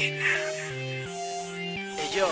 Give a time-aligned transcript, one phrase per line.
[0.00, 0.16] Hey
[2.14, 2.28] yo,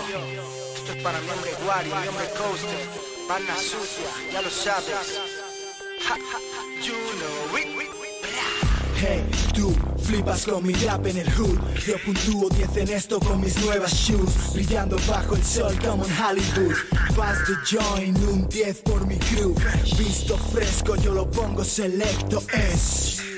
[0.73, 2.87] esto es para mi hombre Wario, mi hombre Coaster,
[3.27, 5.19] banda sucia, ya lo sabes.
[8.99, 9.21] Hey,
[9.53, 11.59] tú flipas con mi rap en el hood.
[11.85, 14.53] Yo puntúo 10 en esto con mis nuevas shoes.
[14.53, 16.73] Brillando bajo el sol como en Hollywood.
[17.17, 19.53] Pass the joint, un 10 por mi crew.
[19.97, 23.36] Visto fresco, yo lo pongo selecto Es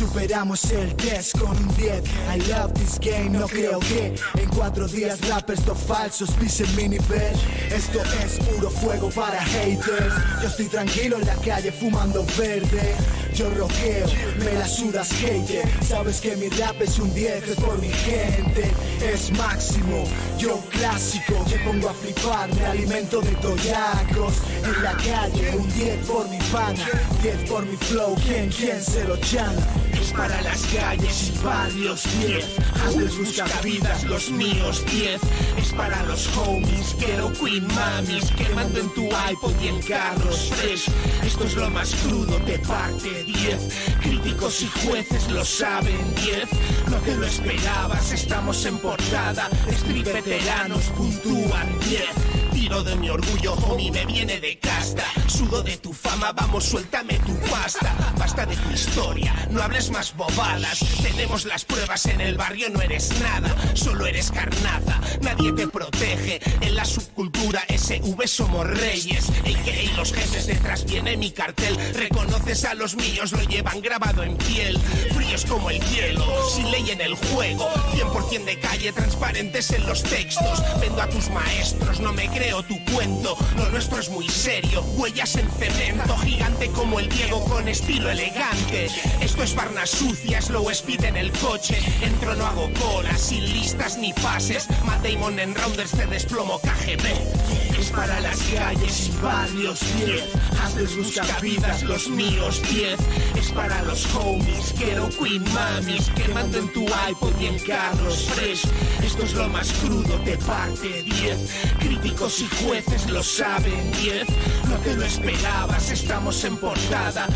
[0.00, 2.02] Superamos el test con un 10
[2.34, 6.88] I love this game, no creo que En cuatro días rappers dos falsos pisen mi
[6.88, 7.36] nivel.
[7.70, 10.14] Esto es puro fuego para haters.
[10.40, 12.94] Yo estoy tranquilo en la calle fumando verde.
[13.34, 14.06] Yo roqueo,
[14.38, 15.68] me la sudas hater.
[15.86, 18.70] Sabes que mi rap es un 10, es por mi gente.
[19.02, 20.04] Es máximo,
[20.38, 21.44] yo clásico.
[21.50, 24.34] Me pongo a flipar, me alimento de toyacos.
[24.64, 26.86] En la calle, un 10 por mi pana
[27.22, 29.79] 10 por mi flow, ¿quién, quién se lo chana?
[30.00, 32.46] Es para las calles y barrios 10
[32.82, 35.20] Hazles busca vidas, los míos 10
[35.58, 40.88] Es para los homies, quiero queen mamis Quemando en tu iPod y en carros fresh
[41.22, 43.68] Esto es lo más crudo, te parte 10
[44.00, 46.48] Críticos y jueces lo saben 10
[46.90, 49.48] No te lo esperabas, estamos en portada.
[49.68, 55.04] Street veteranos puntúan 10 Tiro de mi orgullo, homie, me viene de casta.
[55.26, 57.94] Sudo de tu fama, vamos, suéltame tu pasta.
[58.18, 60.80] Basta de tu historia, no hables más bobadas.
[61.02, 65.00] Tenemos las pruebas en el barrio, no eres nada, solo eres carnaza.
[65.22, 66.40] Nadie te protege.
[66.60, 69.28] En la subcultura SV somos reyes.
[69.40, 71.76] AKA los jefes detrás viene mi cartel.
[71.94, 74.78] Reconoces a los míos, lo llevan grabado en piel.
[75.14, 77.68] Fríos como el hielo, sin ley en el juego.
[77.94, 80.62] 100% de calle, transparentes en los textos.
[80.80, 83.36] Vendo a tus maestros, no me creo tu cuento.
[83.54, 86.16] Lo nuestro es muy serio, huellas en cemento.
[86.16, 88.88] Gigante como el Diego con estilo elegante.
[89.20, 91.78] Esto es barna sucia, slow speed en el coche.
[92.00, 94.66] Entro, no hago cola, sin listas ni pases.
[94.86, 97.78] Matt en Rounders te desplomo KGB.
[97.78, 100.24] Es para las calles y barrios 10.
[100.62, 102.98] Hazles busca vidas, los míos 10.
[103.36, 106.10] Es para los homies, quiero queen mamis.
[106.16, 108.64] Quemando en tu iPod y en carros fresh.
[109.04, 111.38] Esto es lo más crudo, te parte 10.
[111.80, 114.28] Críticos y jueces lo saben 10.
[114.68, 117.26] No te lo esperabas, estamos en portada.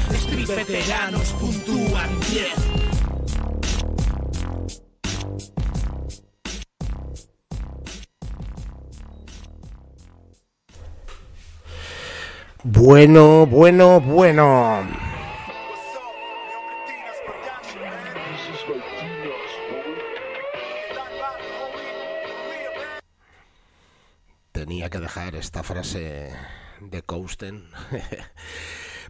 [0.46, 2.74] Veteranos puntúan 10.
[12.62, 15.03] Bueno, bueno, bueno.
[24.90, 26.30] Que dejar esta frase
[26.80, 27.64] de Cousten.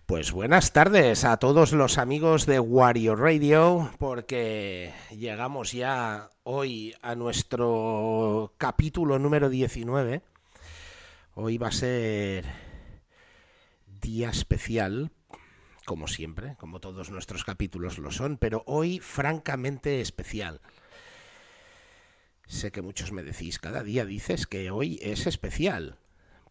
[0.07, 7.15] Pues buenas tardes a todos los amigos de Wario Radio, porque llegamos ya hoy a
[7.15, 10.21] nuestro capítulo número 19.
[11.35, 12.45] Hoy va a ser
[14.03, 15.11] día especial,
[15.87, 20.61] como siempre, como todos nuestros capítulos lo son, pero hoy francamente especial.
[22.55, 25.99] Sé que muchos me decís, cada día dices que hoy es especial.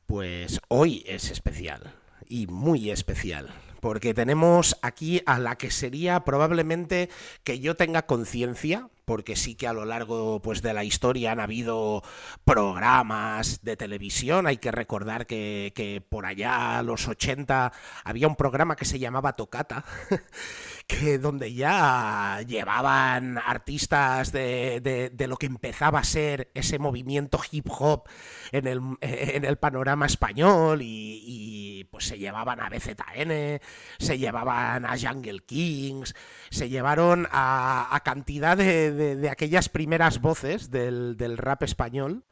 [0.05, 1.95] Pues hoy es especial
[2.27, 7.09] y muy especial, porque tenemos aquí a la que sería probablemente
[7.45, 11.39] que yo tenga conciencia, porque sí que a lo largo pues de la historia han
[11.39, 12.03] habido
[12.43, 17.71] programas de televisión, hay que recordar que, que por allá a los 80
[18.03, 19.85] había un programa que se llamaba Tocata,
[20.87, 24.81] que donde ya llevaban artistas de,
[25.13, 28.03] de, lo que empezaba a ser ese movimiento hip hop
[28.51, 33.61] en el, en el panorama español y, pues se llevaban a BZN,
[33.97, 36.15] se llevaban a Jungle Kings,
[36.49, 42.25] se llevaron a, a cantidad de, aquellas primeras voces del, del rap español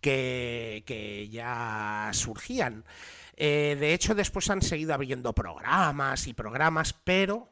[0.00, 2.84] que, que ya surgían.
[3.36, 7.51] Eh, de hecho, después han seguido habiendo programas y programas, pero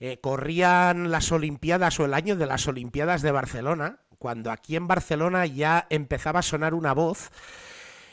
[0.00, 4.88] eh, corrían las Olimpiadas o el año de las Olimpiadas de Barcelona, cuando aquí en
[4.88, 7.30] Barcelona ya empezaba a sonar una voz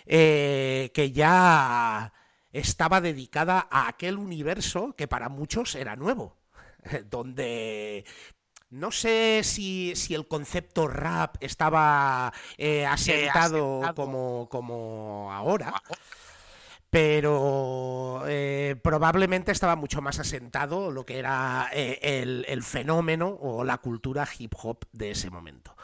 [0.06, 2.12] eh, que ya
[2.52, 6.36] estaba dedicada a aquel universo que para muchos era nuevo,
[7.10, 8.04] donde
[8.70, 13.96] no sé si, si, el concepto rap estaba eh, asentado, asentado.
[13.96, 15.74] Como, como ahora
[16.98, 22.00] pero eh, probablemente estaba mucho más asentado lo que era eh,
[22.48, 25.78] el, fenómeno o la cultura hip hop de ese momento.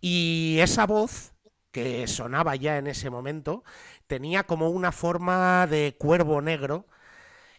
[0.00, 1.34] Y esa voz
[1.70, 3.62] que sonaba ya en ese momento
[4.08, 6.88] tenía como una forma de cuervo negro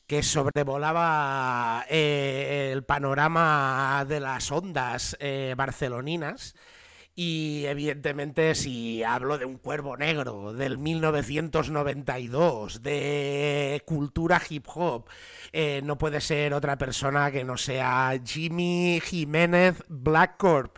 [0.05, 5.17] que sobrevolaba eh, el panorama de las ondas
[5.55, 6.55] barceloninas
[7.19, 15.09] Y evidentemente si hablo de un cuervo negro del 1992, de cultura hip hop,
[15.51, 20.77] eh, no puede ser otra persona que no sea Jimmy Jiménez Blackcorp.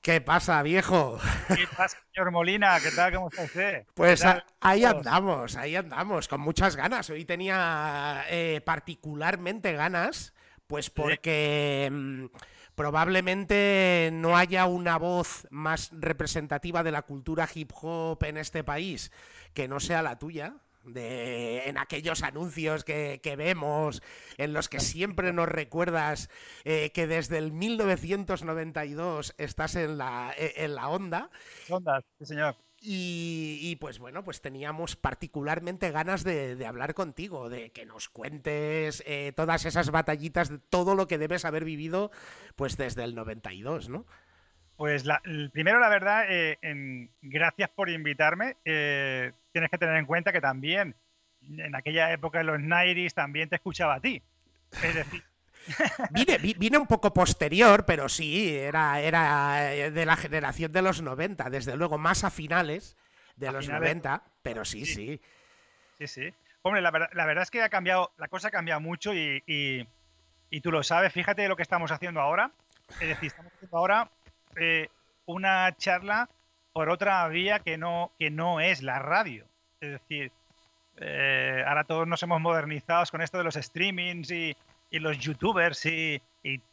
[0.00, 1.18] ¿Qué pasa, viejo?
[1.48, 2.78] ¿Qué pasa, señor Molina?
[2.78, 3.14] ¿Qué tal?
[3.14, 3.86] ¿Cómo está usted?
[3.92, 4.24] Pues
[4.60, 7.10] ahí andamos, ahí andamos, con muchas ganas.
[7.10, 10.32] Hoy tenía eh, particularmente ganas,
[10.68, 11.88] pues porque...
[11.90, 12.26] Mm,
[12.76, 19.10] probablemente no haya una voz más representativa de la cultura hip hop en este país
[19.54, 20.54] que no sea la tuya.
[20.84, 24.04] De, en aquellos anuncios que, vemos,
[24.38, 26.30] en los que siempre nos recuerdas
[26.64, 31.28] eh, que desde el 1992 estás en la, e, en la onda.
[31.68, 32.54] Ondas, sí señor.
[32.88, 39.32] Y, pues bueno, pues teníamos particularmente ganas de, hablar contigo, de que nos cuentes eh,
[39.34, 42.12] todas esas batallitas, todo lo que debes haber vivido
[42.54, 44.06] pues desde el 92, ¿no?
[44.76, 45.02] Pues
[45.52, 48.56] primero, la verdad, eh, gracias por invitarme.
[48.64, 50.94] Eh, tienes que tener en cuenta que también
[51.42, 54.22] en aquella época de los 90 también te escuchaba a ti.
[54.70, 55.24] Es decir,
[56.10, 61.50] Vine, un poco posterior, pero sí, era, era eh, de la generación de los 90,
[61.50, 62.96] desde luego, más a finales
[63.36, 65.20] de los 90, pero sí, sí.
[65.98, 66.34] Sí, sí.
[66.62, 70.72] Hombre, la verdad, es que ha cambiado, la cosa ha cambiado mucho y, y, tú
[70.72, 71.12] lo sabes.
[71.12, 72.50] Fíjate lo que estamos haciendo ahora.
[73.00, 74.10] Es decir, estamos haciendo ahora
[74.56, 74.88] eh,
[75.26, 76.28] una charla
[76.72, 79.46] por otra vía que no, que no es la radio.
[79.80, 80.32] Es decir,
[80.96, 84.56] eh, ahora todos nos hemos modernizado con esto de los streamings y,
[84.90, 86.20] y los youtubers y,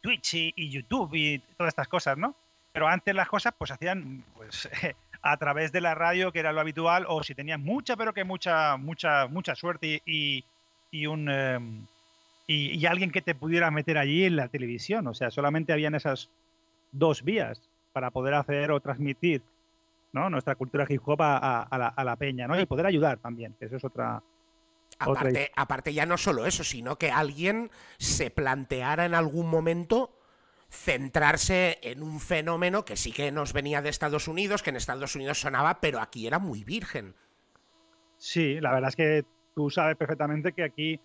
[0.00, 2.34] Twitch y, YouTube y todas estas cosas, ¿no?
[2.72, 4.68] Pero antes las cosas pues hacían pues
[5.22, 8.24] a través de la radio, que era lo habitual, o si tenías mucha, pero que
[8.24, 10.44] mucha, mucha, mucha suerte y,
[10.90, 11.86] y un em,
[12.46, 15.06] y, alguien que te pudiera meter allí en la televisión.
[15.06, 16.30] O sea, solamente habían esas
[16.92, 17.60] dos vías
[17.92, 19.42] para poder hacer o transmitir
[20.12, 20.30] ¿no?
[20.30, 22.58] nuestra cultura hip hop a, la, a la peña, ¿no?
[22.60, 24.22] Y poder ayudar también, que eso es otra,
[24.98, 30.18] Aparte, aparte ya no solo eso, sino que alguien se planteara en algún momento
[30.70, 35.14] centrarse en un fenómeno que sí que nos venía de Estados Unidos, que en Estados
[35.14, 37.14] Unidos sonaba, pero aquí era muy virgen.
[38.16, 39.24] Sí, la verdad es que
[39.54, 41.00] tú sabes perfectamente que aquí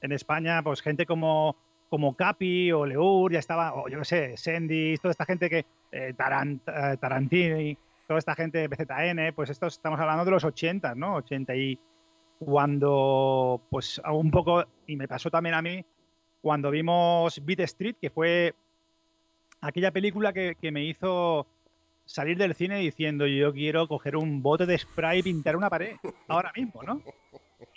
[0.00, 1.56] en España, pues gente como,
[1.88, 5.64] como Capi o Leur ya estaba, o yo qué sé, Sandy, toda esta gente que,
[5.92, 10.44] eh, Tarant, eh, Tarantini, toda esta gente de PZN, pues esto estamos hablando de los
[10.44, 11.16] 80, ¿no?
[11.16, 11.80] 80 y
[12.44, 15.84] cuando, pues, un poco, y me pasó también a mí,
[16.40, 18.54] cuando vimos Beat Street, que fue
[19.60, 21.46] aquella película que, me hizo
[22.04, 25.96] salir del cine diciendo yo quiero coger un bote de spray y pintar una pared
[26.28, 27.00] ahora mismo, ¿no?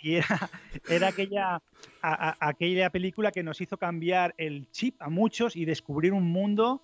[0.00, 0.50] Y era,
[0.88, 1.62] era aquella,
[2.02, 6.82] aquella película que nos hizo cambiar el chip a muchos y descubrir un mundo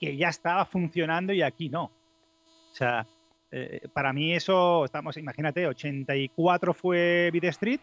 [0.00, 1.84] que ya estaba funcionando y aquí no.
[1.84, 3.06] O sea,
[3.54, 7.80] eh, para mí eso, estamos, imagínate, 84 fue Beat Street,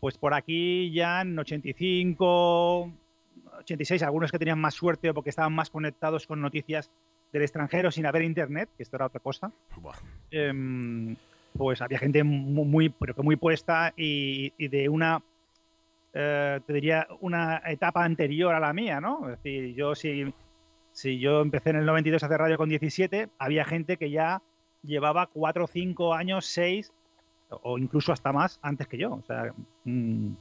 [0.00, 2.90] pues por aquí ya en 85,
[3.58, 6.90] 86, algunos que tenían más suerte porque estaban más conectados con noticias
[7.34, 9.52] del extranjero sin haber internet, que esto era otra cosa.
[10.30, 11.14] Em,
[11.52, 15.22] pues había gente muy, pero que muy puesta y, de una,
[16.14, 19.28] eh, te diría, una etapa anterior a la mía, ¿no?
[19.28, 20.32] Es decir, yo si,
[20.92, 24.40] si yo empecé en el 92 a hacer radio con 17, había gente que ya
[24.84, 26.92] llevaba cuatro, cinco años, seis,
[27.48, 29.14] o incluso hasta más antes que yo.
[29.14, 29.52] O sea,
[29.84, 30.32] mm,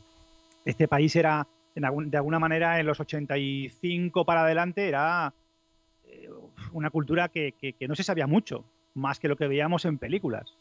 [0.65, 5.34] este país era, de alguna manera, en los 85 para adelante, era
[6.06, 6.29] eh,
[6.72, 7.53] una cultura que,
[7.88, 10.53] no se sabía mucho, más que lo que veíamos en películas.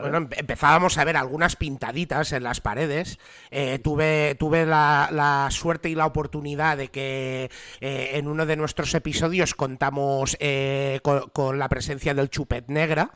[0.00, 3.18] Bueno, empezábamos a ver algunas pintaditas en las paredes.
[3.50, 7.50] Eh, tuve tuve la, suerte y la oportunidad de que
[7.80, 13.10] eh, en uno de nuestros episodios contamos eh, con, la presencia del Chupet Negra.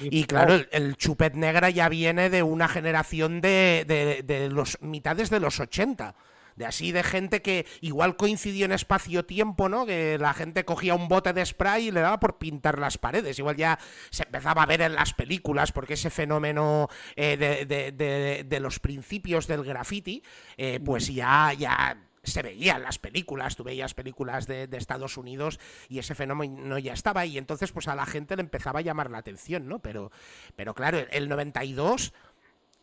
[0.00, 5.30] Y claro, el, Chupet Negra ya viene de una generación de, de, de los mitades
[5.30, 6.14] de los 80
[6.56, 9.86] de así de gente que igual coincidió en espacio-tiempo, ¿no?
[9.86, 13.38] Que la gente cogía un bote de spray y le daba por pintar las paredes.
[13.38, 13.78] Igual ya
[14.10, 19.64] se empezaba a ver en las películas, porque ese fenómeno eh, de, los principios del
[19.64, 20.22] graffiti,
[20.56, 25.58] eh, pues ya, ya se veía en las películas, tú veías películas de, Estados Unidos
[25.88, 29.10] y ese fenómeno ya estaba y entonces pues a la gente le empezaba a llamar
[29.10, 29.80] la atención, ¿no?
[29.80, 30.10] Pero,
[30.56, 32.12] pero claro, el 92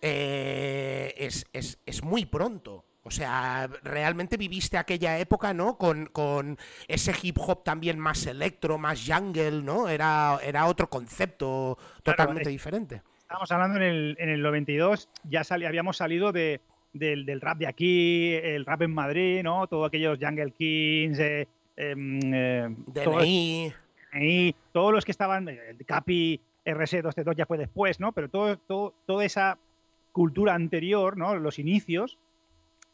[0.01, 2.85] eh, es, es, es muy pronto.
[3.10, 5.80] O sea, realmente viviste aquella época, ¿no?
[5.80, 9.89] Con, ese hip hop también más electro, más jungle, ¿no?
[9.89, 13.01] Era, era otro concepto totalmente diferente.
[13.18, 16.62] Estábamos hablando en el, en el 92, ya habíamos salido de,
[16.94, 19.66] del, rap de aquí, el rap en Madrid, ¿no?
[19.66, 21.48] Todos aquellos Jungle Kings, eh,
[21.78, 24.56] em, eh, DNI.
[24.72, 28.12] Todos los que estaban, el Capi, RC2 ya fue después, ¿no?
[28.12, 29.58] Pero todo, todo, toda esa
[30.12, 31.34] cultura anterior, ¿no?
[31.38, 32.20] Los inicios.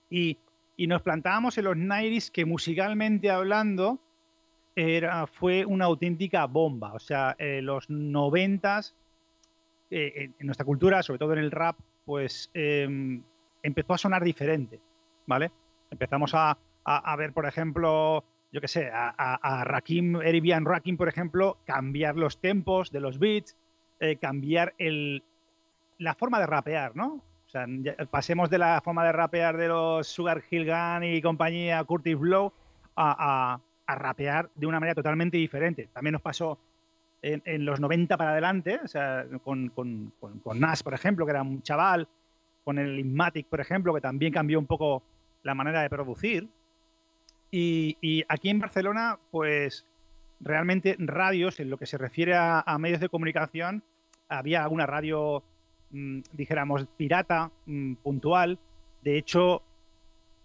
[0.10, 0.38] Y,
[0.78, 4.00] nos plantábamos en los 90 que musicalmente hablando
[4.76, 6.94] era, fue una auténtica bomba.
[6.94, 8.82] O sea, eh, los 90
[9.90, 13.24] eh, en nuestra cultura, sobre todo en el rap, pues em,
[13.64, 14.80] empezó a sonar diferente,
[15.26, 15.52] ¿vale?
[15.90, 21.08] Empezamos a, a, ver, por ejemplo, yo qué sé, a, a, Rakim, Eribian Rakim, por
[21.08, 23.56] ejemplo, cambiar los tempos de los beats,
[24.00, 25.24] eh, cambiar el,
[25.98, 27.24] la forma de rapear, ¿no?
[28.10, 32.52] Pasemos de la forma de rapear de los Sugar Hill Gun y compañía Curtis Blow
[32.96, 35.90] a, rapear de una manera totalmente diferente.
[35.94, 36.58] También nos pasó
[37.22, 38.80] en, los 90 para adelante,
[39.44, 40.12] con, con,
[40.60, 42.08] Nas, por ejemplo, que era un chaval,
[42.64, 45.04] con el Inmatic, por ejemplo, que también cambió un poco
[45.44, 46.48] la manera de producir.
[47.52, 49.86] Y, aquí en Barcelona, pues
[50.42, 53.84] realmente radios, en lo que se refiere a, a medios de comunicación,
[54.28, 55.44] había alguna radio,
[55.92, 58.60] mmm, dijéramos, pirata, mmm, puntual.
[59.02, 59.62] De hecho,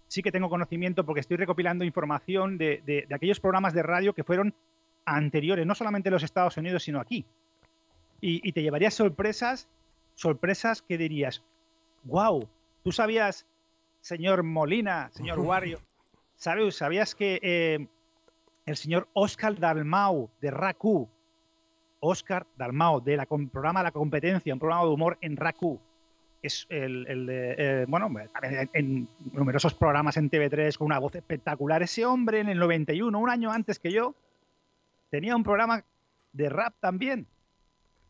[0.07, 4.13] sí que tengo conocimiento porque estoy recopilando información de, de, de, aquellos programas de radio
[4.13, 4.53] que fueron
[5.05, 7.25] anteriores, no solamente en los Estados Unidos, sino aquí.
[8.19, 9.67] Y, y te llevarías sorpresas,
[10.15, 11.43] sorpresas que dirías,
[12.03, 12.47] wow,
[12.83, 13.45] tú sabías,
[14.01, 15.79] señor Molina, señor Wario,
[16.35, 16.75] ¿sabes?
[16.75, 17.87] ¿Sabías que eh,
[18.65, 21.09] el señor Oscar Dalmau de RACU,
[22.01, 25.79] Oscar Dalmau de la programa La Competencia, un programa de humor en RACU,
[26.41, 31.15] es el, el de, eh, bueno, en, en, numerosos programas en TV3 con una voz
[31.15, 31.83] espectacular.
[31.83, 34.15] Ese hombre en el 91, un año antes que yo,
[35.09, 35.85] tenía un programa
[36.33, 37.27] de rap también,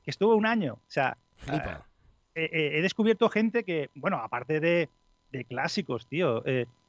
[0.03, 0.75] que estuvo un año.
[0.75, 1.85] O sea, Flipa.
[2.33, 4.89] Eh, eh, he descubierto gente que, bueno, aparte de,
[5.31, 6.43] de clásicos, tío.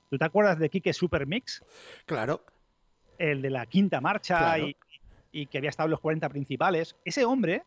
[0.08, 1.64] ¿Tú te acuerdas de Kike Supermix?
[2.06, 2.44] Claro.
[3.18, 4.68] El de la quinta marcha Claro.
[4.68, 4.76] y,
[5.32, 6.94] y que había estado en los 40 principales.
[7.04, 7.64] Ese hombre,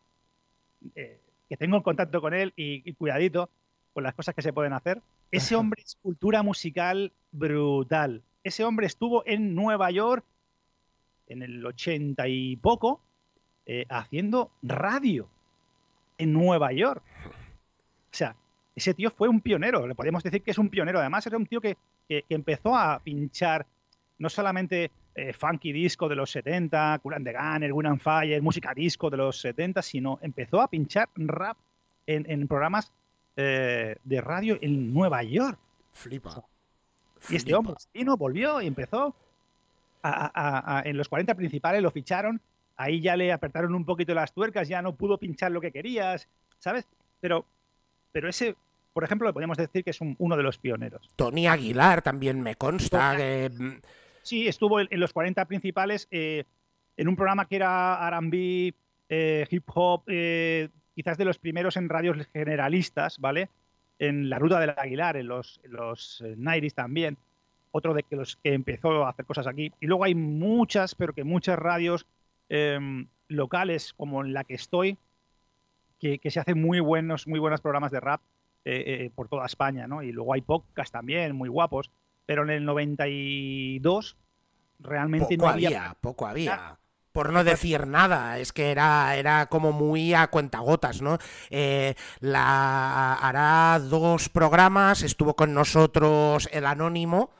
[0.94, 3.50] eh, que tengo contacto con él y, y cuidadito
[3.92, 8.22] con las cosas que se pueden hacer, ese hombre es cultura musical brutal.
[8.44, 10.24] Ese hombre estuvo en Nueva York
[11.28, 13.00] en el 80 y poco
[13.66, 15.28] eh, haciendo radio
[16.18, 17.02] en Nueva York.
[17.26, 18.36] O sea,
[18.74, 21.00] ese tío fue un pionero, le podemos decir que es un pionero.
[21.00, 21.76] Además, era un tío que,
[22.08, 23.66] que, que empezó a pinchar
[24.18, 28.42] no solamente eh, funky disco de los 70, Cool and the Gun, Win and Fire,
[28.42, 31.56] música disco de los 70, sino empezó a pinchar rap
[32.06, 32.92] en, en programas
[33.34, 35.58] eh, de radio en Nueva York.
[35.94, 36.44] Flipa.
[37.30, 39.16] Y este hombre vino, volvió y empezó
[40.02, 42.38] a, a, a, en los 40 principales, lo ficharon,
[42.76, 46.28] ahí ya le apretaron un poquito las tuercas, ya no pudo pinchar lo que querías,
[46.58, 46.86] ¿sabes?
[47.22, 47.46] Pero,
[48.12, 48.54] pero ese,
[48.92, 51.10] por ejemplo, le podríamos decir que es un, uno de los pioneros.
[51.16, 53.80] Tony Aguilar también me consta que...
[54.26, 56.44] Sí, estuvo en, los 40 principales eh,
[56.96, 58.74] en un programa que era R&B,
[59.08, 63.50] eh, hip hop, eh, quizás de los primeros en radios generalistas, ¿vale?
[63.98, 67.16] En la ruta del Aguilar, en los, en los 90 también.
[67.70, 69.72] Otro de que los que empezó a hacer cosas aquí.
[69.80, 72.06] Y luego hay muchas, pero que muchas radios
[72.48, 72.78] eh,
[73.28, 74.98] locales, como en la que estoy,
[76.00, 78.20] que, que se hacen muy buenos, muy buenos programas de rap
[78.68, 80.02] eh, eh, por toda España, ¿no?
[80.02, 81.92] Y luego hay podcasts también, muy guapos.
[82.26, 84.16] Pero en el 92
[84.80, 85.68] realmente poco no había...
[85.68, 86.78] había, poco había.
[87.12, 91.16] Por no decir nada, es que era, era como muy a cuentagotas, ¿no?
[91.48, 97.30] Eh, la, hará dos programas, estuvo con nosotros el Anónimo,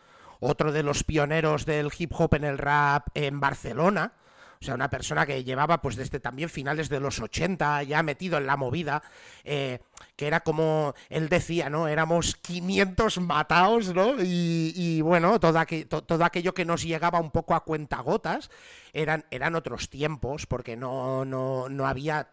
[0.40, 4.14] otro de los pioneros del hip hop en el rap en Barcelona.
[4.60, 8.38] O sea, una persona que llevaba pues desde también finales de los 80 ya metido
[8.38, 9.02] en la movida,
[9.44, 9.80] eh,
[10.16, 11.88] que era como él decía, ¿no?
[11.88, 14.14] Éramos 500 mataos, ¿no?
[14.18, 18.50] Y, bueno, todo, aqu to todo, aquello que nos llegaba un poco a cuentagotas
[18.92, 22.28] eran, eran otros tiempos, porque no, no, no había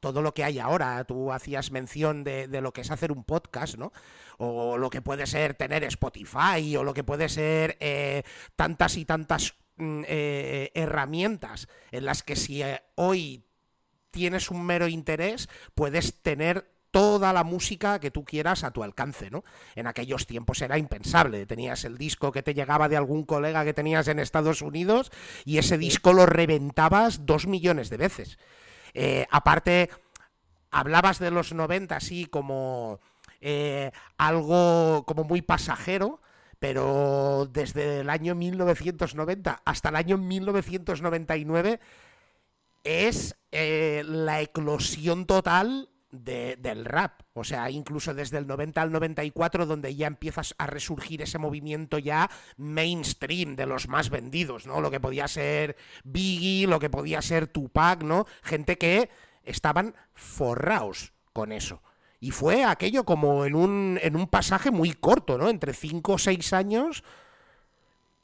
[0.00, 1.04] todo lo que hay ahora.
[1.04, 3.92] Tú hacías mención de, de, lo que es hacer un podcast, ¿no?
[4.38, 8.22] O lo que puede ser tener Spotify, o lo que puede ser eh,
[8.54, 13.44] tantas y tantas eh, herramientas en las que si eh, hoy
[14.10, 19.30] tienes un mero interés, puedes tener toda la música que tú quieras a tu alcance,
[19.30, 19.44] ¿no?
[19.74, 21.44] En aquellos tiempos era impensable.
[21.44, 25.12] Tenías el disco que te llegaba de algún colega que tenías en Estados Unidos
[25.44, 28.38] y ese disco lo reventabas dos millones de veces.
[28.94, 29.90] Eh, aparte,
[30.70, 33.00] hablabas de los 90 así como
[33.42, 36.22] eh, algo como muy pasajero,
[36.58, 41.80] pero desde el año 1990 hasta el año 1999
[42.84, 47.22] es eh, la eclosión total del rap.
[47.34, 51.98] O sea, incluso desde el 90 al 94, donde ya empiezas a resurgir ese movimiento
[51.98, 54.80] ya mainstream de los más vendidos, ¿no?
[54.80, 58.26] Lo que podía ser Biggie, lo que podía ser Tupac, ¿no?
[58.42, 59.10] Gente que
[59.42, 61.82] estaban forraos con eso.
[62.20, 65.48] Y fue aquello como en un, en un pasaje muy corto, ¿no?
[65.48, 67.04] Entre 5 o 6 años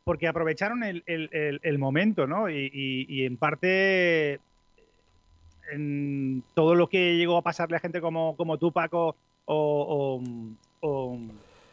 [0.04, 2.50] porque aprovecharon el, momento, ¿no?
[2.50, 4.40] Y, en parte
[5.70, 9.14] en todo lo que llegó a pasarle a gente como, como Tupac o,
[9.46, 10.20] o,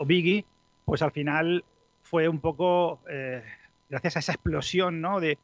[0.05, 0.45] Biggie,
[0.85, 1.63] pues al final
[2.03, 3.43] fue un poco eh,
[3.89, 5.19] gracias a esa explosión ¿no?
[5.19, 5.37] de,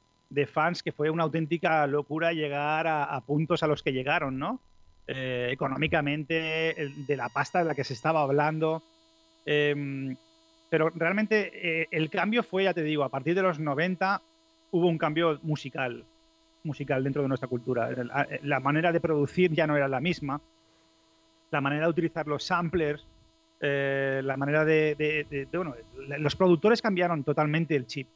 [0.47, 4.59] fans que fue una auténtica locura llegar a, puntos a los que llegaron, ¿no?
[5.07, 6.75] Eh, económicamente,
[7.07, 8.81] de la pasta de la que se estaba hablando.
[9.45, 10.15] Em,
[10.69, 14.21] pero realmente eh, el cambio fue, ya te digo, a partir de los 90
[14.71, 16.03] hubo un cambio musical,
[16.63, 17.89] musical dentro de nuestra cultura.
[18.41, 20.41] La manera de producir ya no era la misma,
[21.51, 23.05] la manera de utilizar los samplers,
[23.61, 25.75] eh, la manera de, bueno,
[26.17, 28.07] los productores cambiaron totalmente el chip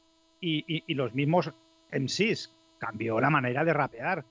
[0.41, 1.51] y, los mismos
[1.91, 4.25] MCs cambió la manera de rapear.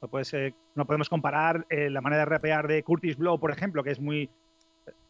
[0.00, 3.82] No, puede no podemos comparar eh, la manera de rapear de Curtis Blow, por ejemplo,
[3.82, 4.30] que es muy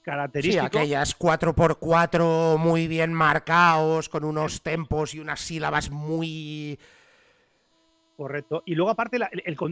[0.03, 0.63] característico.
[0.63, 6.79] Sí, aquellas 4x4 muy bien marcados, con unos tempos y unas sílabas muy
[8.19, 8.65] Correcto.
[8.67, 9.17] Y luego, aparte,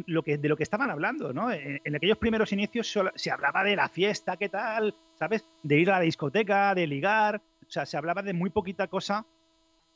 [0.07, 1.51] lo que, de lo que estaban hablando, ¿no?
[1.51, 4.95] En, aquellos primeros inicios se hablaba de la fiesta, ¿qué tal?
[5.19, 5.45] ¿Sabes?
[5.65, 7.43] De ir a la discoteca, de ligar.
[7.67, 9.27] O sea, se hablaba de muy poquita cosa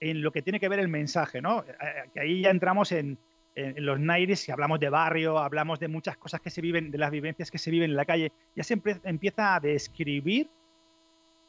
[0.01, 1.61] en lo que tiene que ver el mensaje, ¿no?
[1.61, 3.19] Eh, eh, que ahí ya entramos en,
[3.55, 7.11] los naires y hablamos de barrio, hablamos de muchas cosas que se viven, de las
[7.11, 8.33] vivencias que se viven en la calle.
[8.57, 10.49] Ya se empieza a describir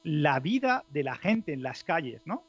[0.03, 2.43] la vida de la gente en las calles, ¿no?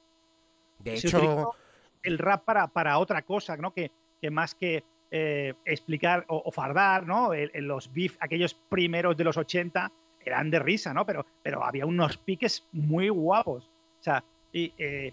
[0.79, 1.55] De hecho,
[2.03, 3.73] el rap para, para otra cosa, ¿no?
[3.73, 3.91] Que,
[4.21, 7.35] que más que eh, explicar o, fardar, ¿no?
[7.35, 9.93] En los beef, aquellos primeros de los 80
[10.25, 11.05] eran de risa, ¿no?
[11.05, 13.65] Pero, pero había unos piques muy guapos.
[14.01, 15.13] O sea, y, eh,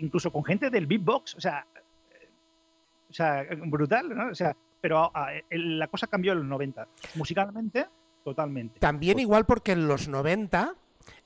[0.00, 1.66] incluso con gente del beatbox, o sea,
[3.16, 4.30] sea, brutal, ¿no?
[4.30, 5.10] O sea, pero
[5.50, 6.86] la cosa cambió en los 90.
[7.14, 7.86] Musicalmente,
[8.22, 8.78] totalmente.
[8.78, 10.74] También igual porque en los 90,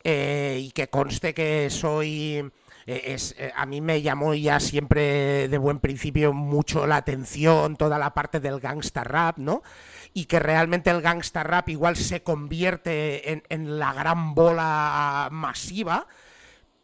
[0.04, 2.50] eh, y que conste que soy
[2.86, 7.76] eh, es, eh, a mí me llamó ya siempre de buen principio mucho la atención
[7.76, 9.62] toda la parte del gangsta rap, ¿no?
[10.14, 16.06] Y que realmente el gangsta rap igual se convierte en la gran bola masiva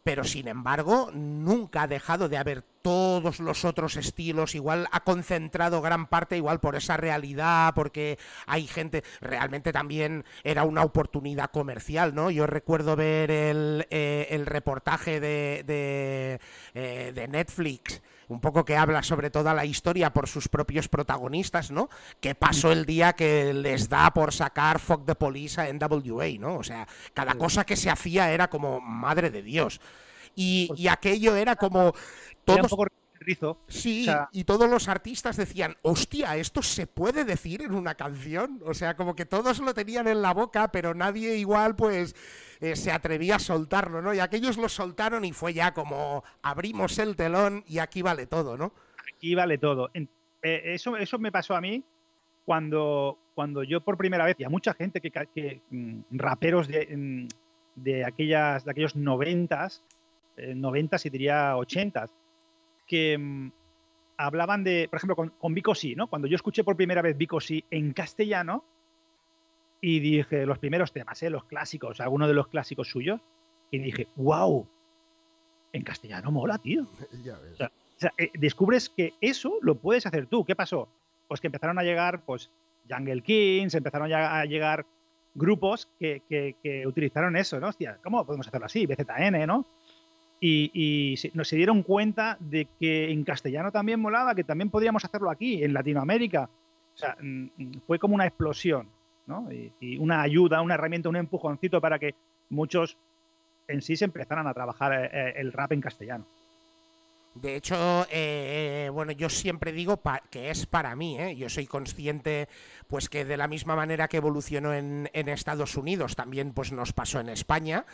[0.07, 5.81] pero sin embargo nunca ha dejado de haber todos los otros estilos, igual ha concentrado
[5.81, 12.15] gran parte igual por esa realidad, porque hay gente, realmente también era una oportunidad comercial,
[12.15, 12.31] ¿no?
[12.31, 16.39] Yo recuerdo ver el, eh, reportaje de, de,
[16.75, 21.71] eh, de Netflix un poco que habla sobre toda la historia por sus propios protagonistas,
[21.71, 21.89] ¿no?
[22.21, 26.55] Que pasó el día que les da por sacar Fuck the Police a NWA, ¿no?
[26.55, 29.81] O sea, cada cosa que se hacía era como, madre de Dios.
[30.37, 31.93] Y, y aquello era como...
[32.45, 32.71] Todos...
[33.67, 38.61] Sí, y todos los artistas decían, hostia, esto se puede decir en una canción.
[38.63, 42.15] O sea, como que todos lo tenían en la boca, pero nadie igual, pues,
[42.61, 44.13] eh, se atrevía a soltarlo, ¿no?
[44.13, 48.55] Y aquellos lo soltaron y fue ya como abrimos el telón y aquí vale todo,
[48.55, 48.71] ¿no?
[49.15, 49.89] Aquí vale todo.
[49.93, 50.07] Eh,
[50.41, 51.83] eso, eso me pasó a mí
[52.45, 57.27] cuando, cuando yo por primera vez, y a mucha gente que, mm, raperos de, mm,
[57.75, 59.83] de, aquellas, de aquellos noventas,
[60.37, 62.11] eh, noventas y diría ochentas,
[62.85, 63.51] que mm,
[64.17, 66.07] hablaban de, por ejemplo, con, con Vico sí, ¿no?
[66.07, 68.63] Cuando yo escuché por primera vez Vico sí en castellano
[69.81, 71.29] y dije los primeros temas, ¿eh?
[71.29, 73.21] los clásicos, algunos de los clásicos suyos,
[73.71, 74.67] y dije, wow,
[75.73, 76.85] en castellano mola, tío.
[77.97, 80.45] O sea, eh, descubres que eso lo puedes hacer tú.
[80.45, 80.87] ¿Qué pasó?
[81.27, 82.51] Pues que empezaron a llegar, pues,
[82.87, 84.85] Jungle Kings, empezaron a llegar
[85.33, 87.69] grupos que, que, que utilizaron eso, ¿no?
[87.69, 88.85] Hostia, ¿cómo podemos hacerlo así?
[88.85, 89.65] BZN, ¿no?
[90.39, 95.29] Y, nos se dieron cuenta de que en castellano también molaba, que también podíamos hacerlo
[95.29, 96.49] aquí, en Latinoamérica.
[96.95, 98.87] O sea, mm, mm, fue como una explosión,
[99.25, 99.47] ¿no?
[99.51, 102.15] Y, una ayuda, una herramienta, un empujoncito para que
[102.49, 102.97] muchos
[103.67, 106.25] en sí se empezaran a trabajar eh, eh, el rap en castellano.
[107.35, 112.47] De hecho, eh, bueno, yo siempre digo que es para mí, yo soy consciente,
[112.87, 117.19] pues que de la misma manera que evolucionó en Estados Unidos, también pues nos pasó
[117.19, 117.85] en España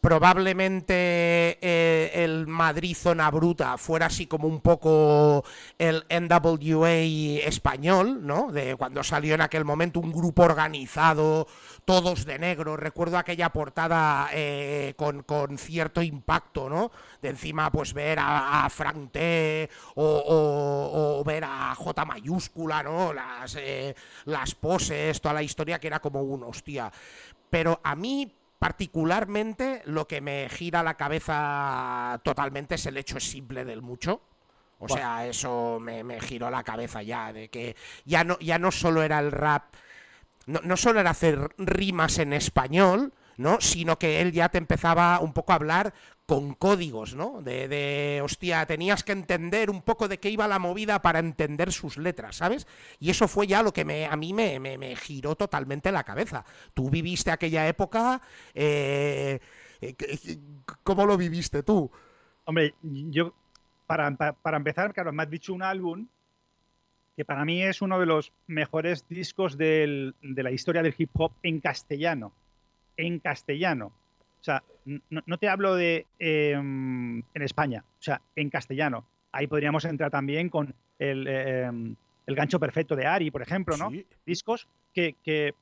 [0.00, 5.44] probablemente eh, el Madrid Zona Bruta fuera así como un poco
[5.78, 7.00] el NWA
[7.46, 8.52] español, ¿no?
[8.52, 11.48] De cuando salió en aquel momento un grupo organizado,
[11.84, 12.76] todos de negro.
[12.76, 16.92] Recuerdo aquella portada eh, con, cierto impacto, ¿no?
[17.20, 23.12] De encima, pues ver a, Frank T o, ver a J mayúscula, ¿no?
[23.12, 23.94] Las, eh,
[24.26, 26.92] las poses, toda la historia que era como un hostia.
[27.50, 33.64] Pero a mí Particularmente lo que me gira la cabeza totalmente es el hecho simple
[33.64, 34.22] del mucho.
[34.78, 39.02] O sea, eso me, giró la cabeza ya, de que ya no, ya no solo
[39.02, 39.74] era el rap,
[40.46, 43.58] no, no solo era hacer rimas en español, ¿no?
[43.60, 45.94] Sino que él ya te empezaba un poco a hablar
[46.26, 47.40] con códigos, ¿no?
[47.40, 51.96] De, hostia, tenías que entender un poco de qué iba la movida para entender sus
[51.96, 52.66] letras, ¿sabes?
[52.98, 56.44] Y eso fue ya lo que me, a mí me, me, giró totalmente la cabeza.
[56.74, 58.20] Tú viviste aquella época,
[58.54, 59.38] eh,
[59.80, 59.94] eh,
[60.82, 61.90] ¿cómo lo viviste tú?
[62.44, 63.32] Hombre, yo,
[63.86, 66.08] para, para, empezar, claro, me has dicho un álbum
[67.16, 71.32] que para mí es uno de los mejores discos de la historia del hip hop
[71.44, 72.32] en castellano.
[72.96, 73.92] En castellano
[74.46, 74.62] sea,
[75.10, 79.04] no, te hablo de em, en España, o sea, en castellano.
[79.32, 83.90] Ahí podríamos entrar también con el, em, gancho perfecto de Ari, por ejemplo, ¿no?
[84.24, 85.54] Discos que,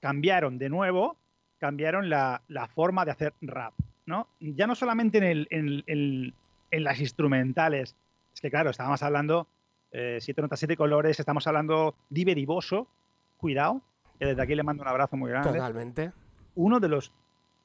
[0.00, 1.16] cambiaron de nuevo,
[1.58, 2.40] cambiaron la,
[2.74, 3.74] forma de hacer rap,
[4.06, 4.28] ¿no?
[4.40, 5.46] Ya no solamente en,
[5.86, 7.94] en, las instrumentales,
[8.32, 9.48] es que claro, estábamos hablando
[9.90, 12.88] eh, siete notas, siete colores, estamos hablando Divoso,
[13.36, 13.82] cuidado,
[14.18, 15.52] que desde aquí le mando un abrazo muy grande.
[15.52, 16.12] Totalmente.
[16.54, 17.12] Uno de los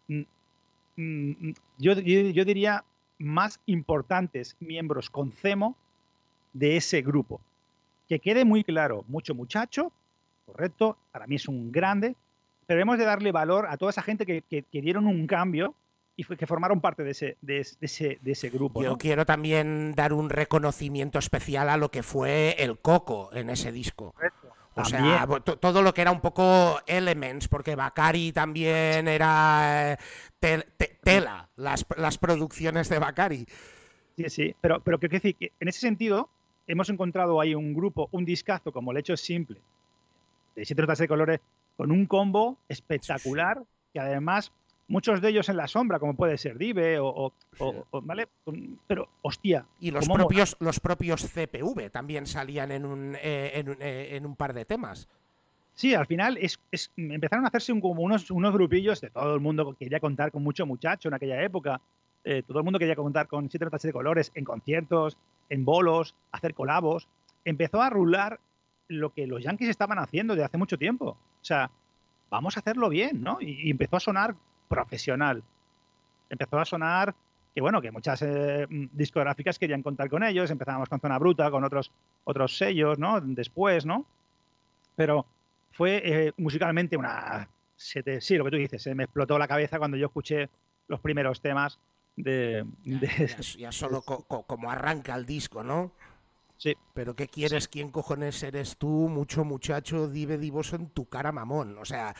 [0.08, 2.84] Yo, yo, diría,
[3.18, 5.76] más importantes miembros con CEMO
[6.54, 7.42] de ese grupo.
[8.08, 9.92] Que quede muy claro, mucho muchacho,
[10.46, 12.16] correcto, para mí es un grande,
[12.68, 15.74] pero hemos de darle valor a toda esa gente que, que, dieron un cambio
[16.16, 18.84] y que formaron parte de ese, de, ese, de ese grupo.
[18.84, 23.72] Yo quiero también dar un reconocimiento especial a lo que fue el Coco en ese
[23.72, 24.12] disco.
[24.12, 24.43] Correcto.
[24.76, 25.28] O sea,
[25.60, 30.64] todo lo que era un poco Elements, porque Bakari también era eh,
[31.04, 33.46] tela, las, las, producciones de Bakari.
[34.18, 36.30] Sí, sí, pero, pero quiero decir que en ese sentido
[36.68, 39.60] hemos encontrado ahí un grupo, un discazo como El Hecho es Simple,
[40.56, 41.40] de siete notas de colores,
[41.78, 44.52] con un combo espectacular, que además
[44.88, 47.34] muchos de ellos en la sombra, como puede ser Dive o,
[48.04, 48.28] ¿vale?
[48.88, 49.66] Pero, hostia.
[49.80, 54.54] Y los propios, los propios CPV también salían en un, eh, eh, en, un par
[54.54, 55.08] de temas.
[55.74, 56.60] Sí, al final es,
[56.96, 60.44] empezaron a hacerse como unos, unos grupillos de todo el mundo que quería contar con
[60.44, 61.82] mucho muchacho en aquella época.
[62.24, 65.18] Eh, todo el mundo quería contar con siete notas de colores en conciertos,
[65.50, 67.08] en bolos, hacer colabos.
[67.44, 68.40] Empezó a rular
[68.88, 71.18] lo que los Yankees estaban haciendo desde hace mucho tiempo.
[71.42, 71.72] O sea,
[72.30, 73.40] vamos a hacerlo bien, ¿no?
[73.42, 74.36] y empezó a sonar
[74.74, 75.44] profesional.
[76.30, 77.16] Empezó a sonar
[77.54, 81.64] que bueno, que muchas eh, discográficas querían contar con ellos, empezábamos con Zona Bruta, con
[81.64, 81.92] otros,
[82.24, 83.22] otros sellos, ¿no?
[83.22, 84.08] Después, ¿no?
[84.96, 85.28] Pero
[85.72, 87.48] fue eh, musicalmente una...
[87.76, 88.02] sí,
[88.38, 90.50] lo que tú dices, se me explotó la cabeza cuando yo escuché
[90.88, 91.80] los primeros temas
[92.16, 92.66] de...
[93.58, 95.92] Ya, solo como arranca el disco, ¿no?
[96.58, 96.76] Sí.
[96.94, 97.68] Pero ¿qué quieres?
[97.68, 98.88] ¿Quién cojones eres tú?
[98.88, 101.78] Mucho muchacho, dive divoso en tu cara, mamón.
[101.78, 102.16] O sea,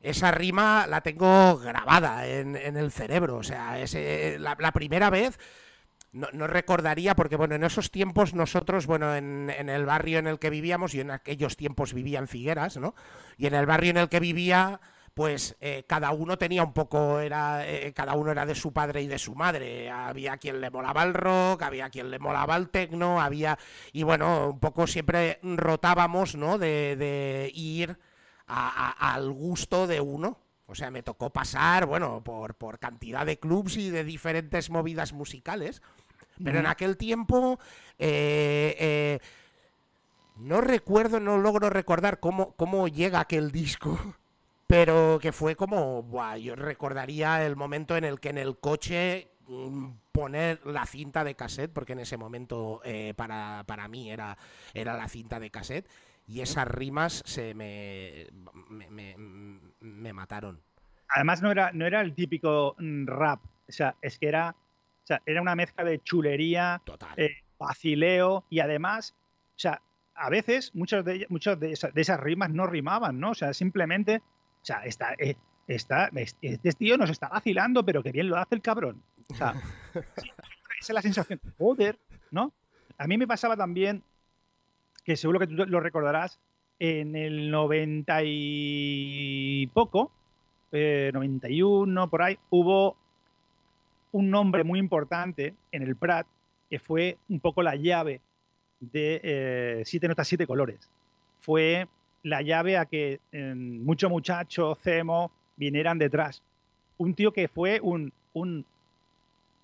[0.00, 3.36] esa rima la tengo grabada en, el cerebro.
[3.36, 3.94] O sea, es,
[4.38, 5.38] la, primera vez
[6.12, 10.50] no, recordaría, porque bueno, en esos tiempos nosotros, bueno, en, el barrio en el que
[10.50, 12.94] vivíamos, y en aquellos tiempos vivía en Figueras, ¿no?
[13.36, 14.80] Y en el barrio en el que vivía,
[15.14, 19.02] pues eh, cada uno tenía un poco, era, eh, cada uno era de su padre
[19.02, 19.90] y de su madre.
[19.90, 23.58] Había quien le molaba el rock, había quien le molaba el tecno, había,
[23.92, 26.56] y bueno, un poco siempre rotábamos, ¿no?
[26.56, 27.98] De ir
[28.48, 30.38] al gusto de uno.
[30.66, 35.12] O sea, me tocó pasar, bueno, por, por cantidad de clubs y de diferentes movidas
[35.12, 35.82] musicales.
[36.42, 37.58] Pero en aquel tiempo
[37.98, 39.18] eh, eh,
[40.36, 43.98] no recuerdo, no logro recordar cómo, cómo llega aquel disco.
[44.66, 49.30] Pero que fue como, buah, yo recordaría el momento en el que en el coche
[49.46, 54.36] mm, poner la cinta de cassette, porque en ese momento eh, para, para, mí era,
[54.74, 55.88] era la cinta de cassette,
[56.28, 58.26] y esas rimas se me,
[59.80, 60.60] me, mataron.
[61.08, 65.06] Además no era, no era el típico mm, rap, o sea, es que era, o
[65.06, 66.82] sea, era una mezcla de chulería,
[67.16, 69.16] eh, vacileo y además,
[69.56, 69.80] o sea,
[70.14, 73.30] a veces muchas de, muchas de, esas, rimas no rimaban, ¿no?
[73.30, 74.16] O sea, simplemente,
[74.60, 75.36] o sea, está, eh,
[75.66, 76.10] está,
[76.42, 79.02] este tío nos está vacilando, pero que bien lo hace el cabrón.
[79.30, 79.54] O sea,
[79.94, 80.04] esa
[80.78, 81.98] es la sensación, joder,
[82.30, 82.52] ¿no?
[82.98, 84.02] A mí me pasaba también
[85.08, 86.38] que seguro que tú lo recordarás,
[86.78, 90.12] en el 90 y poco,
[90.70, 92.94] 91, por ahí, hubo
[94.12, 96.26] un nombre muy importante en el Prat
[96.68, 98.20] que fue un poco la llave
[98.80, 100.90] de eh, siete notas, siete colores.
[101.40, 101.88] Fue
[102.22, 106.42] la llave a que eh, mucho muchacho, Cemo, vinieran detrás.
[106.98, 108.66] Un tío que fue un, un,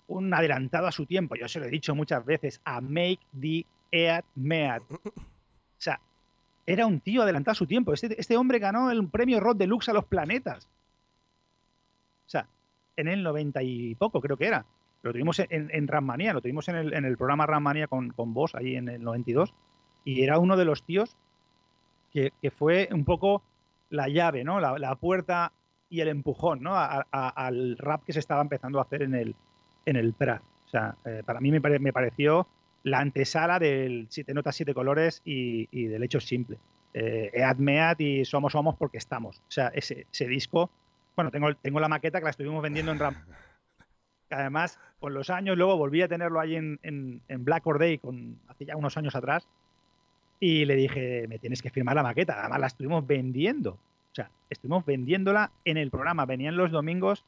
[0.07, 3.63] un, adelantado a su tiempo, yo se lo he dicho muchas veces, a Make the
[3.91, 4.81] Eat Meat.
[5.77, 5.99] O sea,
[6.65, 7.93] era un tío adelantado a su tiempo.
[7.93, 10.65] Este, este hombre ganó el premio Rod Deluxe a los planetas.
[12.25, 12.47] O sea,
[12.95, 14.65] en el 90 y poco creo que era.
[15.03, 18.33] Lo tuvimos en, en Rammanía, lo tuvimos en el, en el programa Rammanía con, con
[18.33, 19.53] vos ahí en el 92.
[20.03, 21.15] Y era uno de los tíos
[22.11, 23.43] que, que fue un poco
[23.89, 24.59] la llave, ¿no?
[24.59, 25.51] La, la puerta
[25.89, 26.73] y el empujón, ¿no?
[26.75, 29.35] Al rap que se estaba empezando a hacer en el,
[29.85, 30.41] en el Prat.
[30.65, 32.47] O sea, eh, para mí me, pare, me, pareció
[32.85, 36.57] la antesala del Siete Notas, Siete Colores y, y del Hecho Simple.
[36.93, 39.39] Eh, Ead Mead y Somos Somos porque estamos.
[39.39, 40.71] O sea, ese, ese disco
[41.15, 43.15] bueno, tengo, tengo la maqueta que la estuvimos vendiendo en RAM.
[44.29, 47.99] Además, con los años, luego volví a tenerlo ahí en, en, en Black Or Day,
[47.99, 49.47] con, hace ya unos años atrás,
[50.39, 52.39] y le dije, me tienes que firmar la maqueta.
[52.39, 53.71] Además, la estuvimos vendiendo.
[53.71, 56.25] O sea, estuvimos vendiéndola en el programa.
[56.25, 57.23] Venían los domingos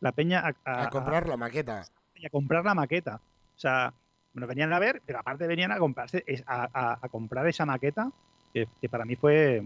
[0.00, 1.82] la peña a, a, a comprar la maqueta.
[2.24, 3.20] A comprar la maqueta.
[3.56, 3.92] O sea,
[4.34, 8.10] bueno, venían a ver, pero aparte venían a comprarse, a, a comprar esa maqueta,
[8.52, 9.64] que, que para mí fue,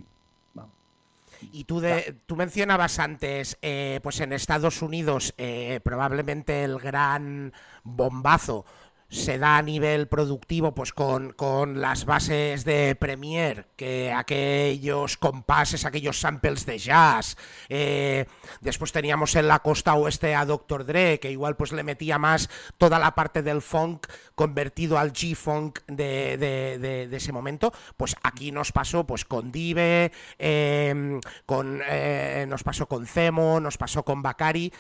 [1.52, 7.52] y tú, de, tú mencionabas antes, eh, pues en Estados Unidos eh, probablemente el gran
[7.84, 8.64] bombazo
[9.08, 15.84] se da a nivel productivo pues con, con, las bases de Premiere, que aquellos compases,
[15.84, 17.36] aquellos samples de jazz.
[17.68, 18.26] Eh,
[18.60, 20.84] después teníamos en la costa oeste a Dr.
[20.84, 25.80] Dre, que igual pues le metía más toda la parte del funk convertido al G-funk
[25.86, 27.72] de, de, de, ese momento.
[27.96, 33.78] Pues aquí nos pasó pues con Dive, eh, con, eh, nos pasó con Cemo, nos
[33.78, 34.72] pasó con Bakari.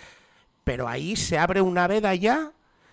[0.64, 2.50] Pero ahí se abre una veda ya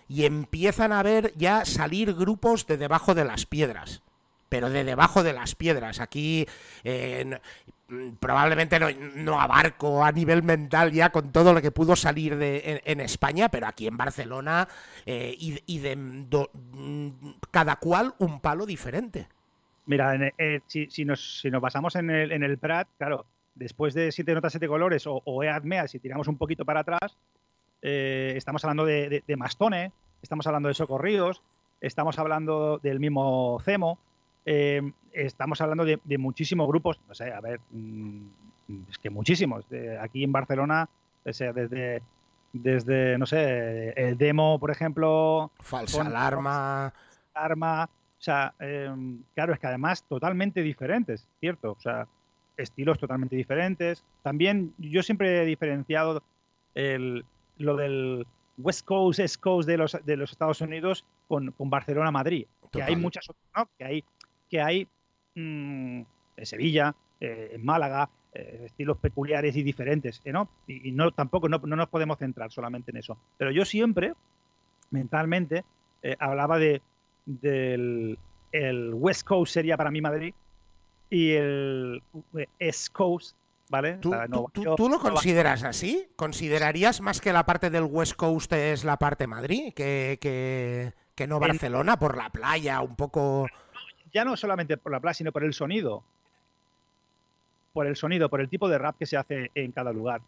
[0.08, 4.02] y empiezan a ver ya salir grupos de debajo de las piedras.
[4.50, 6.00] Pero de debajo de las piedras.
[6.00, 6.46] Aquí
[6.84, 7.40] eh,
[8.20, 8.80] probablemente
[9.16, 13.50] no, abarco a nivel mental ya con todo lo que pudo salir de, en, España,
[13.50, 14.68] pero aquí en Barcelona
[15.06, 15.96] eh, y, de
[16.30, 16.50] do,
[17.52, 19.28] cada cual un palo diferente.
[19.86, 24.54] Mira, eh, si, nos, basamos en el, en el Prat, claro, después de siete notas,
[24.54, 27.18] siete colores o, o EADMEA, si tiramos un poquito para atrás,
[27.84, 29.92] eh, estamos hablando de, de, de, Mastone,
[30.24, 31.44] estamos hablando de Socorridos,
[31.82, 34.00] estamos hablando del mismo Cemo,
[34.46, 38.26] eh, estamos hablando de, de, muchísimos grupos, no sé, a ver, mmm,
[38.90, 39.66] es que muchísimos.
[40.00, 40.90] aquí en Barcelona,
[41.26, 42.02] o sea, desde,
[42.54, 45.52] desde, no sé, el demo, por ejemplo.
[45.60, 46.94] Falsa con, alarma.
[47.34, 47.86] Arma.
[47.86, 48.90] O sea, eh,
[49.34, 51.72] claro, es que además totalmente diferentes, ¿cierto?
[51.72, 52.08] O sea,
[52.56, 54.06] estilos totalmente diferentes.
[54.22, 56.24] También yo siempre he diferenciado
[56.74, 57.26] el,
[57.58, 58.26] lo del
[58.58, 62.46] West Coast, East Coast de los, de los Estados Unidos con, con Barcelona, Madrid.
[62.72, 63.70] Que hay muchas otras, ¿no?
[63.78, 64.04] Que hay,
[64.50, 64.88] que hay
[65.36, 66.02] mmm,
[66.38, 70.50] en Sevilla, eh, en Málaga, eh, estilos peculiares y diferentes, ¿eh, ¿no?
[70.66, 73.16] Y, y, no tampoco no, no, nos podemos centrar solamente en eso.
[73.38, 74.14] Pero yo siempre,
[74.90, 75.64] mentalmente,
[76.02, 76.82] eh, hablaba de
[77.26, 78.18] del
[78.52, 80.34] el West Coast sería para mí Madrid
[81.10, 82.02] y el
[82.60, 83.36] East Coast
[83.74, 83.94] ¿Vale?
[83.94, 86.08] ¿Tú, o sea, no, tú, yo, ¿tú lo consideras así?
[86.16, 91.26] ¿Considerarías más que la parte del West Coast es la parte Madrid que, que, que
[91.26, 93.48] no Barcelona, por la playa, un poco...
[94.14, 96.04] Ya no solamente por la playa, sino por el sonido.
[97.74, 100.22] Por el sonido, por el tipo de rap que se hace en cada lugar.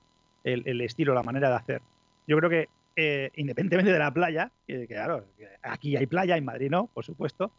[0.43, 1.81] El, el estilo, la manera de hacer.
[2.25, 5.23] Yo creo que, eh, independientemente de la playa, que, que, claro,
[5.61, 7.51] aquí hay playa, en Madrid no, por supuesto,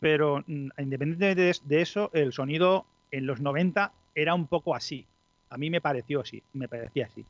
[0.00, 5.06] pero mm, independientemente de, de eso, el sonido en los 90 era un poco así.
[5.50, 7.24] A mí me pareció así, me parecía así.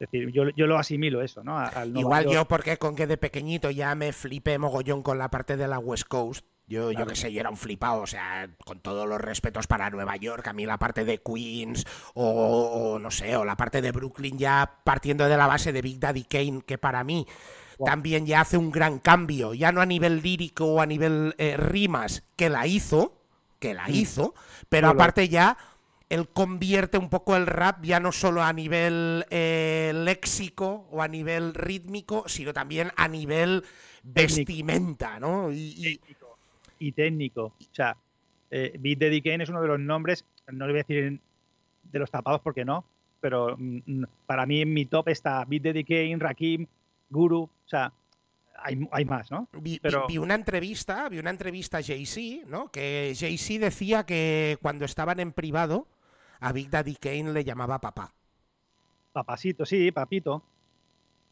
[0.00, 1.58] Es decir, yo, yo lo asimilo eso, ¿no?
[1.58, 5.58] Al Igual yo, porque con que de pequeño ya me flipé mogollón con la parte
[5.58, 6.46] de la West Coast.
[6.66, 7.00] Yo, claro.
[7.00, 10.16] yo qué sé, yo era un flipado, o sea, con todos los respetos para Nueva
[10.16, 11.84] York, a mí la parte de Queens
[12.14, 15.82] o, o, no sé, o la parte de Brooklyn ya partiendo de la base de
[15.82, 17.26] Big Daddy Kane, que para mí
[17.78, 17.86] wow.
[17.86, 21.56] también ya hace un gran cambio, ya no a nivel lírico o a nivel eh,
[21.56, 23.20] rimas, que la hizo,
[23.58, 24.34] que la hizo,
[24.68, 25.58] pero aparte ya
[26.10, 31.08] él convierte un poco el rap ya no solo a nivel eh, léxico o a
[31.08, 33.64] nivel rítmico, sino también a nivel
[34.02, 35.52] vestimenta, ¿no?
[35.52, 35.98] Y.
[35.98, 36.38] Técnico.
[36.80, 37.44] y técnico.
[37.44, 37.96] O sea,
[38.50, 41.20] eh, Beat Daddy Kane es uno de los nombres, no le voy a decir
[41.84, 42.84] de los tapados porque no,
[43.20, 46.66] pero mm, para mí en mi top está Beat Daddy Kane, Rakim,
[47.08, 47.92] Guru, o sea,
[48.62, 49.48] hay, hay, más, ¿no?
[49.52, 50.06] Vi, Pero...
[50.08, 52.70] vi, una entrevista, vi una entrevista a Jay-Z, ¿no?
[52.70, 55.86] Que Jay-Z decía que cuando estaban en privado
[56.40, 58.12] a Big Daddy Kane le llamaba papá.
[59.12, 60.42] Papasito, sí, papito.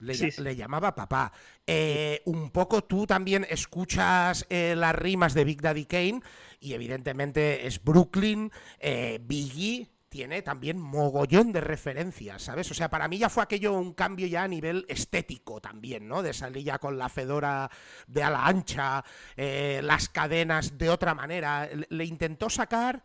[0.00, 1.32] Le, llamaba papá.
[1.66, 6.20] Eh, un poco tú también escuchas eh, las rimas de Big Daddy Kane
[6.60, 12.70] y evidentemente es Brooklyn, eh, Biggie, tiene también mogollón de referencias, ¿sabes?
[12.70, 16.22] O sea, para mí ya fue aquello un cambio ya a nivel estético también, ¿no?
[16.22, 17.68] De salir ya con la fedora
[18.06, 19.04] de ala ancha,
[19.36, 21.68] las cadenas de otra manera.
[21.90, 23.04] Le intentó sacar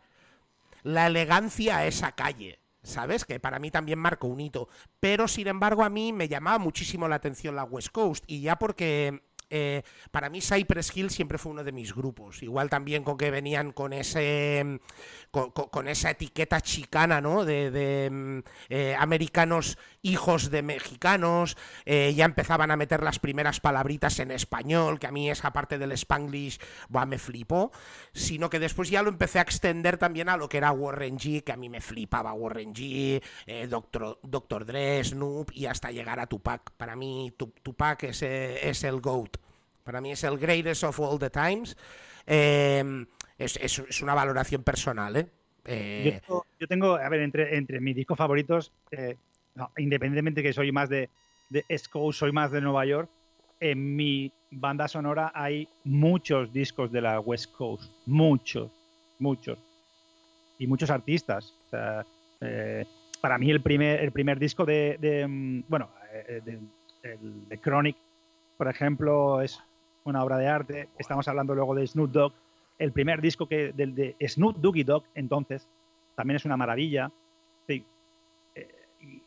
[0.84, 2.60] la elegancia a esa calle.
[2.84, 3.26] ¿sabes?
[3.26, 4.67] Que para mí también marcó un hito.
[5.00, 8.24] Pero sin embargo, a mí me llamaba muchísimo la atención la West Coast.
[8.28, 12.41] Y ya porque eh, para mí Cypress Hill siempre fue uno de mis grupos.
[12.43, 14.79] Igual también con que venían con ese
[15.32, 17.43] con, esa etiqueta chicana, ¿no?
[17.45, 21.58] De, mm, eh, americanos hijos de mexicanos.
[21.86, 25.77] Eh, ya empezaban a meter las primeras palabritas en español, que a mí esa parte
[25.77, 26.60] del spanglish
[27.08, 27.71] me flipó.
[28.13, 31.43] Sino que después ya lo empecé a extender también a lo que era Warren G,
[31.43, 33.21] que a mí me flipaba Warren G,
[33.69, 36.71] Doctor, Doctor Dre, Snoop y hasta llegar a Tupac.
[36.77, 39.42] Para mí Tupac es, es el GOAT.
[39.84, 41.76] Para mí es el greatest of all the times.
[42.26, 43.06] Em,
[43.38, 45.28] es, una valoración personal, ¿eh?
[45.65, 49.17] eh yo, tengo, a ver, entre, entre mis discos favoritos, eh,
[49.78, 51.10] independientemente que soy más de,
[51.50, 51.65] de
[52.12, 53.10] soy más de Nueva York,
[53.60, 58.72] en mi banda sonora hay muchos discos de la West Coast, muchos,
[59.19, 59.60] muchos,
[60.60, 61.54] y muchos artistas.
[62.39, 62.86] Eh,
[63.19, 65.89] para mí el primer, el primer disco de, mm, bueno,
[66.46, 66.60] de,
[67.02, 67.98] de Chronic,
[68.58, 69.62] por ejemplo, es
[70.03, 70.89] una obra de arte.
[70.97, 72.33] Estamos hablando luego de Snoop Dogg.
[72.77, 75.67] El primer disco que, del de Snoop Doggy Dogg, entonces,
[76.15, 77.11] también es una maravilla.
[77.67, 77.85] Sí.
[78.55, 78.67] Eh,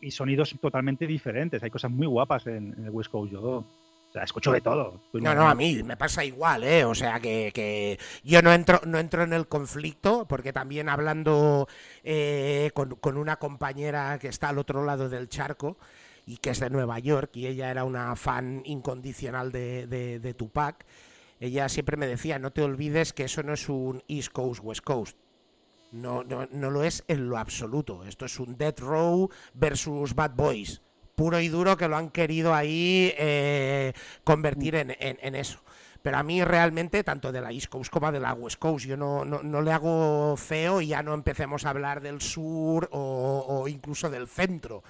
[0.01, 1.63] y, sonidos totalmente diferentes.
[1.63, 3.33] Hay cosas muy guapas en, el West Coast.
[3.35, 3.65] O
[4.13, 5.01] sea, escucho de todo.
[5.15, 6.85] No, no, a mí me pasa igual, ¿eh?
[6.85, 11.69] O sea, que, yo no entro, no entro en el conflicto, porque también hablando
[12.03, 15.77] eh, con, con, una compañera que está al otro lado del charco,
[16.27, 20.85] y que es de Nueva York y ella era una fan incondicional de, de, Tupac,
[21.39, 24.83] ella siempre me decía, no te olvides que eso no es un East Coast, West
[24.83, 25.17] Coast.
[25.93, 28.05] No, no, no lo es en lo absoluto.
[28.05, 30.83] Esto es un Death Row versus Bad Boys.
[31.15, 33.93] Puro y duro que lo han querido ahí eh,
[34.25, 35.61] convertir en, en, eso.
[36.03, 38.97] Pero a mí realmente, tanto de la East Coast como de la West Coast, yo
[38.97, 43.67] no, no, no le hago feo y ya no empecemos a hablar del sur o,
[43.69, 44.83] incluso del centro.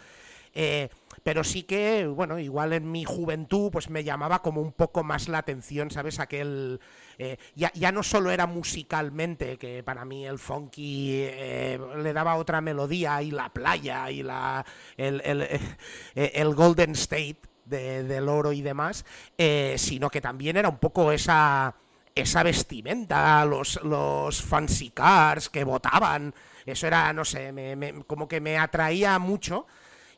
[0.54, 0.88] Eh,
[1.26, 5.26] pero sí que, bueno, igual en mi juventud, pues me llamaba como un poco más
[5.26, 6.20] la atención, ¿sabes?
[6.20, 6.78] Aquel.
[7.18, 12.60] Eh, ya, no solo era musicalmente, que para mí el funky eh, le daba otra
[12.60, 14.64] melodía, y la playa, y la,
[14.96, 15.20] el,
[16.14, 19.04] el, Golden State del oro y demás,
[19.78, 21.74] sino que también era un poco esa
[22.14, 26.32] esa vestimenta, los, los fancy cars que votaban,
[26.64, 27.52] eso era, no sé,
[28.06, 29.66] como que me atraía mucho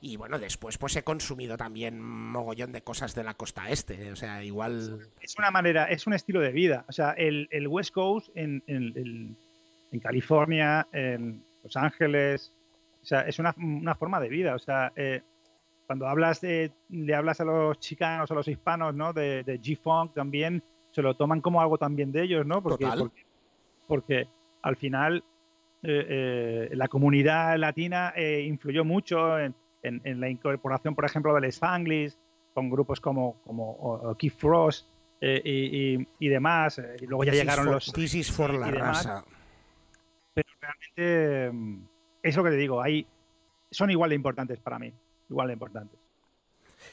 [0.01, 4.13] y bueno, después pues he consumido también mogollón de cosas de la costa este.
[4.13, 5.01] O sea, igual.
[5.21, 6.85] Es una manera, es un estilo de vida.
[6.89, 9.37] O sea, el, el West Coast en, en,
[9.91, 12.53] en, California, en Los Ángeles,
[13.03, 14.55] o sea, es una, una forma de vida.
[14.55, 15.23] O sea, eh,
[15.87, 19.13] cuando hablas de, le hablas a los chicanos, a los hispanos, ¿no?
[19.13, 22.63] De, de G-Funk también, se lo toman como algo también de ellos, ¿no?
[22.63, 23.25] Porque, porque,
[23.89, 24.29] porque,
[24.63, 25.25] al final
[25.83, 32.17] eh, eh, la comunidad latina influyó mucho en en, la incorporación, por ejemplo, del Spanglish,
[32.55, 34.87] con grupos como, como Keith Frost
[35.21, 36.79] eh, y, demás.
[36.79, 37.93] Eh, y luego ya llegaron los.
[37.93, 39.25] This for la raza.
[40.35, 41.89] Pero realmente, mm,
[42.23, 43.07] eso que te digo, hay,
[43.71, 44.93] son igual de importantes para mí.
[45.29, 45.99] Igual de importantes.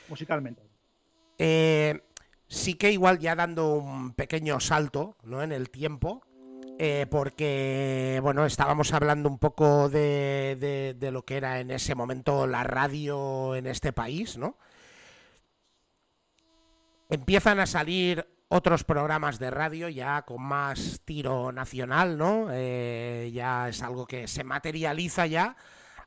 [0.10, 0.62] Musicalmente.
[1.38, 2.02] Eh,
[2.48, 5.44] sí que igual ya dando un pequeño salto ¿no?
[5.44, 6.24] en el tiempo,
[6.78, 12.48] eh, porque, bueno, estábamos hablando un poco de, de, lo que era en ese momento
[12.48, 14.58] la radio en este país, ¿no?
[17.10, 22.48] Empiezan a salir otros programas de radio ya con más tiro nacional, ¿no?
[22.52, 25.56] Eh, ya es algo que se materializa ya.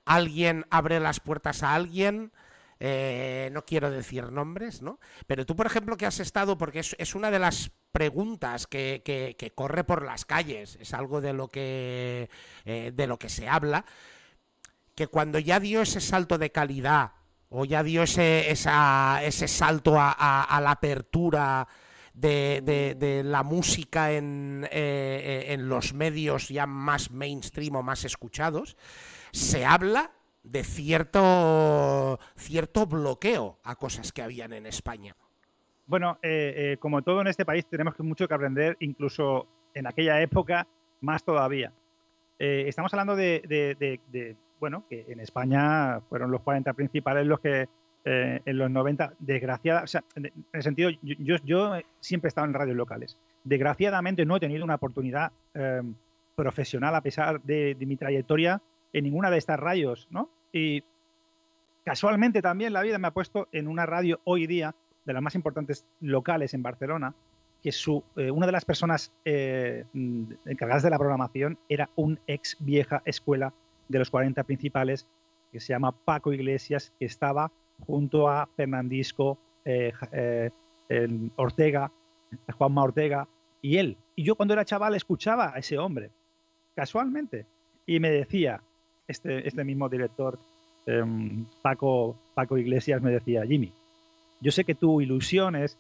[0.05, 2.33] Alguien abre las puertas a alguien.
[2.81, 5.01] Eh, no quiero decir nombres, ¿no?
[5.27, 9.85] Pero tú, por ejemplo, que has estado, porque es, una de las preguntas que, corre
[9.85, 12.31] por las calles, es algo de lo que,
[12.65, 13.85] eh, de lo que se habla,
[14.95, 17.13] que cuando ya dio ese salto de calidad
[17.49, 21.67] o ya dio ese, ese salto a, la apertura
[22.15, 28.77] de, la música en, eh, en los medios ya más mainstream o más escuchados,
[29.33, 30.13] se habla
[30.51, 35.15] de cierto, cierto bloqueo a cosas que habían en España.
[35.87, 40.21] Bueno, eh, eh, como todo en este país tenemos mucho que aprender, incluso en aquella
[40.21, 40.67] época,
[41.01, 41.73] más todavía.
[42.39, 47.69] eh, estamos hablando de, bueno, que en España fueron los 40 principales los que
[48.05, 52.47] eh, en los 90, desgraciada, o sea, en el sentido, yo, yo, siempre he estado
[52.47, 53.19] en radios locales.
[53.45, 55.33] Desgraciadamente no he tenido una oportunidad
[56.35, 60.31] profesional a pesar de, mi trayectoria en ninguna de estas radios, ¿no?
[60.53, 60.83] Y
[61.85, 64.75] casualmente también la vida me ha puesto en una radio hoy día
[65.05, 67.15] de las más importantes locales en Barcelona,
[67.63, 73.03] que su, eh, una de las personas encargadas de la programación era un ex vieja
[73.05, 73.53] escuela
[73.89, 75.07] de los 40 principales
[75.51, 77.51] que se llama Paco Iglesias, que estaba
[77.87, 79.93] junto a Fernandisco, eh,
[80.89, 81.91] eh, Ortega,
[82.57, 83.29] Juanma Ortega
[83.63, 83.97] y él.
[84.17, 86.11] Y yo cuando era chaval escuchaba a ese hombre,
[86.75, 87.47] casualmente,
[87.87, 88.63] y me decía,
[89.09, 90.39] este, este mismo director,
[90.87, 93.73] em, Paco, Paco Iglesias, me decía, Jimmy,
[94.41, 95.77] yo sé que tu ilusión es,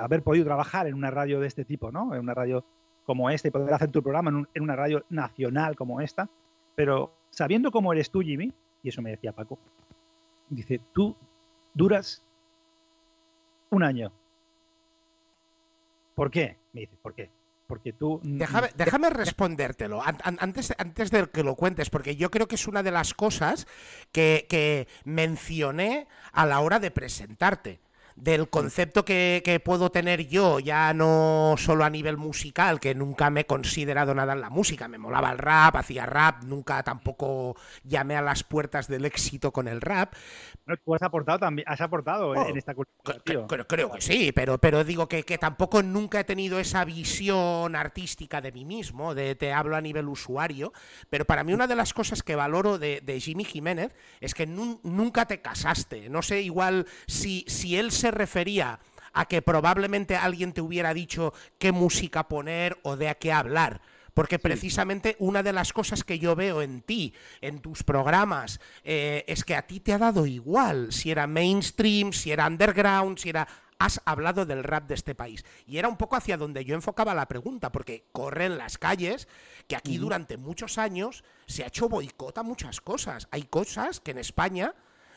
[0.00, 2.12] haber podido trabajar en una radio de este tipo, ¿no?
[2.14, 2.64] En una radio
[3.06, 6.28] como esta y poder hacer tu programa en, en una radio nacional como esta,
[6.74, 8.52] pero sabiendo cómo eres tú, Jimmy,
[8.82, 9.58] y eso me decía Paco,
[10.48, 11.14] dice, tú
[11.72, 12.22] duras
[13.70, 14.10] un año.
[16.14, 16.56] ¿Por qué?
[16.72, 17.30] Me dice, ¿por qué?
[17.66, 18.20] Porque tú...
[18.22, 20.02] Déjame, déjame respondértelo.
[20.02, 23.66] Antes, antes de que lo cuentes, porque yo creo que es una de las cosas
[24.12, 27.83] que, que mencioné a la hora de presentarte
[28.16, 33.40] del concepto que, puedo tener yo, ya no solo a nivel musical, que nunca me
[33.40, 38.16] he considerado nada en la música, me molaba el rap, hacía rap, nunca tampoco llamé
[38.16, 40.14] a las puertas del éxito con el rap.
[40.84, 43.18] tú has aportado también, has aportado oh, en esta cultura.
[43.66, 48.52] Creo, que sí, pero, pero digo que, tampoco nunca he tenido esa visión artística de
[48.52, 50.72] mí mismo, de te hablo a nivel usuario,
[51.10, 55.26] pero para mí una de las cosas que valoro de, Jimmy Jiménez es que nunca
[55.26, 56.08] te casaste.
[56.08, 58.80] No sé, igual si, si él se se refería
[59.14, 63.80] a que probablemente alguien te hubiera dicho qué música poner o de a qué hablar.
[64.12, 69.24] Porque precisamente una de las cosas que yo veo en ti, en tus programas, eh,
[69.26, 73.30] es que a ti te ha dado igual si era mainstream, si era underground, si
[73.30, 73.48] era...
[73.78, 75.44] Has hablado del rap de este país.
[75.66, 79.28] Y era un poco hacia donde yo enfocaba la pregunta, porque corren las calles
[79.66, 83.26] que aquí durante muchos años se ha hecho boicot a muchas cosas.
[83.30, 84.74] Hay cosas que en España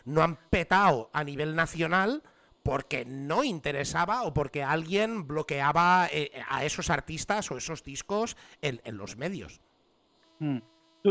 [0.08, 2.24] no han petado a nivel nacional
[2.68, 8.98] porque no interesaba o porque alguien bloqueaba eh, a esos artistas o esos discos en,
[8.98, 9.62] los medios.
[10.40, 10.58] Hmm.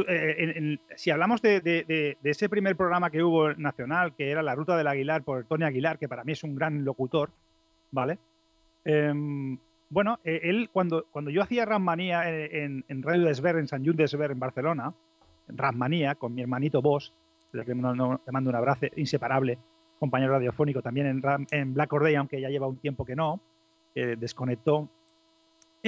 [0.06, 4.86] Eh, si hablamos de, ese primer programa que hubo nacional, que era La Ruta del
[4.86, 7.30] Aguilar por Tony Aguilar, que para mí es un gran locutor,
[7.90, 8.18] ¿vale?
[8.84, 9.56] Em,
[9.88, 13.96] bueno, eh, él cuando, cuando yo hacía Rasmanía en, en, Radio Desver, en San Juan
[13.96, 14.92] Desver, en Barcelona,
[15.48, 17.14] Rasmanía, con mi hermanito Boss,
[17.52, 19.56] le mando un abrazo inseparable,
[19.98, 23.40] compañero radiofónico también en, en Black Corday, aunque ya lleva un tiempo que no,
[23.94, 24.90] desconectó.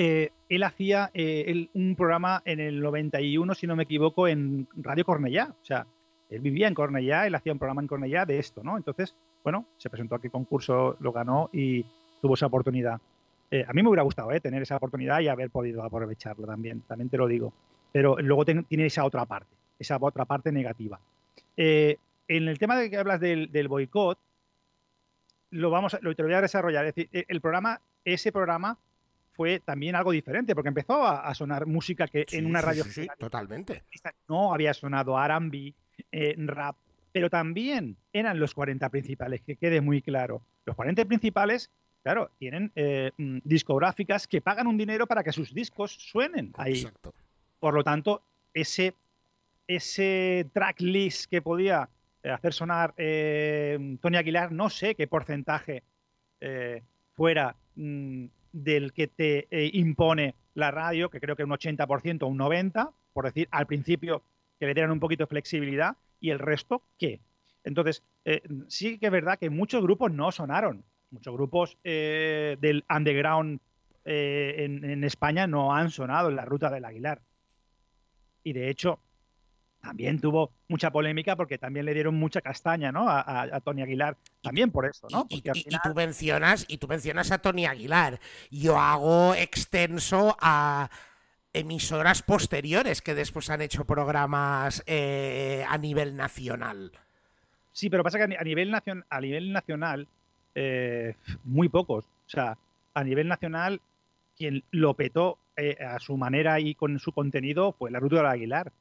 [0.00, 5.04] Eh, él hacía eh, un programa en el 91, si no me equivoco, en Radio
[5.04, 5.56] Cornellá.
[5.60, 5.88] O sea,
[6.30, 8.76] él vivía en Cornellá, él hacía un programa en Cornellá de esto, ¿no?
[8.76, 11.84] Entonces, bueno, se presentó a aquel concurso, lo ganó y
[12.22, 13.00] tuvo esa oportunidad.
[13.50, 17.08] Eh, a mí me hubiera gustado tener esa oportunidad y haber podido aprovecharlo también, también
[17.08, 17.52] te lo digo.
[17.90, 21.00] Pero luego tiene esa otra parte, esa otra parte negativa
[22.28, 24.18] en el tema de que hablas del, boicot,
[25.50, 26.86] lo vamos a, lo te voy a desarrollar.
[26.86, 28.78] Es decir, el programa, ese programa
[29.32, 32.84] fue también algo diferente, porque empezó a, sonar música que en una radio.
[32.84, 33.84] Sí, totalmente.
[34.28, 35.72] No había sonado RB,
[36.10, 36.76] eh, rap,
[37.12, 40.42] pero también eran los 40 principales, que quede muy claro.
[40.64, 41.70] Los 40 principales,
[42.02, 46.80] claro, tienen eh, mm, discográficas que pagan un dinero para que sus discos suenen ahí.
[46.80, 47.14] Exacto.
[47.60, 48.22] Por lo tanto,
[48.52, 48.94] ese,
[49.68, 51.88] ese tracklist que podía
[52.24, 55.82] hacer sonar eh, Tony Aguilar, no sé qué porcentaje
[56.40, 62.38] eh, fuera mm, del que te impone la radio, que creo que un 80%, un
[62.38, 64.22] 90%, por decir al principio
[64.58, 67.20] que le dieran un poquito de flexibilidad, y el resto, ¿qué?
[67.62, 68.02] Entonces,
[68.66, 73.60] sí que es verdad que muchos grupos no sonaron, muchos grupos del underground
[74.04, 77.20] en España no han sonado en la ruta del Aguilar.
[78.42, 78.98] Y de hecho,
[79.80, 83.06] también tuvo mucha polémica porque también le dieron mucha castaña ¿no?
[83.08, 84.16] a, Tony Aguilar.
[84.42, 85.26] También por eso, ¿no?
[85.28, 88.20] y, tú mencionas, y tú mencionas a Tony Aguilar.
[88.50, 90.90] Yo hago extenso a
[91.52, 96.92] emisoras posteriores que después han hecho programas eh, a nivel nacional.
[97.72, 100.08] Sí, pero pasa que a nivel, a nivel nacional,
[100.54, 101.14] eh,
[101.44, 102.04] muy pocos.
[102.04, 102.58] O sea,
[102.94, 103.80] a nivel nacional,
[104.36, 108.28] quien lo petó eh, a su manera y con su contenido fue la Ruta de
[108.28, 108.72] Aguilar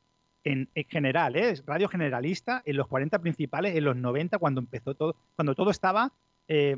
[0.47, 1.51] en, general, ¿eh?
[1.51, 5.71] es radio generalista, en los 40 principales, en los 90, cuando empezó todo, cuando todo
[5.71, 6.11] estaba
[6.47, 6.77] eh,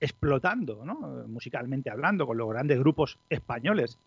[0.00, 0.94] explotando, ¿no?
[1.26, 3.98] musicalmente hablando, con los grandes grupos españoles.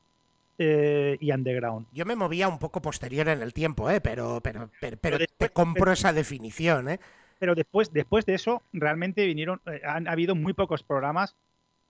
[0.57, 1.87] eh, y underground.
[1.91, 3.99] Yo me movía un poco posterior en el tiempo, ¿eh?
[3.99, 6.87] pero, pero, pero, pero te compro pero- esa definición.
[6.89, 6.99] ¿eh?
[7.39, 11.35] Pero después, después de eso, realmente vinieron, eh, han habido muy pocos programas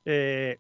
[0.06, 0.58] eh,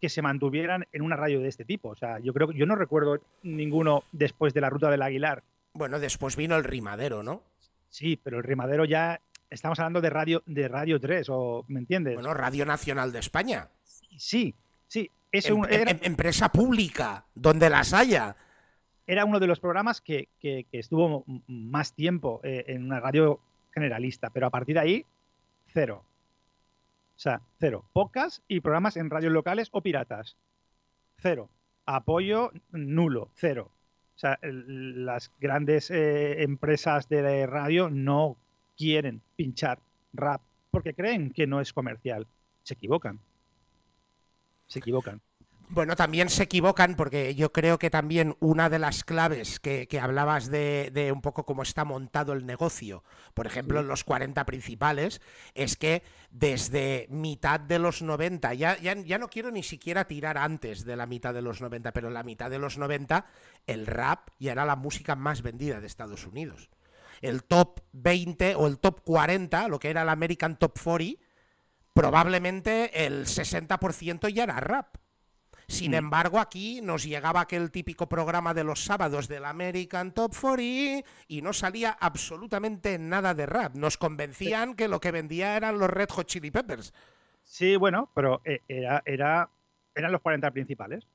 [0.00, 1.90] que se mantuvieran en una radio de este tipo.
[1.90, 5.42] O sea, yo creo que yo no recuerdo ninguno después de la ruta del Aguilar.
[5.72, 7.42] Bueno, después vino el rimadero, ¿no?
[7.88, 12.14] Sí, pero el rimadero ya estamos hablando de radio, de Radio 3, o ¿me entiendes?
[12.14, 13.68] Bueno, Radio Nacional de España.
[14.16, 14.54] sí,
[14.86, 15.10] sí.
[15.32, 18.36] Es Em- un- era, em- empresa pública, donde las haya.
[19.06, 23.40] era uno de los programas que, que- que estuvo más tiempo eh, en una radio
[23.72, 25.06] generalista, pero a partir de ahí,
[25.68, 26.04] cero.
[27.16, 27.84] O sea, cero.
[27.92, 30.36] Pocas y programas en radios locales o piratas.
[31.18, 31.48] Cero.
[31.86, 33.70] Apoyo nulo, cero.
[34.20, 38.36] O sea, el- las grandes eh, empresas de radio no
[38.76, 39.78] quieren pinchar
[40.12, 42.26] rap porque creen que no es comercial.
[42.62, 43.18] Se equivocan.
[44.66, 45.22] Se equivocan.
[45.72, 50.00] Bueno, también se equivocan porque yo creo que también una de las claves que, que
[50.00, 53.04] hablabas de, de un poco cómo está montado el negocio,
[53.34, 55.20] por ejemplo, en los 40 principales,
[55.54, 56.02] es que
[56.32, 60.96] desde mitad de los 90, ya, ya, ya no quiero ni siquiera tirar antes de
[60.96, 63.26] la mitad de los 90, pero en la mitad de los 90
[63.68, 66.68] el rap ya era la música más vendida de Estados Unidos.
[67.20, 71.22] El top 20 o el top 40, lo que era el American Top 40,
[71.94, 74.96] probablemente el 60% ya era rap.
[75.70, 75.94] Sin Mm.
[75.94, 81.42] embargo, aquí nos llegaba aquel típico programa de los sábados del American Top 40 y
[81.42, 83.76] no salía absolutamente nada de rap.
[83.76, 86.92] Nos convencían que lo que vendía eran los Red Hot Chili Peppers.
[87.44, 89.48] Sí, bueno, pero eh, era, era,
[89.94, 91.06] eran los 40 principales.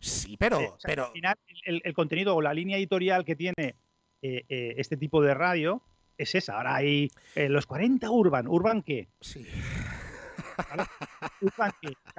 [0.00, 1.36] Sí, pero, Eh, o sea, pero al final,
[1.66, 3.74] el, el contenido o la línea editorial que tiene
[4.22, 5.82] eh, eh, este tipo de radio
[6.16, 6.56] es esa.
[6.56, 8.48] Ahora hay eh, los 40 Urban.
[8.48, 9.08] ¿Urban qué?
[9.20, 9.46] sí.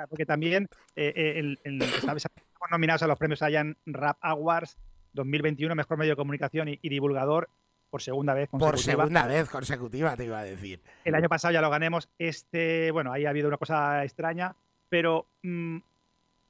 [0.09, 2.25] Porque también eh, eh, el- el- ¿sabes?
[2.25, 4.77] estamos nominados a los premios Allan Rap Awards
[5.13, 7.49] 2021, Mejor Medio de Comunicación y, y Divulgador
[7.89, 9.03] por segunda vez por consecutiva.
[9.03, 10.81] segunda vez consecutiva te iba a decir.
[11.05, 12.09] El año pasado ya lo ganemos.
[12.19, 14.55] Este, bueno, ahí ha habido una cosa extraña,
[14.89, 15.77] pero mm,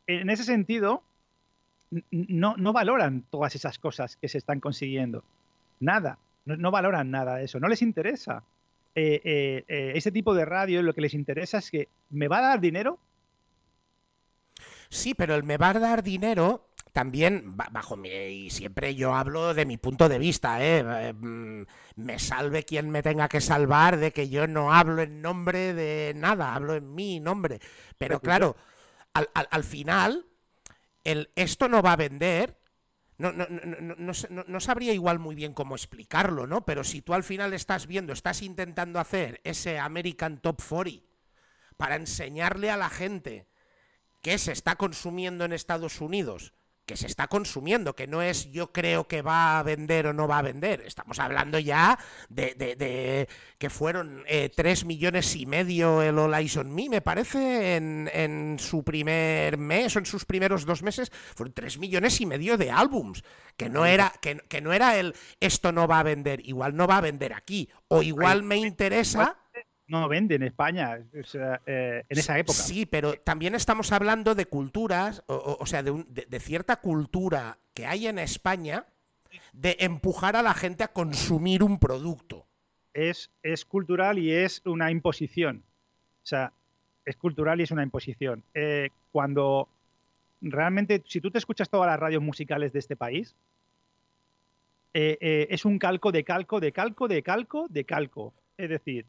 [0.07, 1.03] en ese sentido
[2.11, 5.23] no, no valoran todas esas cosas que se están consiguiendo.
[5.79, 6.17] Nada.
[6.45, 7.59] No, no valoran nada de eso.
[7.59, 8.43] No les interesa.
[8.95, 12.39] Eh, eh, eh, ese tipo de radio lo que les interesa es que me va
[12.39, 12.99] a dar dinero.
[14.89, 19.13] Sí, pero el me va a dar dinero también, ba- bajo mi, y siempre yo
[19.13, 21.13] hablo de mi punto de vista, ¿eh?
[21.13, 21.63] Mm,
[21.97, 26.13] me salve quien me tenga que salvar de que yo no hablo en nombre de
[26.15, 27.59] nada, hablo en mi nombre.
[27.97, 28.55] Pero claro,
[29.13, 30.25] al, al- al final,
[31.03, 32.57] el esto no va a vender.
[33.17, 36.65] No, no, no, no- sabría igual muy bien cómo explicarlo, ¿no?
[36.65, 41.05] Pero si tú al final estás viendo, estás intentando hacer ese American Top 40
[41.77, 43.47] para enseñarle a la gente
[44.23, 46.54] que se está consumiendo en Estados Unidos,
[46.85, 50.27] que se está consumiendo, que no es yo creo que va a vender o no
[50.27, 50.81] va a vender.
[50.85, 51.97] Estamos hablando ya
[52.29, 53.27] de, de- de
[53.57, 58.09] que fueron eh, 3 millones y medio el All Eyes on Me, me parece, en,
[58.13, 62.57] en su primer mes o en sus primeros dos meses, fueron 3 millones y medio
[62.57, 63.23] de álbums.
[63.57, 66.87] Que no era, que, que no era el esto no va a vender, igual no
[66.87, 69.37] va a vender aquí, o igual me interesa.
[69.87, 72.57] No vende en España o sea, eh, en esa época.
[72.57, 77.59] Sí, pero también estamos hablando de culturas, o, sea, de, un- de- de cierta cultura
[77.73, 78.85] que hay en España
[79.53, 82.47] de empujar a la gente a consumir un producto.
[82.93, 85.63] es, es cultural y es una imposición.
[86.23, 86.51] O sea,
[87.03, 88.41] es cultural y es una imposición.
[88.53, 89.67] Eh, cuando
[90.41, 93.35] realmente, si tú te escuchas todas las radios musicales de este país,
[94.93, 98.33] eh, es un calco de calco, de calco, de calco, de calco.
[98.57, 99.05] Es decir,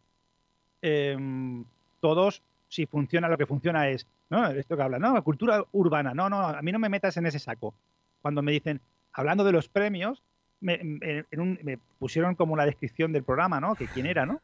[0.86, 1.64] em,
[2.00, 4.46] todos, si funciona, lo que funciona es, ¿no?
[4.48, 7.38] Esto que habla, no, cultura urbana, no, no, a mí no me metas en ese
[7.38, 7.74] saco.
[8.22, 8.80] Cuando me dicen,
[9.12, 10.22] hablando de los premios,
[10.60, 13.76] me, me- en un- me pusieron como la descripción del programa, ¿no?
[13.76, 14.40] Que quién era, ¿no?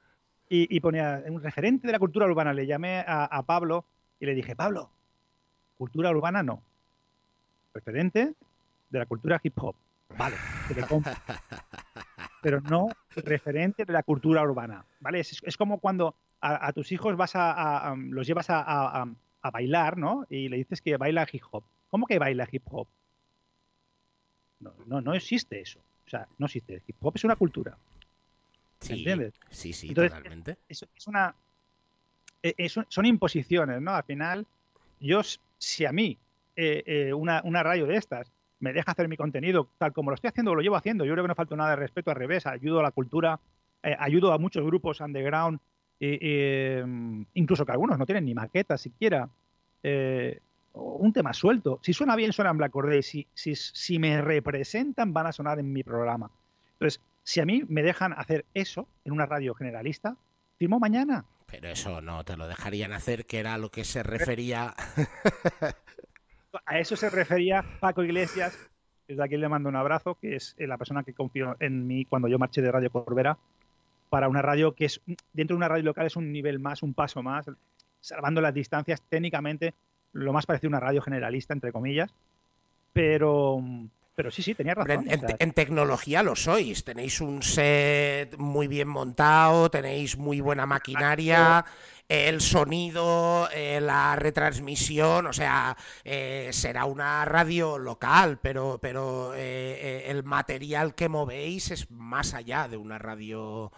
[0.48, 2.52] Y, y ponía un referente de la cultura urbana.
[2.52, 3.84] Le llamé a, a Pablo
[4.20, 4.90] y le dije, Pablo,
[5.78, 6.62] cultura urbana no.
[7.74, 8.34] Referente
[8.90, 9.74] de la cultura hip hop.
[10.16, 11.12] Vale, te compro.
[12.42, 14.84] Pero no referente de la cultura urbana.
[15.00, 15.20] ¿Vale?
[15.20, 18.60] Es, es como cuando a, a tus hijos vas a, a- a- los llevas a,
[19.02, 20.26] a- bailar, ¿no?
[20.28, 21.64] Y le dices que baila hip hop.
[21.88, 22.86] ¿Cómo que baila hip hop?
[24.60, 25.80] No, no, no existe eso.
[26.06, 26.74] O sea, no existe.
[26.74, 27.76] El hip hop es una cultura.
[28.80, 29.34] Sí, ¿Entiendes?
[29.50, 30.56] sí, sí, Entonces, totalmente.
[30.68, 31.34] es, es una
[32.42, 33.92] eh, es son imposiciones, ¿no?
[33.94, 34.46] Al final,
[35.00, 35.22] yo
[35.58, 36.18] si a mí
[36.56, 38.30] eh, eh, una, una radio de estas
[38.60, 41.24] me deja hacer mi contenido tal como lo estoy haciendo, lo llevo haciendo, yo creo
[41.24, 43.40] que no falta nada de respeto, al revés, ayudo a la cultura,
[43.82, 45.58] eh, ayudo a muchos grupos underground,
[46.04, 49.28] y, mm, incluso que algunos no tienen ni maqueta siquiera.
[49.84, 50.40] eh,
[50.74, 51.80] un tema suelto.
[51.82, 53.02] Si suena bien, suena en Black Corday.
[53.02, 56.30] Si, si, si me representan, van a sonar en mi programa.
[56.74, 60.16] Entonces, si a mí me dejan hacer eso en una radio generalista,
[60.58, 61.24] firmo mañana.
[61.46, 64.74] Pero eso no te lo dejarían hacer, que era lo que se refería.
[66.64, 68.58] a eso se refería Paco Iglesias.
[69.06, 72.28] Desde aquí le mando un abrazo, que es la persona que confió en mí cuando
[72.28, 73.36] yo marché de Radio Corbera
[74.12, 75.00] para una radio que es,
[75.32, 77.46] dentro de una radio local, es un nivel más, un paso más,
[77.98, 79.72] salvando las distancias técnicamente,
[80.12, 82.10] lo más parecido a una radio generalista, entre comillas.
[82.92, 83.64] Pero,
[84.14, 85.06] pero sí, sí, tenía razón.
[85.08, 86.84] En, tecnología lo sois.
[86.84, 91.64] Tenéis un set muy bien montado, tenéis muy buena maquinaria,
[92.06, 100.04] el sonido, eh, la retransmisión, o sea, eh, será una radio local, pero, pero eh,
[100.08, 103.72] el material que movéis es más allá de una radio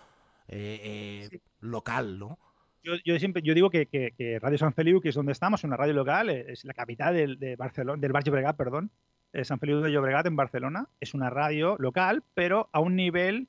[1.60, 2.38] local, ¿no?
[2.82, 6.28] Yo, siempre yo digo que, Radio San Feliu, que es donde estamos, una radio local,
[6.28, 8.90] es la capital del, de Barcelona, del Barrio Bregat, perdón,
[9.34, 10.88] eh, San Feliu de Llobregat en Barcelona.
[11.00, 13.48] Es una radio local, pero a un nivel,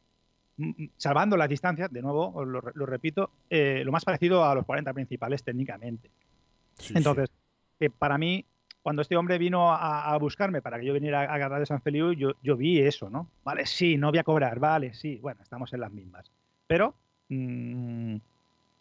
[0.57, 4.55] mm, mm, salvando las distancias, de nuevo, lo, lo repito, eh, lo más parecido a
[4.55, 6.09] los 40 principales técnicamente.
[6.93, 7.29] Entonces,
[7.99, 8.45] para mí,
[8.81, 12.13] cuando este hombre vino a, buscarme para que yo viniera a, a Radio San Feliu,
[12.13, 13.29] yo, yo, vi eso, ¿no?
[13.43, 16.31] Vale, sí, no voy a cobrar, vale, sí, bueno, estamos en las mismas.
[16.67, 16.95] Pero,
[17.29, 18.17] mmm,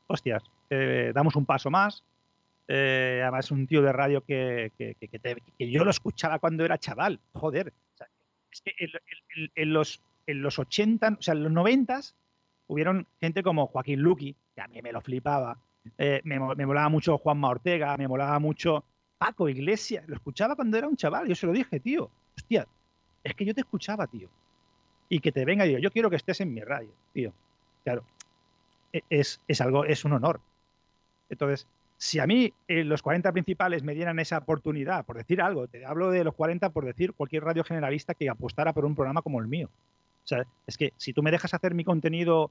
[0.07, 2.03] hostias, eh, damos un paso más,
[2.67, 4.73] eh, además, un tío de radio que,
[5.59, 7.21] yo lo escuchaba cuando era chaval.
[7.35, 7.73] Joder.
[8.51, 8.73] es que
[9.55, 12.01] en, los, en los 80, o sea, en los 90
[12.69, 15.59] hubieron gente como Joaquín Luqui, que a mí me lo flipaba.
[15.99, 18.85] Eh, me, me, molaba mucho Juanma Ortega, me molaba mucho
[19.19, 20.09] Paco Iglesias.
[20.09, 21.29] Lo escuchaba cuando era un chaval.
[21.29, 22.11] Yo se lo dije, tío.
[22.37, 22.67] Hostia,
[23.23, 24.31] es que yo te escuchaba, tío.
[25.11, 27.35] Y que te venga y digo, yo quiero que estés en mi radio, tío.
[27.85, 28.05] Claro,
[28.93, 30.41] e, es, es algo, es un honor.
[31.29, 31.67] Entonces,
[31.97, 35.85] si a mí eh, los 40 principales me dieran esa oportunidad, por decir algo, te
[35.85, 39.41] hablo de los 40 por decir cualquier radio generalista que apostara por un programa como
[39.41, 39.71] el mío.
[40.25, 42.51] O sea, es que si tú me dejas hacer mi contenido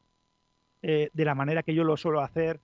[0.81, 2.59] eh, de la manera que yo lo suelo hacer,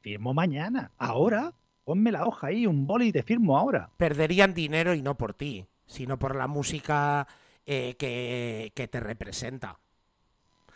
[0.00, 1.52] firmo mañana, ahora,
[1.84, 3.90] ponme la hoja ahí, un boli y te firmo ahora.
[3.96, 7.26] Perderían dinero y no por ti, sino por la música
[7.66, 9.78] eh, que, te representa.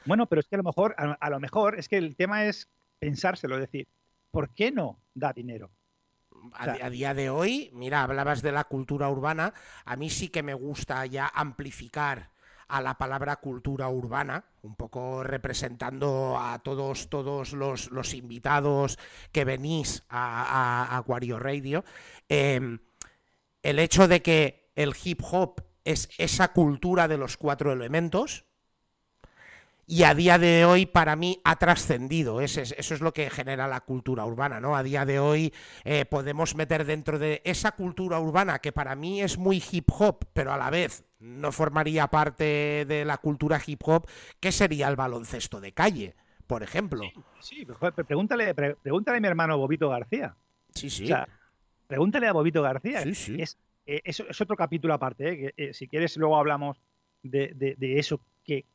[0.08, 2.66] Bueno, pero es que a lo mejor, a, lo mejor, es que el tema es
[2.98, 3.86] pensárselo, decir,
[4.30, 5.70] ¿por qué no da dinero?
[6.54, 9.52] a, día de hoy, mira, hablabas de la cultura urbana,
[9.84, 12.30] a mí sí que me gusta ya amplificar
[12.68, 18.98] a la palabra cultura urbana, un poco representando a todos, todos los, invitados
[19.30, 21.84] que venís a, a, Radio,
[22.30, 22.78] em,
[23.62, 28.47] el hecho de que el hip hop es esa cultura de los cuatro elementos,
[29.90, 32.42] y a día de hoy para mí ha trascendido.
[32.42, 34.76] Eso es, lo que genera la cultura urbana, ¿no?
[34.76, 39.22] A día de hoy eh, podemos meter dentro de esa cultura urbana que para mí
[39.22, 43.80] es muy hip hop, pero a la vez no formaría parte de la cultura hip
[43.86, 44.06] hop,
[44.40, 46.14] ¿qué sería el baloncesto de calle,
[46.46, 47.00] por ejemplo.
[47.40, 47.66] Sí,
[48.06, 50.36] pregúntale, pregúntale a mi hermano Bobito García.
[50.74, 51.10] Sí, sí.
[51.86, 53.04] pregúntale a Bobito García.
[53.04, 53.40] Sí, sí.
[53.40, 55.72] Es, eh, es, otro capítulo aparte, ¿eh?
[55.72, 56.78] si quieres luego hablamos
[57.22, 58.20] de, de eso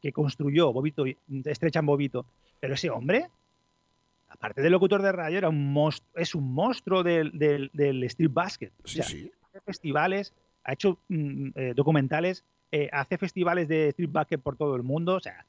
[0.01, 1.05] que, construyó Bobito,
[1.45, 2.25] Estrechan Bobito.
[2.59, 3.29] Pero ese hombre,
[4.29, 8.71] aparte de locutor de radio, era un monstruo, es un monstruo del, del, street basket.
[8.85, 9.31] Sí, sí.
[9.49, 14.75] Hace festivales, ha hecho mm, eh, documentales, eh, hace festivales de street basket por todo
[14.75, 15.15] el mundo.
[15.15, 15.45] O sea,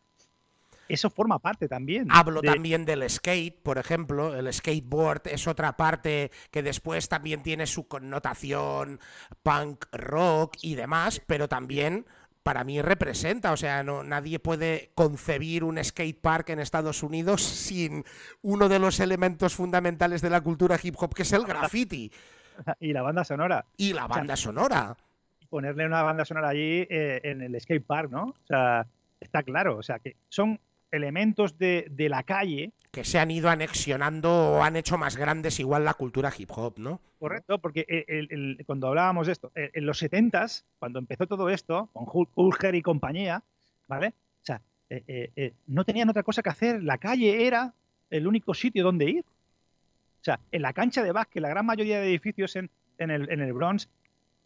[0.89, 2.09] eso forma parte también.
[2.11, 4.35] Hablo también del skate, por ejemplo.
[4.37, 9.01] El skateboard es otra parte que después también tiene su connotación
[9.43, 12.07] punk rock y demás, pero también
[12.45, 17.43] para mí representa, o sea, no, nadie puede concebir un skate park en Estados Unidos
[17.43, 18.05] sin
[18.43, 22.13] uno de los elementos fundamentales de la cultura hip hop, que es el graffiti.
[22.81, 23.65] Y la banda sonora.
[23.79, 24.95] Y la banda sonora.
[25.49, 28.25] Ponerle una banda sonora allí eh, en el skate park, ¿no?
[28.25, 28.87] O sea,
[29.19, 30.61] está claro, o sea, que son
[30.95, 32.73] elementos de, de, la calle.
[32.91, 36.75] Que se han ido anexionando o han hecho más grandes igual la cultura hip hop,
[36.79, 37.01] ¿no?
[37.19, 42.07] Correcto, porque el, cuando hablábamos de esto, en los 70s, cuando empezó todo esto, con
[42.35, 43.43] Hulger y compañía,
[43.89, 44.09] ¿vale?
[44.09, 47.75] O sea, eh, eh, eh, no tenían otra cosa que hacer, la calle era
[48.11, 49.25] el único sitio donde ir.
[49.25, 53.31] O sea, en la cancha de básquet, la gran mayoría de edificios en, en, el,
[53.31, 53.89] en el Bronx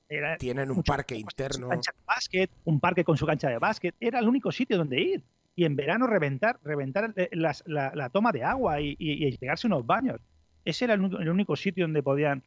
[0.09, 1.68] era tienen un parque interno.
[1.68, 5.01] Cancha de básquet, un parque con su cancha de básquet, era el único sitio donde
[5.01, 5.22] ir
[5.59, 10.20] y en verano reventar, reventar eh, la, toma de agua y, y, pegarse unos baños.
[10.64, 12.44] Ese era el, único sitio donde podían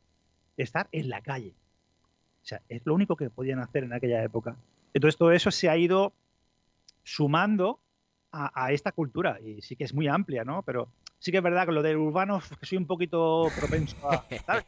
[0.56, 1.54] estar en la calle.
[2.42, 4.56] O sea, es lo único que podían hacer en aquella época.
[4.94, 6.14] Entonces todo eso se ha ido
[7.04, 7.82] sumando
[8.32, 10.64] a, esta cultura y sí que es muy amplia, ¿no?
[10.64, 10.88] Pero
[11.22, 14.26] sí que es verdad que lo del urbano que soy un poquito propenso a.
[14.46, 14.66] ¿sabes?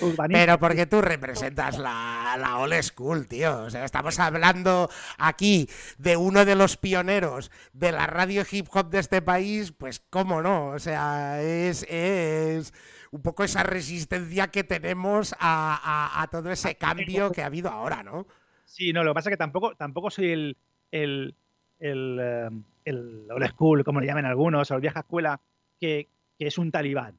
[0.28, 3.62] Pero porque tú representas la, la old school, tío.
[3.62, 4.88] O sea, estamos hablando
[5.18, 9.98] aquí de uno de los pioneros de la radio hip hop de este país, pues
[9.98, 10.68] cómo no.
[10.68, 12.72] O sea, es, es
[13.10, 18.04] un poco esa resistencia que tenemos a, a, todo ese cambio que ha habido ahora,
[18.04, 18.28] ¿no?
[18.64, 20.56] Sí, no, lo que pasa es que tampoco, tampoco soy el,
[20.92, 21.34] el,
[21.80, 22.48] el, eh,
[22.84, 25.40] el old school, como le llaman algunos, o el vieja escuela
[25.80, 26.08] que,
[26.38, 27.18] es un talibán,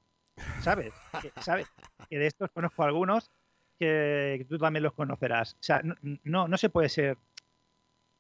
[0.62, 0.94] ¿sabes?
[1.22, 1.68] Que, ¿sabes?
[2.10, 3.32] Que de estos conozco algunos
[3.78, 5.54] que, tú también los conocerás.
[5.54, 5.82] O sea,
[6.24, 7.18] no, no, se puede ser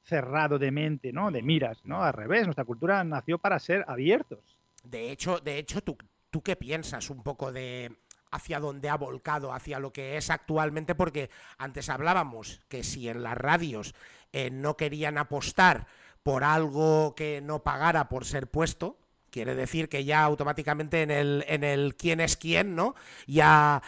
[0.03, 1.31] cerrado de mente, ¿no?
[1.31, 2.03] De miras, ¿no?
[2.03, 4.39] Al revés, nuestra cultura nació para ser abiertos.
[4.83, 5.97] De hecho, de hecho, ¿tú,
[6.29, 7.91] tú qué piensas un poco de
[8.31, 10.95] hacia dónde ha volcado, hacia lo que es actualmente?
[10.95, 13.95] Porque antes hablábamos que si en las radios
[14.31, 15.87] eh, no querían apostar
[16.23, 18.97] por algo que no pagara por ser puesto,
[19.29, 22.95] Quiere decir que ya automáticamente en el, en el quién es quién, ¿no?
[23.25, 23.81] Ya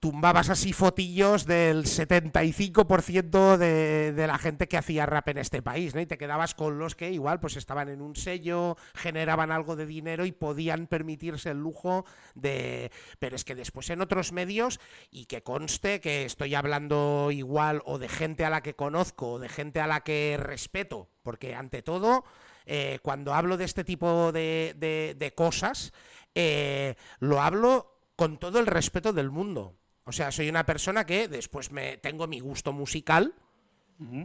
[0.00, 5.94] tumbabas así fotillos del 75% de, de, la gente que hacía rap en este país,
[5.94, 6.00] ¿no?
[6.00, 9.86] Y te quedabas con los que igual pues estaban en un sello, generaban algo de
[9.86, 12.04] dinero y podían permitirse el lujo
[12.34, 12.92] de...
[13.18, 17.98] Pero es que después en otros medios, y que conste que estoy hablando igual o
[17.98, 21.82] de gente a la que conozco o de gente a la que respeto, porque ante
[21.82, 22.24] todo
[22.66, 25.92] eh, cuando hablo de este tipo de, cosas,
[26.34, 29.76] eh, lo hablo con todo el respeto del mundo.
[30.04, 33.34] O sea, soy una persona que después me tengo mi gusto musical.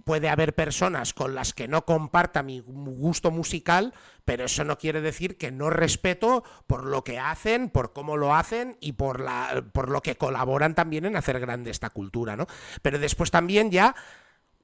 [0.03, 3.93] Puede haber personas con las que no comparta mi gusto musical,
[4.25, 8.35] pero eso no quiere decir que no respeto por lo que hacen, por cómo lo
[8.35, 12.47] hacen y por, la, por lo que colaboran también en hacer grande esta cultura, ¿no?
[12.81, 13.95] Pero después también ya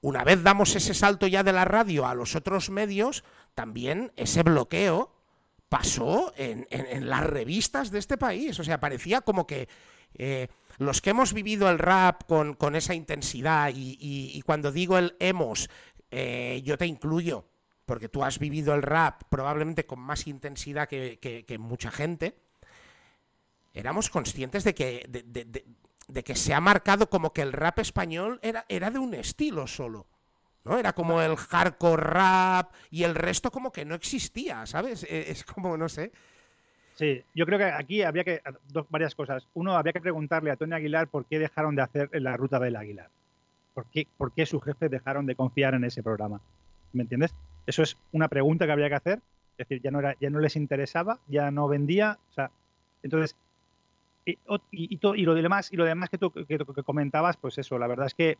[0.01, 3.23] una vez damos ese salto ya de la radio a los otros medios,
[3.57, 5.11] también ese bloqueo
[5.67, 6.67] pasó en,
[7.09, 8.59] las revistas de este país.
[8.59, 9.67] O sea, parecía como que
[10.13, 10.47] eh,
[10.77, 15.71] los que hemos vivido el rap con, esa intensidad y, cuando digo el hemos,
[16.11, 17.45] eh, yo te incluyo,
[17.87, 22.37] porque tú has vivido el rap probablemente con más intensidad que, mucha gente,
[23.73, 29.15] éramos conscientes de que, se ha marcado como que el rap español era de un
[29.15, 30.05] estilo solo.
[30.67, 30.77] ¿No?
[30.77, 35.03] Era como el hardcore rap y el resto como que no existía, ¿sabes?
[35.03, 36.11] E, es como, no sé.
[36.95, 39.47] Sí, yo creo que aquí habría que, dos, varias cosas.
[39.53, 42.75] Uno, habría que preguntarle a Tony Aguilar por qué dejaron de hacer la ruta del
[42.75, 43.09] Aguilar.
[43.73, 46.41] ¿Por qué, ¿Por qué sus jefes dejaron de confiar en ese programa?
[46.93, 47.35] ¿Me entiendes?
[47.67, 49.21] Eso es una pregunta que habría que hacer.
[49.57, 52.17] Es decir, ya no, era, ya no les interesaba, ya no vendía.
[52.31, 52.49] O sea,
[53.03, 53.35] entonces,
[54.25, 54.37] y,
[54.71, 58.13] y, lo demás, y lo demás que tú que, comentabas, pues eso, la verdad es
[58.13, 58.37] que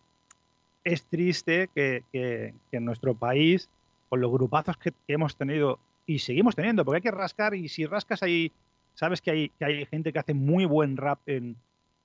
[0.88, 3.70] es triste que, en nuestro país,
[4.10, 7.86] con los grupazos que, hemos tenido y seguimos teniendo, porque hay que rascar y si
[7.86, 8.54] rascas ahí,
[8.94, 11.58] sabes que hay, que hay gente que hace muy buen rap en,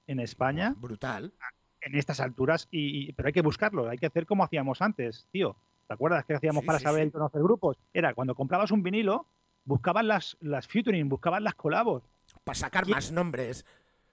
[0.09, 0.75] en España.
[0.77, 1.33] Brutal.
[1.81, 5.55] En estas alturas, y, pero hay que buscarlo, hay que hacer como hacíamos antes, tío.
[5.87, 7.77] ¿Te acuerdas que hacíamos para saber conocer grupos?
[7.93, 9.27] Era cuando comprabas un vinilo,
[9.65, 12.03] buscabas las, las featuring, buscabas las colabos
[12.45, 13.65] para sacar más nombres.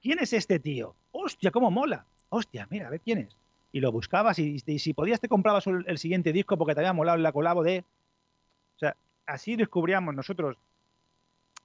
[0.01, 0.95] ¿Quién es este tío?
[1.11, 2.05] ¡Hostia, cómo mola!
[2.29, 3.35] ¡Hostia, mira, a ver quién es!
[3.71, 7.17] Y lo buscabas y, si podías te comprabas el, siguiente disco porque te había molado
[7.17, 7.83] la colabo de...
[8.75, 8.95] O sea,
[9.25, 10.57] así descubríamos nosotros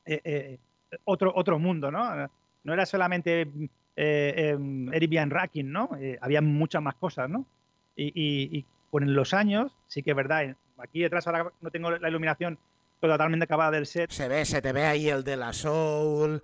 [0.04, 0.58] eh, eh,
[1.04, 2.28] otro, otro mundo, ¿no?
[2.62, 3.48] No era solamente
[3.96, 5.90] eh, em, Eric Racking, ¿no?
[5.98, 7.46] Eh, había muchas más cosas, ¿no?
[7.96, 12.08] Y, y, con los años, sí que es verdad, aquí detrás ahora no tengo la
[12.08, 12.58] iluminación
[13.00, 14.10] totalmente acabada del set.
[14.10, 16.42] Se ve, se te ve ahí el de la Soul.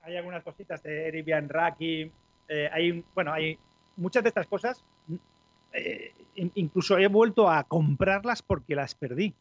[0.00, 2.10] Hay algunas cositas de Eribian Raki.
[2.48, 3.58] Eh, hay, bueno, hay
[3.96, 4.84] muchas de estas cosas.
[5.72, 6.12] Eh,
[6.54, 9.34] incluso he vuelto a comprarlas porque las perdí.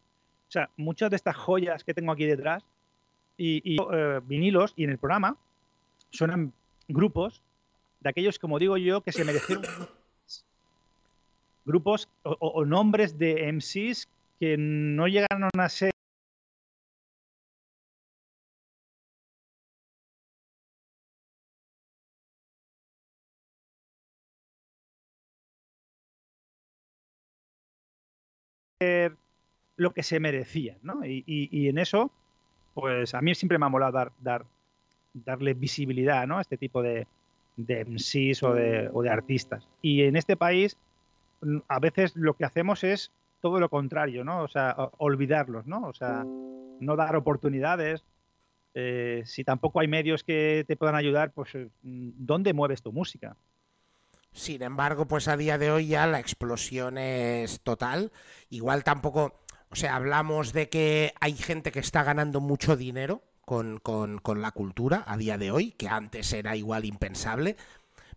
[0.47, 2.63] O sea, muchas de estas joyas que tengo aquí detrás
[3.37, 5.37] y, eh, vinilos y en el programa
[6.09, 6.53] suenan
[6.87, 7.41] grupos
[8.01, 9.63] de aquellos, como digo yo, que se merecieron
[11.65, 15.91] grupos o, o nombres de MCs que no llegaron a ser
[29.75, 31.01] lo que se merecía, ¿no?
[31.05, 32.11] Y, en eso,
[32.73, 34.45] pues a mí siempre me ha molado dar, dar,
[35.13, 36.37] darle visibilidad, ¿no?
[36.37, 37.07] A este tipo de,
[37.57, 39.67] de MCs o de, o de artistas.
[39.81, 40.77] Y en este país,
[41.67, 43.11] a veces lo que hacemos es
[43.41, 44.43] todo lo contrario, ¿no?
[44.43, 45.87] O sea, olvidarlos, ¿no?
[45.87, 48.03] O sea, no dar oportunidades.
[48.73, 51.49] Eh, si tampoco hay medios que te puedan ayudar, pues
[51.81, 53.35] ¿dónde mueves tu música?
[54.33, 58.11] Sin embargo, pues a día de hoy ya la explosión es total.
[58.49, 59.35] Igual tampoco,
[59.69, 64.41] o sea, hablamos de que hay gente que está ganando mucho dinero con, con, con
[64.41, 67.57] la cultura a día de hoy, que antes era igual impensable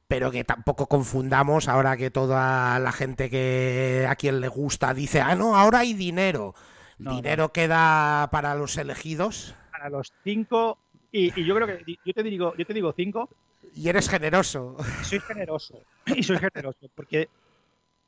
[0.06, 5.20] pero que tampoco confundamos ahora que toda la gente que a quien le gusta dice,
[5.20, 6.54] ah, no, ahora hay dinero.
[6.98, 10.78] No, dinero queda para los elegidos Para los cinco,
[11.10, 13.28] y, y yo creo que yo te digo, yo te digo cinco,
[13.74, 14.76] y eres generoso.
[15.00, 15.80] y soy generoso.
[16.06, 17.28] Y soy generoso, porque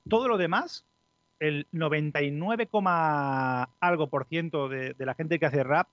[0.09, 0.85] todo lo demás,
[1.41, 5.89] el 99, coma algo por ciento de, de la gente que hace rap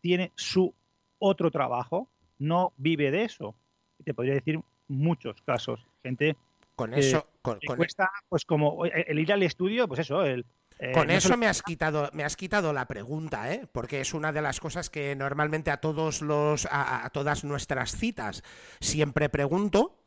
[0.00, 0.74] tiene su
[1.18, 3.54] otro trabajo, no vive de eso.
[3.98, 5.86] Y te podría decir muchos casos.
[6.02, 6.36] Gente
[6.74, 10.24] Con eso, con, que con- cuesta, pues como el, el ir al estudio, pues eso,
[10.24, 10.44] el.
[10.78, 13.66] Eh, con eso me has quitado, me has quitado la pregunta, ¿eh?
[13.72, 17.92] Porque es una de las cosas que normalmente a todos los, a, a todas nuestras
[17.96, 18.42] citas
[18.80, 19.98] siempre pregunto.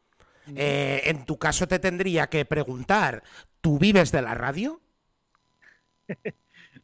[0.56, 3.24] Eh, en tu caso te tendría que preguntar,
[3.62, 4.80] ¿tú vives de la radio?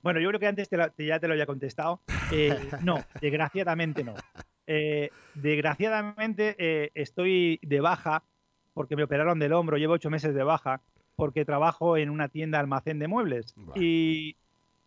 [0.01, 2.01] Bueno, yo creo que antes te la- te- ya te lo había contestado.
[2.31, 2.49] Eh,
[2.81, 4.15] no, desgraciadamente no.
[5.33, 8.23] Desgraciadamente estoy de baja
[8.73, 10.81] porque me operaron del hombro, llevo ocho meses de baja
[11.15, 13.77] porque trabajo en una tienda almacén de muebles Buah.
[13.77, 14.35] y,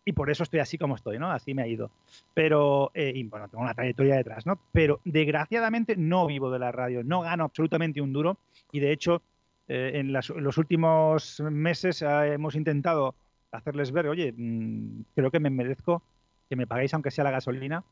[0.05, 1.31] y por eso estoy así como estoy, ¿no?
[1.31, 1.89] Así me ha ido.
[2.33, 4.59] Pero, eh, y bueno, tengo una trayectoria detrás, ¿no?
[4.71, 8.37] Pero desgraciadamente no vivo de la radio, no gano absolutamente un duro
[8.71, 9.21] y de hecho
[9.67, 13.15] eh, en, las- en los últimos meses eh, hemos intentado
[13.51, 16.03] hacerles ver, oye, mm, creo que me merezco
[16.49, 17.83] que me paguéis aunque sea la gasolina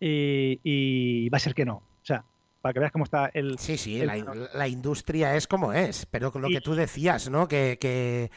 [0.00, 1.76] y, y va a ser que no.
[1.76, 2.24] O sea,
[2.64, 3.58] para que veas cómo está el...
[3.58, 6.74] Sí, sí, el- la, in- la industria es como es, pero con lo que tú
[6.74, 7.46] decías, ¿no?
[7.46, 8.30] Que, que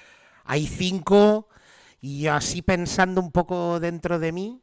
[0.44, 1.48] hay cinco
[2.02, 4.62] y así pensando un poco dentro de mí,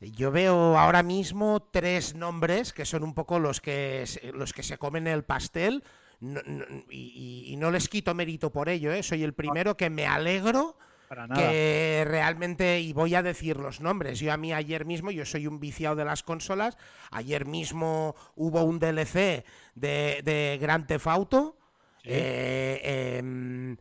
[0.00, 4.64] yo veo ahora mismo tres nombres que son un poco los que, se- los que
[4.64, 5.84] se comen el pastel
[6.18, 9.04] no- no- y, y- y no les quito mérito por ello, ¿eh?
[9.04, 10.76] Soy el primero que me alegro
[11.14, 11.40] Para nada.
[11.40, 15.46] que realmente, y voy a decir los nombres, yo a mí ayer mismo, yo soy
[15.46, 16.76] un viciado de las consolas,
[17.10, 19.44] ayer mismo hubo un DLC
[19.74, 21.56] de, de Grand Theft Auto,
[22.04, 23.76] eh, em,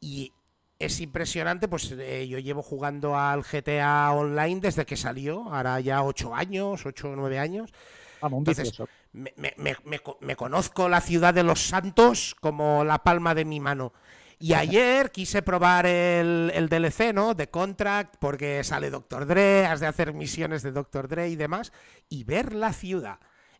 [0.00, 0.32] y
[0.78, 6.02] es impresionante, pues eh, yo llevo jugando al GTA Online desde que salió, ahora ya
[6.02, 7.72] ocho años, ocho o nueve años,
[8.20, 8.74] Vamos, entonces,
[9.12, 13.60] me, me- me- me conozco la ciudad de los santos como la palma de mi
[13.60, 13.92] mano.
[14.38, 17.34] Y ayer quise probar el, el DLC, ¿no?
[17.34, 19.26] De Contract, porque sale Dr.
[19.26, 21.08] Dre, has de hacer misiones de Dr.
[21.08, 21.72] Dre y demás,
[22.10, 23.18] y ver la ciudad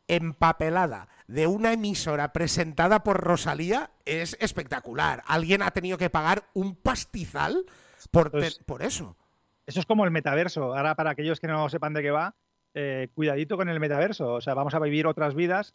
[0.08, 5.22] empapelada de una emisora presentada por Rosalía es espectacular.
[5.26, 7.64] Alguien ha tenido que pagar un pastizal
[8.10, 9.16] por, Pues- por eso.
[9.66, 10.76] Eso es como el metaverso.
[10.76, 12.36] Ahora, para aquellos que no sepan de qué va,
[12.74, 14.34] eh, cuidadito con el metaverso.
[14.34, 15.74] O sea, vamos a vivir otras vidas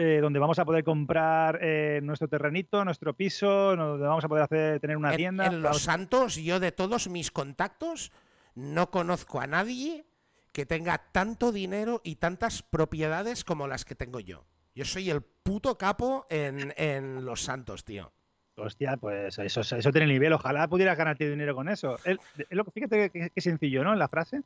[0.00, 4.44] eh, donde vamos a poder comprar eh, nuestro terrenito, nuestro piso, donde vamos a poder
[4.44, 5.46] hacer, tener una En- tienda.
[5.46, 8.12] En, Los Santos, yo de todos mis contactos,
[8.54, 10.06] no conozco a nadie
[10.52, 14.44] que tenga tanto dinero y tantas propiedades como las que tengo yo.
[14.72, 18.12] Yo soy el puto capo en, en Los Santos, tío.
[18.54, 20.32] Hostia, pues eso, eso tiene nivel.
[20.32, 21.96] Ojalá pudieras ganarte dinero con eso.
[22.04, 22.18] Es
[22.50, 23.92] lo fíjate que sencillo, ¿no?
[23.92, 24.42] En la frase.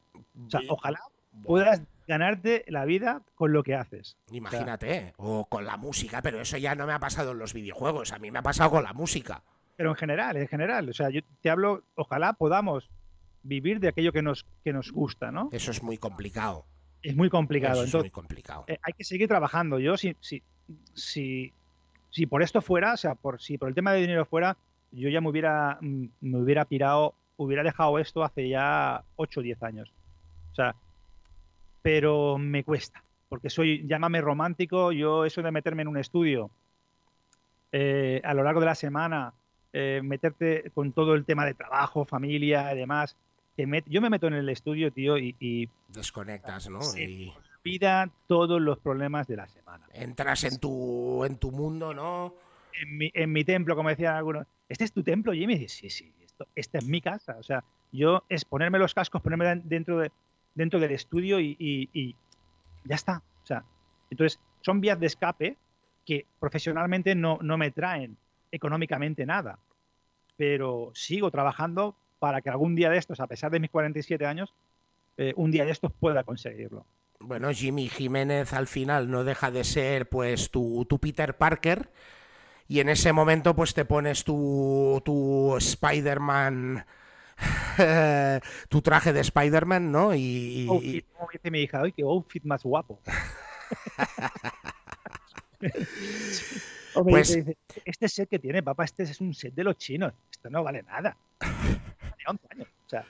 [0.46, 1.00] O sea, ojalá
[1.44, 4.16] puedas ganarte la vida con lo que haces.
[4.30, 8.12] Imagínate, o con la música, pero eso ya no me ha pasado en los videojuegos,
[8.12, 9.42] a mí me ha pasado con la música.
[9.76, 10.88] Pero en general, en general.
[10.88, 12.90] O sea, yo te hablo, ojalá podamos
[13.42, 15.48] vivir de aquello que nos, que nos gusta, ¿no?
[15.52, 16.66] Eso es muy complicado.
[17.02, 17.74] Es muy complicado.
[17.74, 18.64] Eso es Entonces, muy complicado.
[18.68, 19.78] eh, hay que seguir trabajando.
[19.80, 20.42] Yo, si, si,
[20.94, 21.52] si,
[22.10, 24.56] si por esto fuera, o sea, por, si por el tema de dinero fuera,
[24.92, 29.42] yo ya me hubiera, mm, me hubiera pirado, hubiera dejado esto hace ya 8 o
[29.42, 29.92] 10 años.
[30.52, 30.76] O sea,
[31.82, 36.50] pero me cuesta, porque soy, llámame romántico, yo eso de meterme en un estudio
[37.72, 39.32] eh, a lo largo de la semana,
[39.72, 43.16] eh, meterte con todo el tema de trabajo, familia y demás,
[43.56, 46.80] te met- yo me meto en el estudio, tío, y, y Desconectas, ¿no?
[46.82, 47.02] Sí.
[47.02, 49.86] Y olvida todos los problemas de la semana.
[49.94, 52.34] entras en tu, en tu mundo, ¿no?
[52.80, 55.68] En mi, en mi templo, como decían algunos, ¿este es tu templo, Jimmy?
[55.68, 57.36] Sí, sí, esto, esta es mi casa.
[57.38, 57.62] O sea,
[57.92, 60.10] yo es ponerme los cascos, ponerme dentro, de,
[60.54, 62.16] dentro del estudio y,
[62.84, 63.22] ya está.
[63.42, 63.64] O sea,
[64.10, 65.56] entonces, son vías de escape
[66.04, 68.16] que profesionalmente no, no me traen
[68.50, 69.58] económicamente nada.
[70.36, 74.52] Pero sigo trabajando para que algún día de estos, a pesar de mis 47 años,
[75.16, 76.86] eh, un día de estos pueda conseguirlo.
[77.20, 81.90] Bueno, Jimmy Jiménez al final no deja de ser pues tu, tu Peter Parker
[82.66, 86.84] y en ese momento pues te pones tu, tu Spider-Man,
[88.68, 90.14] tu traje de Spider-Man, ¿no?
[90.14, 93.00] Y, y- Outfit, como dice mi hija, ¡ay, qué outfit más guapo!
[96.94, 100.12] Pues- dice, este set que tiene, papá, este es un set de los chinos.
[100.30, 101.16] Esto no vale nada.
[101.38, 101.80] Tiene
[102.26, 102.68] 11 años.
[102.86, 103.06] O sea,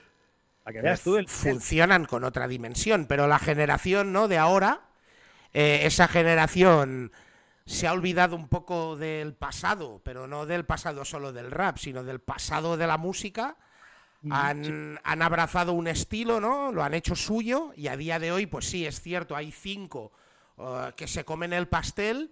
[0.63, 4.27] para que veas tú el- funcionan con otra dimensión, pero la generación ¿no?
[4.27, 4.81] de ahora
[5.53, 7.11] eh, esa generación
[7.65, 12.03] se ha olvidado un poco del pasado, pero no del pasado solo del rap, sino
[12.03, 13.57] del pasado de la música.
[14.29, 16.71] Han, han abrazado un estilo, ¿no?
[16.71, 20.11] Lo han hecho suyo y a día de hoy, pues sí, es cierto, hay cinco
[20.57, 22.31] uh, que se comen el pastel.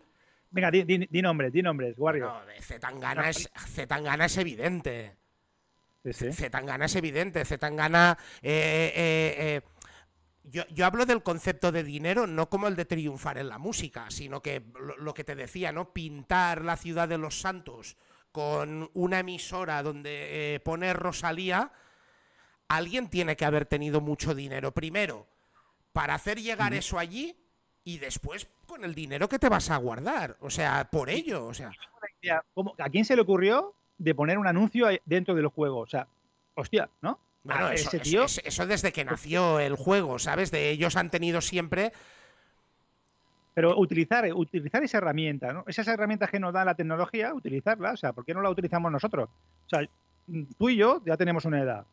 [0.50, 2.28] Venga, di, di- di nombres, di nombres, Warrior.
[2.30, 5.18] No, Zetangana es, Zetangana es evidente.
[6.04, 6.32] Sí, sí.
[6.34, 7.44] Zetangana es evidente.
[7.46, 8.18] Zetangana.
[8.42, 9.62] eh, eh, eh,
[10.44, 14.10] yo, yo hablo del concepto de dinero no como el de triunfar en la música,
[14.10, 15.94] sino que lo, lo que te decía, ¿no?
[15.94, 17.96] Pintar la ciudad de los santos
[18.32, 21.72] con una emisora donde eh, poner Rosalía,
[22.68, 24.72] alguien tiene que haber tenido mucho dinero.
[24.74, 25.28] Primero,
[25.92, 27.36] para hacer llegar eso allí
[27.84, 30.38] y después con el dinero que te vas a guardar.
[30.40, 31.48] O sea, por ello.
[31.48, 31.72] O sea,
[32.02, 35.80] Hostia, ¿cómo- ¿A quién se le ocurrió de poner un anuncio dentro del juego?
[35.80, 36.08] O sea,
[36.56, 37.20] hostia, ¿no?
[37.44, 37.70] Bueno,
[38.04, 40.52] tío, eso- eso desde que nació el juego, ¿sabes?
[40.52, 41.92] De ellos han tenido siempre.
[43.54, 45.64] Pero utilizar, utilizar esa herramienta, ¿no?
[45.68, 47.92] Esas herramientas que nos da la tecnología, utilizarla.
[47.94, 49.30] O sea, ¿por qué no la utilizamos nosotros?
[49.66, 49.88] O sea,
[50.58, 51.86] tú y yo ya tenemos una edad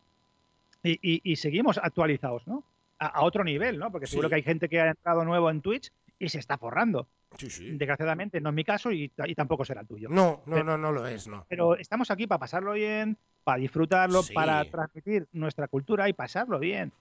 [0.83, 2.63] y, y- y seguimos actualizados, ¿no?
[3.01, 3.91] A, a otro nivel, ¿no?
[3.91, 7.07] Porque seguro que hay gente que ha entrado nuevo en Twitch y se está forrando.
[7.37, 7.71] Sí, sí.
[7.77, 10.09] Desgraciadamente no es mi caso y, y tampoco será el tuyo.
[10.09, 11.45] No, no, Pero- no, no lo es, no.
[11.49, 14.33] Pero estamos aquí para pasarlo bien, para disfrutarlo, Sí.
[14.33, 16.93] para transmitir nuestra cultura y pasarlo bien.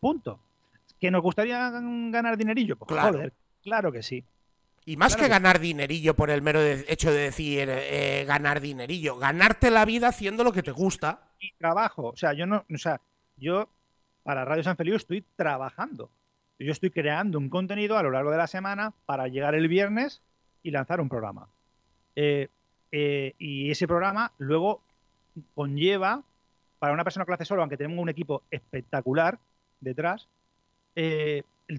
[0.00, 0.38] Punto.
[1.00, 2.76] ¿Que nos gustaría gan- ganar dinerillo?
[2.76, 3.14] Pues Claro.
[3.14, 3.32] joder,
[3.64, 4.24] claro que sí.
[4.86, 8.24] Y más Claro que que- ganar dinerillo por el mero de- hecho de decir eh,
[8.26, 11.20] ganar dinerillo, ganarte la vida haciendo lo que te gusta.
[11.40, 12.08] Y trabajo.
[12.10, 13.00] O sea, yo no, o sea,
[13.36, 13.68] yo
[14.22, 16.10] para Radio San Feliu estoy trabajando.
[16.58, 20.20] Yo estoy creando un contenido a lo largo de la semana para llegar el viernes
[20.62, 21.48] y lanzar un programa.
[22.14, 22.48] Eh,
[22.92, 24.82] eh, y ese programa luego
[25.54, 26.22] conlleva,
[26.78, 29.38] para una persona que lo hace solo, aunque tenemos un equipo espectacular
[29.80, 30.28] detrás,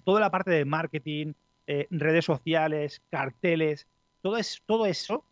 [0.03, 1.33] toda la parte de marketing,
[1.67, 3.87] eh, redes sociales, carteles,
[4.21, 5.23] todo, es, todo eso,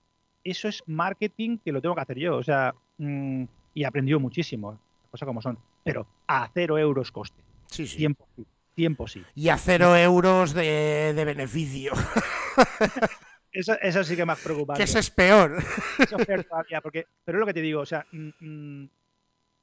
[0.43, 2.37] eso es marketing que lo tengo que hacer yo.
[2.37, 4.79] O sea, mm, y he aprendido muchísimo,
[5.11, 5.57] cosas como son.
[5.83, 7.41] Pero a cero euros coste.
[7.67, 7.97] Sí, sí.
[7.97, 8.45] Tiempo sí.
[8.75, 9.23] Tiempo sí.
[9.35, 11.93] Y a cero euros de, de beneficio.
[13.53, 14.79] Eso, eso sí que más preocupante.
[14.79, 15.59] que ese es peor.
[15.99, 18.89] Eso es peor todavía, porque, pero es lo que te digo, o sea, mm, mm,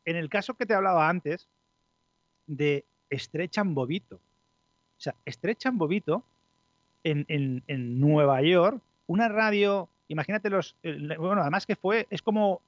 [0.04, 1.48] en el caso que te hablaba antes
[2.46, 6.24] de Estrechan Bobito, o sea, Estrechan Bobito
[7.04, 12.22] en, en, en Nueva York, una radio, imagínate los, el- bueno, además que fue, es
[12.22, 12.60] como,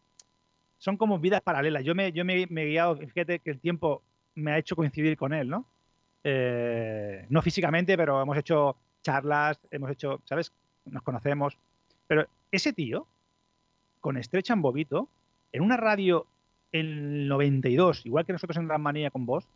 [0.78, 1.84] son como vidas paralelas.
[1.84, 4.02] Yo me, yo me, he guiado, fíjate que el tiempo
[4.34, 5.66] me ha hecho coincidir con él, ¿no?
[6.24, 10.52] Eh, no físicamente, pero hemos hecho charlas, hemos hecho, ¿sabes?
[10.84, 11.56] Nos conocemos.
[12.06, 13.06] Pero ese tío,
[14.00, 15.08] con Estrechan Bobito,
[15.52, 16.26] en una radio
[16.72, 19.46] en el 92, igual que nosotros en Gran Manía con vos,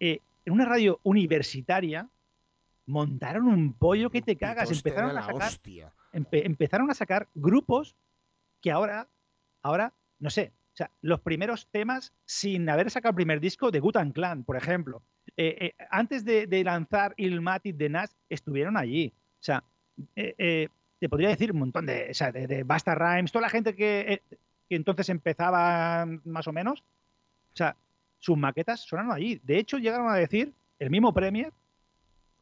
[0.00, 2.08] eh, en una radio universitaria,
[2.86, 4.68] montaron un pollo que te cagas.
[4.78, 5.50] Empezaron a sacar
[6.12, 7.96] empe- empezaron a sacar grupos
[8.60, 9.08] que ahora,
[9.62, 13.80] ahora, no sé, o sea, los primeros temas sin haber sacado el primer disco de
[13.80, 15.02] Gutan Clan, por ejemplo.
[15.36, 19.12] Eh, eh, antes de, de lanzar Ilmatic de Nas, estuvieron allí.
[19.16, 19.64] O sea,
[20.14, 20.68] eh,
[20.98, 23.74] te podría decir un montón de, o sea, de, de Basta Rhymes, toda la gente
[23.74, 24.22] que,
[24.68, 26.80] que entonces empezaba más o menos.
[26.80, 27.76] O sea,
[28.18, 29.40] sus maquetas sonaron allí.
[29.44, 31.52] De hecho, llegaron a decir, el mismo Premier,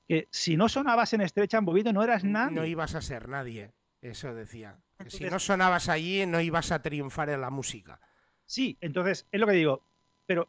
[0.09, 2.55] que si no sonabas en Estrecha en Bobito no eras nadie.
[2.57, 3.71] No ibas a ser nadie.
[4.03, 4.77] Eso decía.
[4.99, 7.99] Que si Entonces- no sonabas allí, no ibas a triunfar en la música.
[8.45, 9.83] Sí, entonces es lo que digo.
[10.27, 10.49] Pero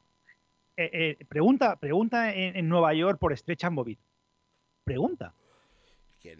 [0.77, 0.89] eh,
[1.19, 3.99] eh, pregunta, pregunta en, en Nueva York por Stretch and Bobit.
[4.83, 5.33] Pregunta.
[6.19, 6.33] Que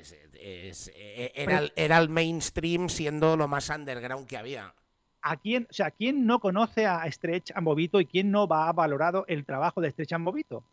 [0.00, 4.74] es- es- e- era, el- era el mainstream siendo lo más underground que había.
[5.20, 8.68] ¿A quién, o sea, quién no conoce a Stretch and Bobito y quién no va
[8.68, 10.64] a valorado el trabajo de Stretch and Bobito?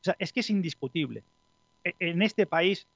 [0.00, 1.22] O sea, es que es indiscutible.
[1.84, 2.86] E- En este país,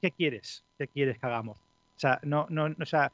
[0.00, 0.64] ¿qué quieres?
[0.78, 1.56] ¿Qué quieres que hagamos?
[1.56, 3.12] O sea, no, no, o sea,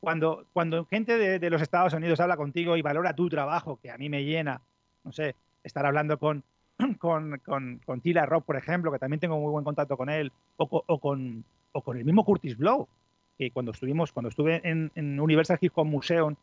[0.00, 3.98] cuando, cuando gente de, los Estados Unidos habla contigo y valora tu trabajo, que a
[3.98, 4.60] mí me llena,
[5.04, 6.44] no sé, estar hablando con,
[6.98, 10.32] con, con, con Tila Rock, por ejemplo, que también tengo muy buen contacto con él,
[10.56, 12.88] o con, o con el mismo Curtis Blow,
[13.36, 16.34] que cuando estuvimos, cuando estuve en, en Universal Hip Hop Museum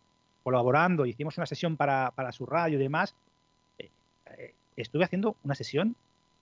[0.43, 3.15] colaborando, hicimos una sesión para, para su radio y demás,
[3.79, 3.89] eh,
[4.37, 5.95] eh, estuve haciendo una sesión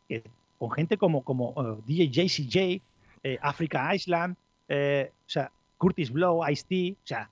[0.10, 0.24] eh,
[0.64, 2.82] con gente como, como eh, DJ JCJ,
[3.24, 4.38] eh, Africa Island,
[4.70, 7.30] eh, o sea, Curtis Blow, Ice-T, o sea,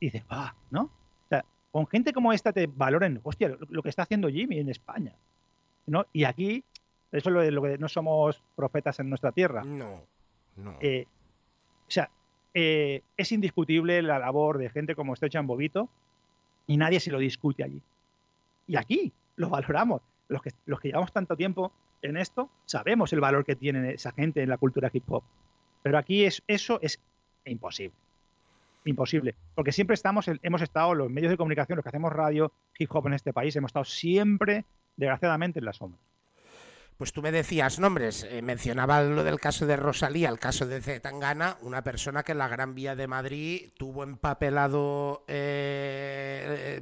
[0.00, 0.82] dices, ah, ¿no?
[0.82, 4.60] O sea, con gente como esta te valoren, hostia, lo, lo que está haciendo Jimmy
[4.60, 5.12] en España,
[5.86, 6.06] ¿no?
[6.12, 6.62] Y aquí,
[7.10, 9.64] eso es lo, lo que no somos profetas en nuestra tierra.
[9.64, 10.02] No,
[10.56, 10.76] no.
[10.80, 11.06] Eh,
[11.88, 12.10] o sea,
[12.54, 15.90] es indiscutible la labor de gente como Strechan Bobito
[16.66, 17.82] y nadie se lo discute allí.
[18.66, 20.02] Y aquí lo valoramos.
[20.28, 21.72] los que, los que llevamos tanto tiempo
[22.02, 25.22] en esto, sabemos el valor que tiene esa gente en la cultura hip hop.
[25.82, 27.00] Pero aquí es, eso es
[27.44, 27.96] imposible.
[28.84, 29.34] Imposible.
[29.54, 33.06] Porque siempre estamos, hemos estado, los medios de comunicación, los que hacemos radio, hip hop
[33.06, 34.64] en este país, hemos estado siempre,
[34.96, 36.00] desgraciadamente, en la sombra.
[36.96, 40.80] Pues tú me decías nombres, eh, mencionaba lo del caso de Rosalía, el caso de
[40.80, 46.80] Zetangana, una persona que en la Gran Vía de Madrid tuvo empapelado eh,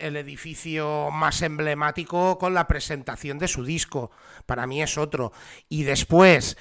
[0.00, 4.10] el, edificio más emblemático con la presentación de su disco.
[4.46, 5.32] Para mí es otro.
[5.68, 6.56] Y después,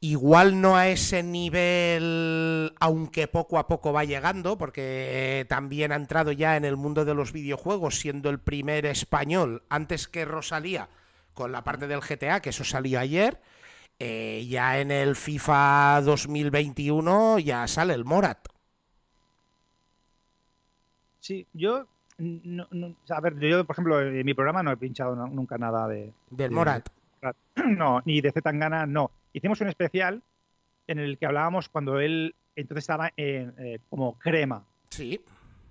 [0.00, 6.32] igual no a ese nivel, aunque poco a poco va llegando, porque también ha entrado
[6.32, 10.88] ya en el mundo de los videojuegos, siendo el primer español, antes que Rosalía
[11.38, 13.40] con la parte del GTA, que eso salió ayer.
[14.00, 18.48] Eh, ya en el FIFA 2021 ya sale el Morat.
[21.20, 21.86] Sí, yo,
[22.18, 26.12] a ver, yo por ejemplo en mi programa no he pinchado nunca nada de...
[26.30, 26.88] Del Morat.
[27.66, 29.10] no, ni de Zetangana, no.
[29.32, 30.22] Hicimos un especial
[30.86, 34.64] en el que hablábamos cuando él entonces estaba en, eh, como crema.
[34.90, 35.20] Sí.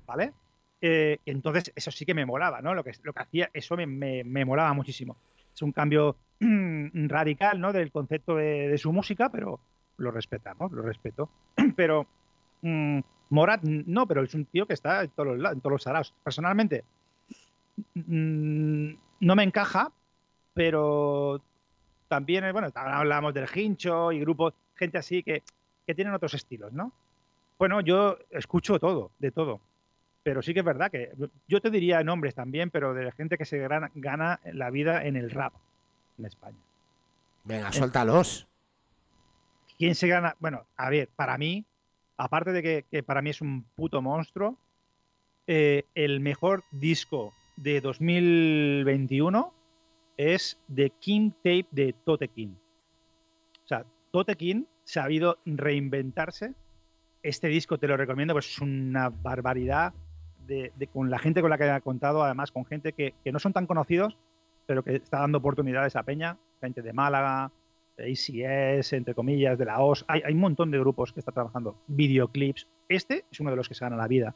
[0.05, 0.33] ¿Vale?
[0.79, 2.73] Eh, entonces eso sí que me molaba, ¿no?
[2.73, 5.17] Lo que, lo que hacía, eso me, me, me molaba muchísimo
[5.57, 7.73] es un cambio radical ¿no?
[7.73, 9.59] del concepto de, su música, pero
[9.97, 11.29] lo respetamos, lo respeto.
[11.75, 12.05] Pero
[12.61, 12.99] mm,
[13.29, 16.13] Morat no, pero es un tío que está en todos los, en todos los araos.
[16.23, 16.83] Personalmente,
[17.93, 19.91] mm, no me encaja,
[20.53, 21.41] pero
[22.07, 25.43] también, bueno, hablamos del hincho y grupos, gente así que,
[25.85, 26.91] que tienen otros estilos, ¿no?
[27.57, 29.59] Bueno, yo escucho todo, de todo
[30.27, 31.13] pero sí que es verdad que
[31.47, 35.31] yo te diría nombres también, pero de gente que se gana, la vida en el
[35.31, 35.53] rap
[36.17, 36.57] en España.
[37.45, 38.45] Venga, suéltalos.
[39.77, 40.35] ¿Quién se gana?
[40.41, 41.65] Bueno, a ver, para mí,
[42.17, 44.57] aparte de que, para mí es un puto monstruo,
[45.47, 49.53] eh, el mejor disco de 2021
[50.17, 52.55] es The King Tape de Tote King.
[53.63, 56.53] O sea, Tote King sabido reinventarse.
[57.23, 59.93] Este disco te lo recomiendo, pues es una barbaridad
[60.93, 63.67] con la gente con la que ha contado, además con gente que, no son tan
[63.67, 64.17] conocidos,
[64.65, 67.66] pero que está dando oportunidades a Peña, gente de Málaga, de
[67.97, 70.05] ACS, entre comillas, de la OS.
[70.07, 72.67] Hay, un montón de grupos que están trabajando videoclips.
[72.89, 74.35] Este es uno de los que se gana la vida.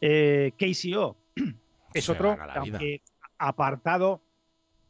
[0.00, 1.16] Eh, KCO
[1.94, 3.02] es otro, aunque
[3.38, 4.20] apartado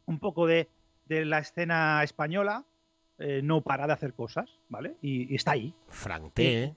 [0.06, 0.68] un poco de,
[1.08, 2.64] la escena española,
[3.18, 4.96] eh, no para de hacer cosas, ¿vale?
[5.02, 5.74] Y, está ahí.
[5.88, 6.74] Frante.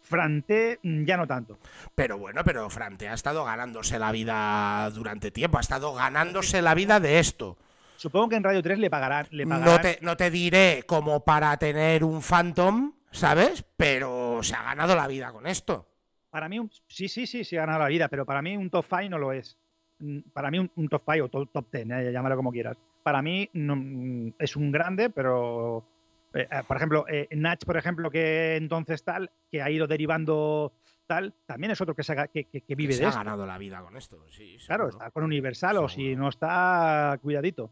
[0.00, 1.58] Frante mm, ya no tanto.
[1.94, 6.74] Pero bueno, pero Frante ha estado ganándose la vida durante tiempo, ha estado ganándose la
[6.74, 7.56] vida de esto.
[7.96, 9.26] Supongo que en Radio 3 le pagarán.
[9.30, 13.64] Le No, te, no te diré como para tener un Phantom, ¿sabes?
[13.76, 15.88] Pero se ha ganado la vida con esto.
[16.30, 18.86] Para mí, sí, sí, sí, se ha ganado la vida, pero para mí un top
[18.88, 19.56] 5 no lo es.
[20.00, 22.76] Mm, para mí un, top 5 o top 10, eh, llámalo como quieras.
[23.02, 25.86] Para mí mm, es un grande, pero
[26.34, 30.72] eh, eh, por ejemplo, eh, Natch, por ejemplo, que entonces tal, que ha ido derivando
[31.06, 33.96] tal, también es otro que, se, que, que, vive de ha ganado la vida con
[33.96, 34.56] esto, sí.
[34.66, 37.70] Claro, está con Universal o si no está, cuidadito.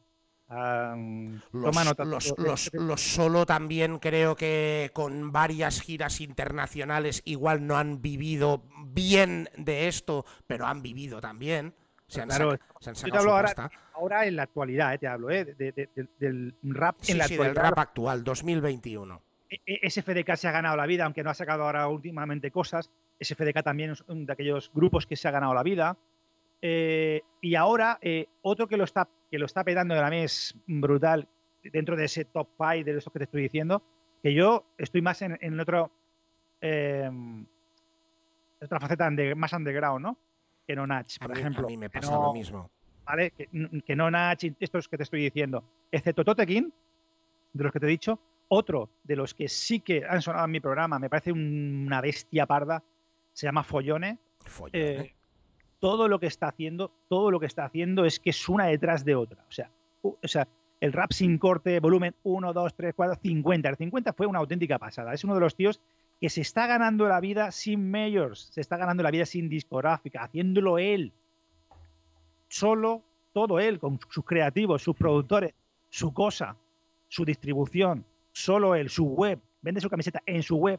[1.52, 9.88] Los, solo también creo que con varias giras internacionales igual no han vivido bien de
[9.88, 11.74] esto, pero han vivido también.
[12.06, 12.58] Se han, claro,
[13.94, 15.44] ahora, en la actualidad, eh, te hablo, eh,
[16.18, 17.54] del rap en la actualidad.
[17.54, 19.22] del rap actual, 2021.
[19.48, 22.90] E, e, SFDK se ha ganado la vida, aunque no ha sacado ahora últimamente cosas.
[23.18, 25.96] SFDK también es uno de aquellos grupos que se ha ganado la vida.
[26.62, 27.98] Eh, y ahora,
[28.42, 31.26] otro que lo está que lo está pedando de la es brutal
[31.62, 33.82] dentro de ese top 5 de eso que te estoy diciendo,
[34.22, 35.90] que yo estoy más en, en otro
[38.60, 40.16] otra faceta más underground, ¿no?
[40.66, 41.66] que no Natch, por ejemplo.
[41.66, 42.70] A mí me pasa lo mismo.
[43.04, 43.32] ¿Vale?
[43.32, 45.64] Que, no Natch, estos que te estoy diciendo.
[45.90, 46.72] Excepto Totekin,
[47.52, 50.50] de los que te he dicho, otro de los que sí que han sonado en
[50.50, 52.82] mi programa, me parece una bestia parda,
[53.32, 54.18] se llama Follone.
[54.40, 54.78] Follone.
[54.78, 55.14] Eh,
[55.82, 59.04] todo lo que está haciendo, todo lo que está haciendo es que es una detrás
[59.04, 59.44] de otra.
[59.48, 59.68] O sea,
[60.02, 60.46] o sea
[60.80, 63.68] el rap sin corte, volumen 1, 2, 3, 4, 50.
[63.68, 65.12] El 50 fue una auténtica pasada.
[65.12, 65.80] Es uno de los tíos
[66.20, 70.22] que se está ganando la vida sin majors, se está ganando la vida sin discográfica,
[70.22, 71.12] haciéndolo él.
[72.46, 73.02] Solo,
[73.32, 75.52] todo él, con sus creativos, sus productores,
[75.90, 76.56] su cosa,
[77.08, 80.78] su distribución, solo él, su web, vende su camiseta en su web.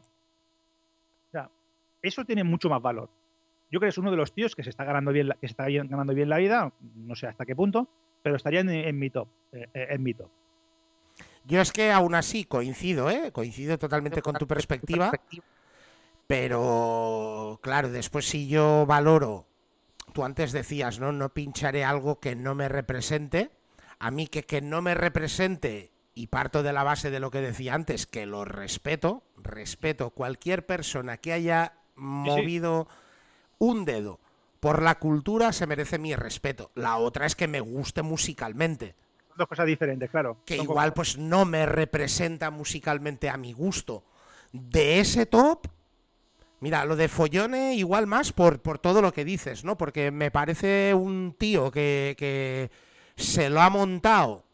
[1.28, 1.50] O sea,
[2.00, 3.10] eso tiene mucho más valor.
[3.74, 5.50] Yo creo que es uno de los tíos que se está ganando bien, que se
[5.50, 7.88] está ganando bien la vida, no sé hasta qué punto,
[8.22, 10.30] pero estaría en, mi top, eh, eh, en mi top.
[11.44, 13.32] Yo es que aún así coincido, ¿eh?
[13.32, 15.10] Coincido totalmente con tu perspectiva.
[16.28, 19.48] Pero, claro, después si yo valoro,
[20.12, 21.10] tú antes decías, ¿no?
[21.10, 23.50] No pincharé algo que no me represente.
[23.98, 27.40] a mí que, que no me represente, y parto de la base de lo que
[27.40, 32.86] decía antes, que lo respeto, respeto cualquier persona que haya movido
[33.58, 34.20] un dedo
[34.60, 36.70] por la cultura se merece mi respeto.
[36.74, 38.94] La otra es que me guste musicalmente.
[39.36, 40.38] Dos cosas diferentes, claro.
[40.46, 44.04] Que igual pues no me representa musicalmente a mi gusto.
[44.52, 45.66] De ese top,
[46.60, 49.76] mira, lo de Follone igual más por, por todo lo que dices, ¿no?
[49.76, 52.70] Porque me parece un tío que, que
[53.16, 54.44] se lo ha montado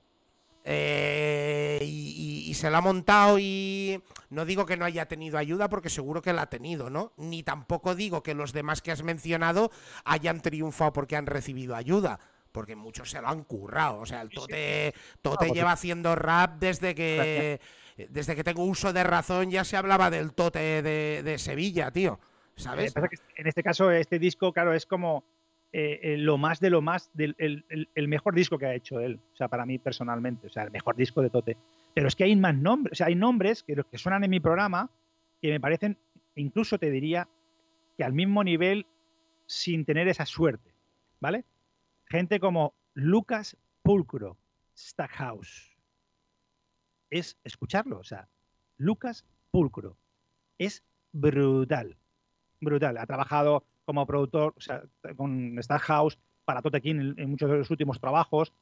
[0.65, 5.89] eh, y, se la ha montado y no digo que no haya tenido ayuda porque
[5.89, 7.13] seguro que la ha tenido, ¿no?
[7.17, 9.71] Ni tampoco digo que los demás que has mencionado
[10.05, 12.21] hayan triunfado porque han recibido ayuda.
[12.53, 14.01] Porque muchos se lo han currado.
[14.01, 14.93] O sea, el Tote,
[15.23, 17.61] tote lleva haciendo rap desde que
[18.09, 22.19] desde que tengo uso de razón ya se hablaba del Tote de, Sevilla, tío.
[22.57, 22.93] ¿Sabes?
[23.37, 25.25] en este caso, este disco, claro, es como
[25.73, 29.21] eh, eh, lo más de lo más, del, el, mejor disco que ha hecho él,
[29.33, 31.57] o sea, para mí personalmente, o sea, el mejor disco de Tote.
[31.95, 34.41] Pero es que hay más nombres, o sea, hay nombres que, que suenan en mi
[34.41, 34.91] programa
[35.41, 35.97] que me parecen,
[36.35, 37.29] incluso te diría,
[37.97, 38.87] que al mismo nivel
[39.47, 40.75] sin tener esa suerte,
[41.21, 41.45] ¿vale?
[42.07, 44.37] Gente como Lucas Pulcro,
[44.77, 45.77] Stackhouse.
[47.11, 48.29] Es escucharlo, o sea,
[48.77, 49.97] Lucas Pulcro.
[50.59, 50.83] Es
[51.13, 51.97] brutal,
[52.61, 52.99] brutal.
[52.99, 54.83] Ha trabajado como productor o sea,
[55.17, 58.53] con House para Totekin en, muchos de los últimos trabajos.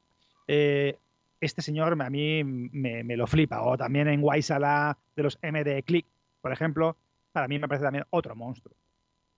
[0.47, 0.97] Eh,
[1.39, 3.63] este señor a mí me, lo flipa.
[3.63, 6.07] O también en Waisala de los MD Click,
[6.41, 6.97] por ejemplo,
[7.31, 8.75] para mí me parece también otro monstruo.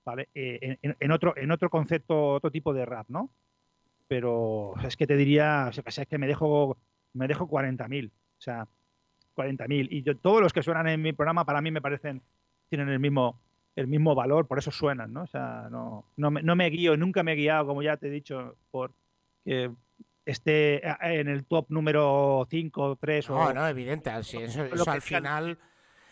[0.04, 0.28] ¿vale?
[0.32, 3.30] Eh, en, otro, en otro concepto, otro tipo de rap, ¿no?
[4.06, 6.78] Pero es que te diría, o sea, es que me dejo,
[7.14, 8.10] me dejo 40.000.
[8.10, 8.68] O sea,
[9.34, 9.88] 40.000.
[9.90, 12.22] Y todos los que suenan en mi programa para mí me parecen,
[12.68, 13.40] tienen el mismo,
[13.80, 15.22] el mismo valor, por eso suenan, ¿no?
[15.22, 18.08] O sea, no, no, me, no me guío, nunca me he guiado, como ya te
[18.08, 18.92] he dicho, por
[19.44, 19.70] que
[20.26, 23.34] esté en el top número 5, 3 o...
[23.34, 24.38] No, no, evidente, eso,
[24.90, 25.58] al final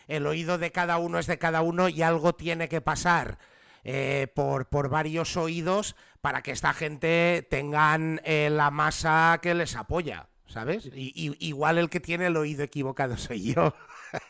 [0.07, 3.37] el oído de cada uno es de cada uno y algo tiene que pasar
[3.83, 9.75] eh, por, por varios oídos para que esta gente tengan eh, la masa que les
[9.75, 10.27] apoya.
[10.49, 10.89] ¿sabes?
[10.93, 13.73] Y, igual el que tiene el oído equivocado soy yo.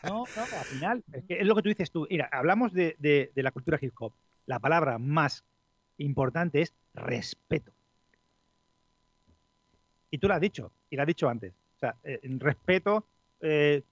[0.02, 2.06] No, no, al final, es, lo que tú dices tú.
[2.10, 4.12] Mira, hablamos de, la cultura hip hop.
[4.46, 5.44] La palabra más
[5.98, 7.72] importante es respeto.
[10.10, 11.52] Y tú lo has dicho, y lo has dicho antes.
[11.76, 13.04] O sea, eh, respeto,
[13.40, 13.82] eh,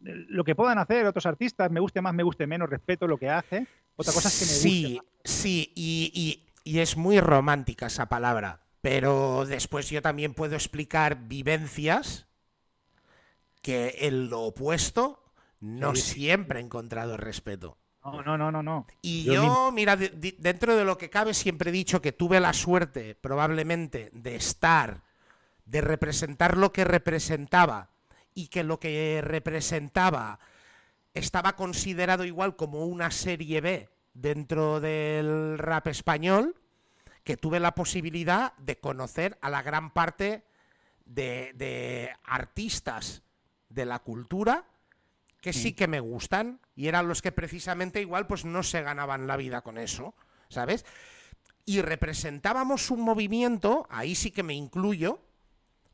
[0.00, 3.30] lo que puedan hacer otros artistas, me guste más, me guste menos, respeto lo que
[3.30, 3.66] hace.
[3.96, 9.44] Otra cosa es que me Sí, sí, y, y es muy romántica esa palabra pero
[9.46, 12.26] después yo también puedo explicar vivencias
[13.62, 15.22] que en lo opuesto
[15.60, 17.78] no siempre he encontrado respeto.
[18.04, 18.86] No, no, no, no, no.
[19.02, 23.14] Y yo, mira, dentro de lo que cabe, siempre he dicho que tuve la suerte,
[23.14, 25.02] probablemente, de estar,
[25.66, 27.90] de representar lo que representaba
[28.34, 30.38] y que lo que representaba
[31.12, 36.56] estaba considerado igual como una serie B dentro del rap español
[37.24, 40.44] que tuve la posibilidad de conocer a la gran parte
[41.04, 43.22] de, artistas
[43.68, 44.64] de la cultura
[45.40, 49.26] que sí que me gustan y eran los que precisamente igual pues no se ganaban
[49.26, 50.14] la vida con eso,
[50.48, 50.84] ¿sabes?
[51.64, 55.20] Y representábamos un movimiento, ahí sí que me incluyo,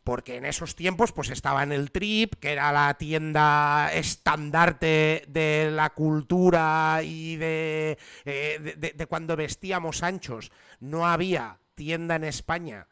[0.05, 5.71] porque en esos tiempos pues estaba en el Trip, que era la tienda estandarte de
[5.73, 10.53] la cultura y de, eh, de, cuando vestíamos anchos.
[10.79, 12.87] No había tienda en España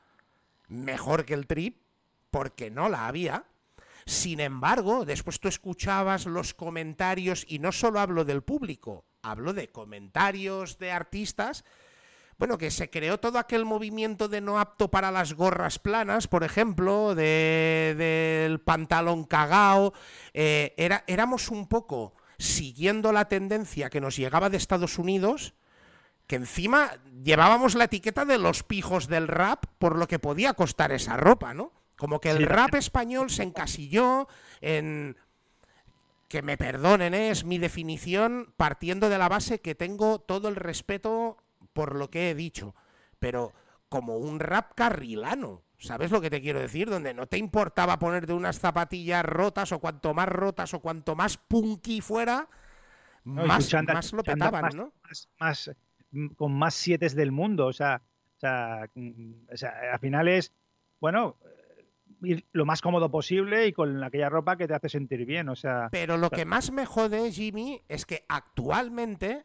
[0.69, 1.83] mejor que el Trip,
[2.31, 3.45] porque no la había.
[4.07, 9.71] Sin embargo, después tú escuchabas los comentarios, y no solo hablo del público, hablo de
[9.71, 11.65] comentarios de artistas
[12.43, 16.43] bueno, que se creó todo aquel movimiento de no apto para las gorras planas, por
[16.43, 19.93] ejemplo, del pantalón cagao.
[20.35, 25.55] Eh, era, éramos un poco siguiendo la tendencia que nos llegaba de Estados Unidos,
[26.27, 26.91] que encima
[27.23, 31.55] llevábamos la etiqueta de los pijos del rap por lo que podía costar esa ropa,
[31.55, 31.73] ¿no?
[31.97, 34.29] Como que el rap español se encasilló
[34.61, 35.17] en
[36.29, 37.31] que me perdonen, ¿eh?
[37.31, 41.37] es mi definición partiendo de la base que tengo todo el respeto
[41.75, 42.75] por lo que he dicho,
[43.19, 43.53] pero
[43.91, 45.63] como un rap carrilano.
[45.77, 46.89] ¿Sabes lo que te quiero decir?
[46.89, 51.37] Donde no te importaba ponerte unas zapatillas rotas o cuanto más rotas o cuanto más
[51.37, 52.49] punky fuera,
[53.25, 54.93] más, más, lo petaban, ¿no?
[55.39, 55.71] Más,
[56.13, 57.67] mm, con más siete del mundo.
[57.67, 58.01] O sea,
[58.37, 60.53] o sea, mm, o sea, al final es,
[61.01, 61.37] bueno,
[62.23, 65.49] ir lo más cómodo posible y con aquella ropa que te hace sentir bien.
[65.49, 65.89] O sea.
[65.91, 69.45] Pero lo que más me jode, Jimmy, es que actualmente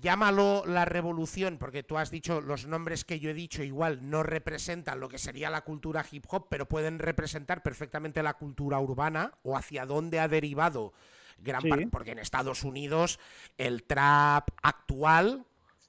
[0.00, 4.22] llámalo la revolución, porque tú has dicho los nombres que yo he dicho igual no
[4.22, 9.32] representan lo que sería la cultura hip hop, pero pueden representar perfectamente la cultura urbana
[9.42, 10.92] o hacia dónde ha derivado
[11.38, 11.68] gran Sí.
[11.68, 13.18] parte, porque en Estados Unidos
[13.58, 15.46] el trap actual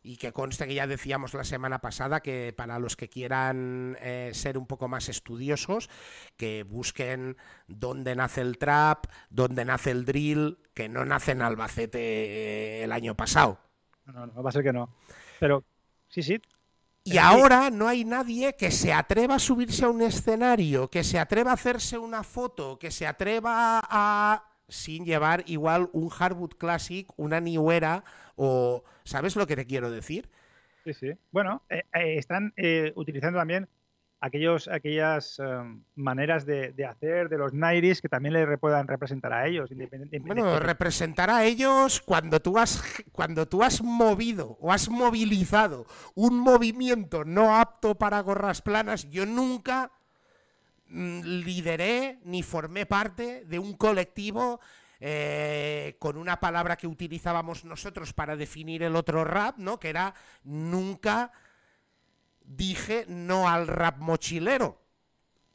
[0.07, 4.31] y que conste que ya decíamos la semana pasada que para los que quieran eh,
[4.33, 5.89] ser un poco más estudiosos,
[6.37, 7.35] que busquen
[7.67, 12.93] dónde nace el trap, dónde nace el drill, que no nace en Albacete eh, el
[12.93, 13.59] año pasado.
[14.05, 14.95] No, no, va a ser que no.
[15.41, 15.65] Pero
[16.07, 16.41] sí, sí.
[17.03, 21.19] Y ahora no hay nadie que se atreva a subirse a un escenario, que se
[21.19, 27.07] atreva a hacerse una foto, que se atreva a sin llevar igual un Hardwood Classic,
[27.17, 28.03] una New Era
[28.35, 30.29] o ¿sabes lo que te quiero decir?
[30.83, 31.11] Sí, sí.
[31.31, 33.67] Bueno, eh, eh, están eh, utilizando también
[34.19, 35.43] aquellos, aquellas eh,
[35.95, 39.69] maneras de, de hacer de los 90s que también le puedan representar a ellos.
[39.71, 42.81] independente- Bueno, representar a ellos cuando tú has
[43.11, 45.85] cuando tú has movido o has movilizado
[46.15, 49.91] un movimiento no apto para gorras planas, yo nunca
[50.89, 54.59] lideré ni formé parte de un colectivo
[54.99, 59.79] eh, con una palabra que utilizábamos nosotros para definir el otro rap, ¿no?
[59.79, 61.31] Que era nunca
[62.41, 64.81] dije no al rap mochilero,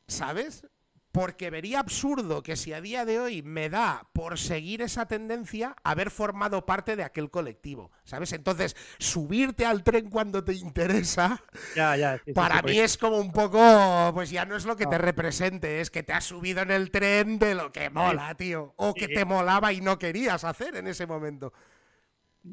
[0.06, 0.66] ¿sabes?
[1.12, 5.76] Porque vería absurdo que si a día de hoy me da por seguir esa tendencia
[5.84, 8.32] haber formado parte de aquel colectivo, ¿sabes?
[8.32, 11.42] Entonces, subirte al tren cuando te interesa,
[11.76, 14.64] Ya, ya, sí, para sí, mí pues- es como un poco, pues ya no es
[14.64, 17.90] lo que te represente, es que te has subido en el tren de lo que
[17.90, 21.52] mola, tío, o que te molaba y no querías hacer en ese momento.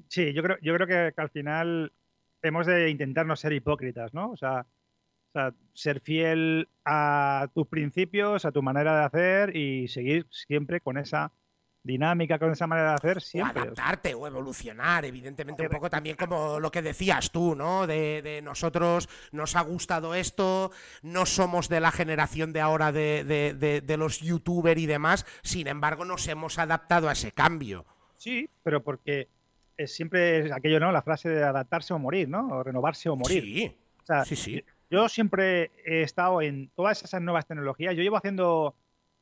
[0.07, 1.91] Sí, yo creo, yo creo que, que al final
[2.41, 4.31] hemos de intentar no ser hipócritas, ¿no?
[4.31, 4.65] O sea,
[5.29, 10.81] o sea, ser fiel a tus principios, a tu manera de hacer y seguir siempre
[10.81, 11.31] con esa
[11.83, 13.61] dinámica, con esa manera de hacer siempre.
[13.61, 17.87] o adaptarte o evolucionar, evidentemente, un poco también como lo que decías tú, ¿no?
[17.87, 20.71] De, de nosotros nos ha gustado esto,
[21.03, 25.25] no somos de la generación de ahora de, de- de- de los youtubers y demás,
[25.41, 27.85] sin embargo nos hemos adaptado a ese cambio.
[28.17, 29.29] Sí, pero porque
[29.77, 30.91] es siempre es aquello, ¿no?
[30.91, 32.47] La frase de adaptarse o morir, ¿no?
[32.49, 33.41] O renovarse o morir.
[33.43, 34.63] Sí, O sea, sí, sí.
[34.89, 37.95] Yo siempre he estado en todas esas nuevas tecnologías.
[37.95, 38.73] Yo llevo haciendo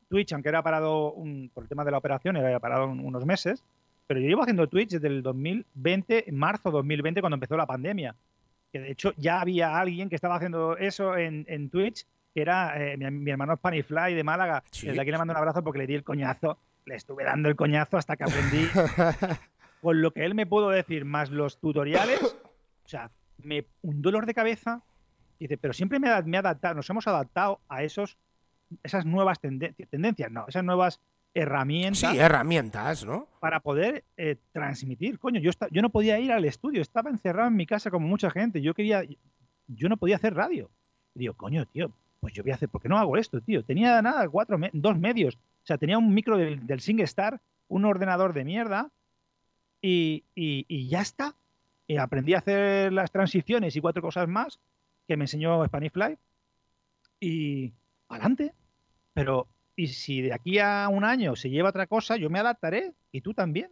[0.09, 3.25] Twitch, aunque era parado un- por el tema de la operación, era parado un- unos
[3.25, 3.63] meses,
[4.07, 8.15] pero yo llevo haciendo Twitch desde el 2020, en marzo 2020, cuando empezó la pandemia.
[8.71, 12.81] Que de hecho ya había alguien que estaba haciendo eso en, en Twitch, que era
[12.81, 14.63] eh, mi, mi hermano Spanifly de Málaga.
[14.71, 14.87] Sí.
[14.87, 17.55] Desde aquí le mando un abrazo porque le di el coñazo, le estuve dando el
[17.57, 18.65] coñazo hasta que aprendí
[19.81, 23.11] con lo que él me pudo decir, más los tutoriales, o sea,
[23.43, 24.81] me, un dolor de cabeza.
[25.39, 28.17] Dice, pero siempre me, ha- me adaptado, nos hemos adaptado a esos,
[28.83, 30.99] esas nuevas tenden- tendencias, no, esas nuevas
[31.33, 33.27] herramientas Sí, herramientas, ¿no?
[33.39, 35.19] para poder eh, transmitir.
[35.19, 38.07] Coño, yo, esta- yo no podía ir al estudio, estaba encerrado en mi casa como
[38.07, 38.61] mucha gente.
[38.61, 39.03] Yo quería,
[39.67, 40.69] yo no podía hacer radio.
[41.13, 43.63] Y digo, coño, tío, pues yo voy a hacer, ¿por qué no hago esto, tío?
[43.63, 45.35] Tenía nada, cuatro, me- dos medios.
[45.35, 48.89] O sea, tenía un micro del, del SingStar, un ordenador de mierda
[49.81, 51.35] y, y- y ya está.
[51.85, 54.59] Y aprendí a hacer las transiciones y cuatro cosas más
[55.07, 56.17] que me enseñó Spanifly
[57.19, 57.73] y
[58.09, 58.53] adelante.
[59.13, 62.93] Pero, y si de aquí a un año se lleva otra cosa, yo me adaptaré
[63.11, 63.71] y tú también.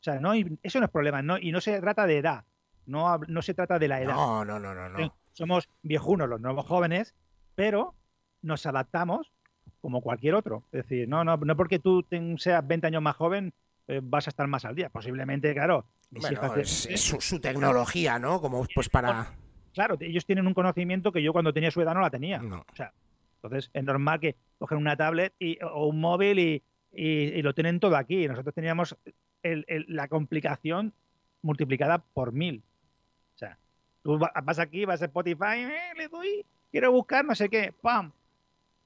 [0.00, 1.22] O sea, no, hay- eso no es problema.
[1.22, 2.44] No, y no se trata de edad.
[2.86, 4.14] No, no se trata de la edad.
[4.14, 5.16] No, no, no, no, no.
[5.32, 7.14] Somos viejunos los nuevos jóvenes,
[7.54, 7.94] pero
[8.42, 9.32] nos adaptamos
[9.80, 10.64] como cualquier otro.
[10.72, 13.52] Es decir, no, no, no porque tú ten- seas 20 años más joven
[13.88, 14.88] eh, vas a estar más al día.
[14.90, 15.86] Posiblemente, claro.
[16.10, 18.40] Bueno, es, es su, su tecnología, ¿no?
[18.40, 19.34] Como pues para...
[19.74, 22.38] Claro, ellos tienen un conocimiento que yo cuando tenía su edad no la tenía.
[22.38, 22.64] No.
[22.70, 22.92] O sea,
[23.36, 26.62] entonces es normal que cogen una tablet y, o un móvil y,
[26.92, 27.04] y-
[27.38, 28.28] y lo tienen todo aquí.
[28.28, 28.96] Nosotros teníamos
[29.42, 30.92] el- el- la complicación
[31.42, 32.62] multiplicada por mil.
[33.34, 33.58] O sea,
[34.02, 37.72] tú va- vas aquí, vas a Spotify, eh, le doy, quiero buscar no sé qué,
[37.80, 38.12] ¡pam!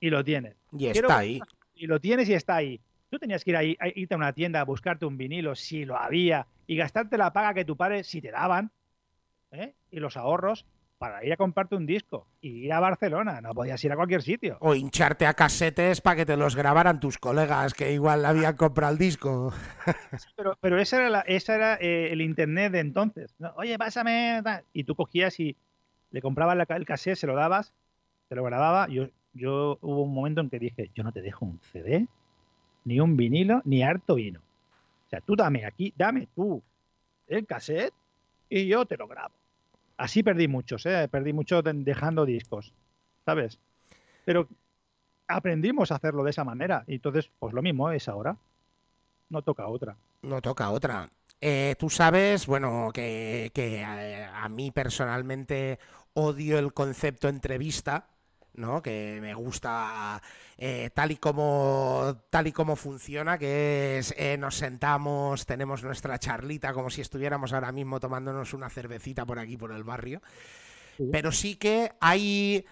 [0.00, 0.54] Y lo tienes.
[0.72, 1.40] Y Quiero está ahí.
[1.74, 2.80] Y lo tienes y está ahí.
[3.10, 5.84] Tú tenías que ir ahí, a irte a una tienda a buscarte un vinilo si
[5.84, 8.70] lo había y gastarte la paga que tu padre si te daban
[9.52, 9.74] ¿eh?
[9.90, 10.64] y los ahorros
[10.98, 13.40] para ir a comprarte un disco y ir a Barcelona.
[13.40, 14.56] No podías ir a cualquier sitio.
[14.60, 18.92] O hincharte a casetes para que te los grabaran tus colegas que igual habían comprado
[18.92, 19.52] el disco.
[20.36, 23.34] Pero, pero esa era, la- esa era eh, el internet de entonces.
[23.38, 23.52] ¿no?
[23.56, 24.42] Oye, pásame.
[24.72, 25.56] Y tú cogías y
[26.10, 27.74] le comprabas la el cassette, se lo dabas,
[28.28, 28.88] te lo grababa.
[28.88, 32.06] Yo, yo hubo un momento en que dije, yo no te dejo un CD,
[32.84, 34.40] ni un vinilo, ni harto vino.
[35.06, 36.62] O sea, tú dame aquí, dame tú
[37.28, 37.92] el cassette
[38.48, 39.34] y yo te lo grabo.
[39.96, 41.08] Así perdí muchos, ¿eh?
[41.10, 42.72] Perdí muchos de- dejando discos,
[43.24, 43.58] ¿sabes?
[44.24, 44.48] Pero
[45.28, 46.84] aprendimos a hacerlo de esa manera.
[46.86, 48.36] Y entonces, pues lo mismo es ahora.
[49.30, 49.96] No toca otra.
[50.22, 51.10] No toca otra.
[51.40, 53.50] Eh, tú sabes, bueno, que,
[53.84, 55.78] a, a mí personalmente
[56.14, 58.08] odio el concepto entrevista,
[58.56, 58.82] ¿no?
[58.82, 60.20] Que me gusta
[60.58, 66.18] eh, tal y como tal y como funciona, que es eh, nos sentamos, tenemos nuestra
[66.18, 70.22] charlita como si estuviéramos ahora mismo tomándonos una cervecita por aquí por el barrio.
[71.12, 72.64] Pero sí que hay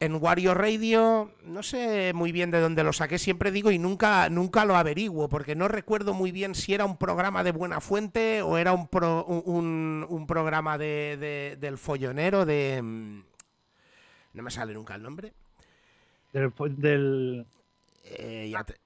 [0.00, 4.28] en Wario Radio, no sé muy bien de dónde lo saqué, siempre digo y nunca,
[4.28, 8.42] nunca lo averiguo, porque no recuerdo muy bien si era un programa de buena fuente
[8.42, 13.22] o era un, pro, un, un programa de, de, del follonero de...
[14.34, 15.32] No me sale nunca el nombre.
[16.32, 17.46] Del, del-
[18.04, 18.76] Eh, ya te-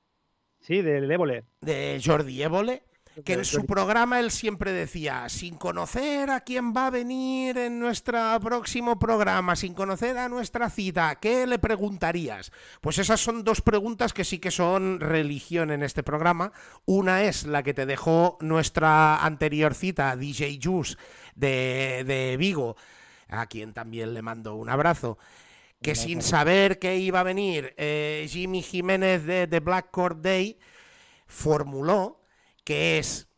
[0.60, 1.44] sí, del Évole.
[1.60, 2.84] de Jordi Évole,
[3.24, 7.80] que en su programa él siempre decía, sin conocer a quién va a venir en
[7.80, 12.52] nuestro próximo programa, sin conocer a nuestra cita, ¿qué le preguntarías?
[12.80, 16.52] Pues esas son dos preguntas que sí que son religión en este programa.
[16.84, 20.94] Una es la que te dejó nuestra anterior cita, DJ Juice
[21.34, 22.76] de, de Vigo,
[23.28, 25.18] a quien también le mando un abrazo.
[25.80, 30.59] Que sin saber que iba a venir eh, Jimmy Jiménez de The Black Court Day,
[31.28, 32.20] formuló
[32.64, 33.28] que es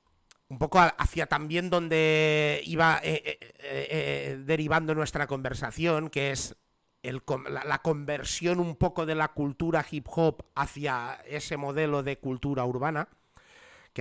[0.49, 6.57] un poco hacia también donde iba eh, eh, derivando nuestra conversación, que es
[7.03, 12.65] el la conversión un poco de la cultura hip hop hacia ese modelo de cultura
[12.65, 13.09] urbana,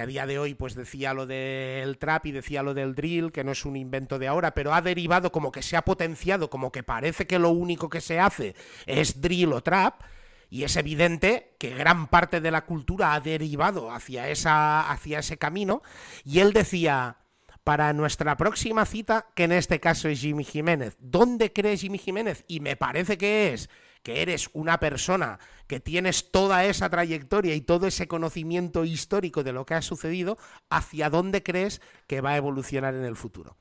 [0.01, 3.43] a día de hoy pues decía lo del trap y decía lo del drill, que
[3.43, 6.71] no es un invento de ahora, pero ha derivado como que se ha potenciado, como
[6.71, 8.55] que parece que lo único que se hace
[8.85, 10.01] es drill o trap,
[10.49, 15.37] y es evidente que gran parte de la cultura ha derivado hacia, esa, hacia ese
[15.37, 15.83] camino.
[16.25, 17.17] Y él decía,
[17.63, 22.45] para nuestra próxima cita, que en este caso es Jimmy Jiménez, ¿dónde crees Jimmy Jiménez?
[22.47, 23.69] Y me parece que es
[24.03, 29.53] que eres una persona que tienes toda esa trayectoria y todo ese conocimiento histórico de
[29.53, 30.37] lo que ha sucedido,
[30.69, 33.57] ¿hacia dónde crees que va a evolucionar en el futuro?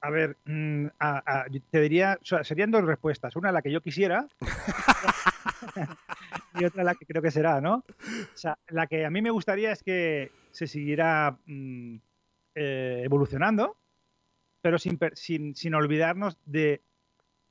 [0.00, 0.86] A ver, mm,
[1.70, 3.36] te diría, serían dos respuestas.
[3.36, 4.26] Una la que yo quisiera
[6.60, 7.76] y otra la que creo que será, ¿no?
[7.76, 11.96] O sea, la que a mí me gustaría es que se siguiera mm,
[12.54, 13.78] eh, evolucionando,
[14.60, 16.82] pero sin, sin, sin olvidarnos de,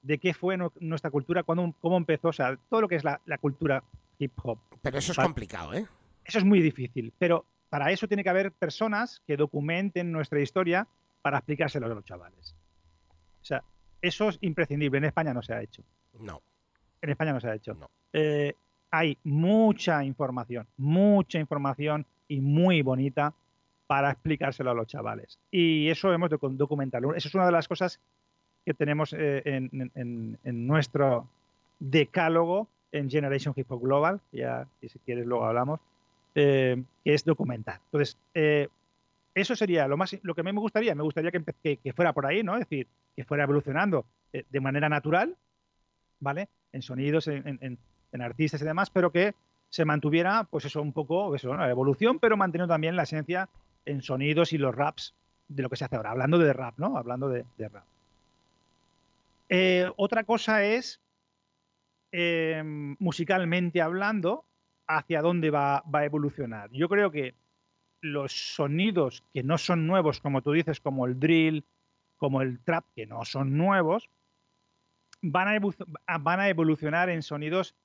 [0.03, 3.03] de qué fue nu- nuestra cultura, cuándo, cómo empezó, o sea, todo lo que es
[3.03, 3.83] la, la cultura
[4.19, 4.59] hip hop.
[4.81, 5.87] Pero eso es complicado, ¿eh?
[6.23, 10.87] Eso es muy difícil, pero para eso tiene que haber personas que documenten nuestra historia
[11.21, 12.55] para explicárselo a los chavales.
[13.41, 13.63] O sea,
[14.01, 14.99] eso es imprescindible.
[14.99, 15.83] En España no se ha hecho.
[16.19, 16.41] No.
[17.01, 17.73] En España no se ha hecho.
[17.73, 17.89] No.
[18.13, 18.53] Eh,
[18.91, 23.33] hay mucha información, mucha información y muy bonita
[23.87, 25.39] para explicárselo a los chavales.
[25.49, 27.15] Y eso hemos de documentarlo.
[27.15, 27.99] Eso es una de las cosas
[28.65, 31.27] que tenemos eh, en, en- en- nuestro
[31.79, 35.79] decálogo en Generation Hip Hop Global, ya si quieres luego hablamos,
[36.35, 37.79] eh, que es documentar.
[37.85, 38.67] Entonces, eh,
[39.35, 40.93] eso sería lo más lo que a mí me gustaría.
[40.95, 42.53] Me gustaría que, que- que fuera por ahí, ¿no?
[42.53, 45.35] Es decir, que fuera evolucionando eh, de manera natural,
[46.19, 46.49] ¿vale?
[46.71, 47.77] En sonidos, en, en-
[48.11, 49.33] en- artistas y demás, pero que
[49.69, 51.67] se mantuviera, pues eso, un poco, eso, ¿no?
[51.67, 53.49] evolución, pero manteniendo también la esencia
[53.85, 55.15] en sonidos y los raps
[55.47, 56.11] de lo que se hace ahora.
[56.11, 56.95] Hablando de rap, ¿no?
[56.95, 57.83] Hablando de, de rap.
[59.55, 60.99] Eh, otra cosa es,
[62.11, 64.45] eh, musicalmente hablando,
[64.87, 66.71] hacia dónde va, va a evolucionar.
[66.71, 67.35] Yo creo que
[68.01, 71.63] los sonidos que no son nuevos, como tú dices, como el drill,
[72.17, 74.09] como el trap, que no son nuevos,
[75.21, 77.75] van a, evolucionar en sonidos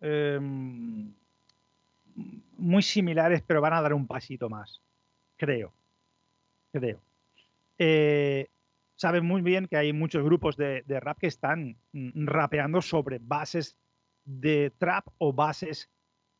[0.00, 0.40] eh,
[2.58, 4.80] muy similares, pero van a dar un pasito más.
[5.36, 5.72] Creo.
[6.72, 6.98] Creo.
[7.78, 8.48] Eh,
[9.04, 13.18] saben muy bien que hay muchos grupos de, de rap que están mm, rapeando sobre
[13.20, 13.76] bases
[14.24, 15.90] de trap o bases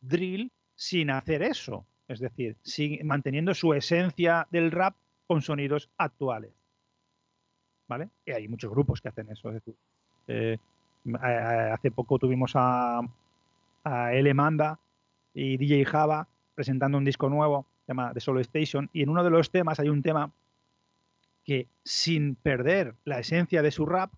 [0.01, 1.85] drill sin hacer eso.
[2.09, 4.95] Es decir, sin- manteniendo su esencia del rap
[5.27, 6.53] con sonidos actuales.
[7.87, 8.09] ¿Vale?
[8.25, 9.49] Y hay muchos grupos que hacen eso.
[9.51, 9.75] Es decir,
[10.29, 10.57] eh,
[11.71, 13.01] hace poco tuvimos a,
[13.85, 14.33] a L.
[14.33, 14.79] Manda
[15.35, 19.29] y DJ Java presentando un disco nuevo, llama The Solo Station, y en uno de
[19.31, 20.33] los temas hay un tema
[21.45, 24.13] que sin perder la esencia de su rap,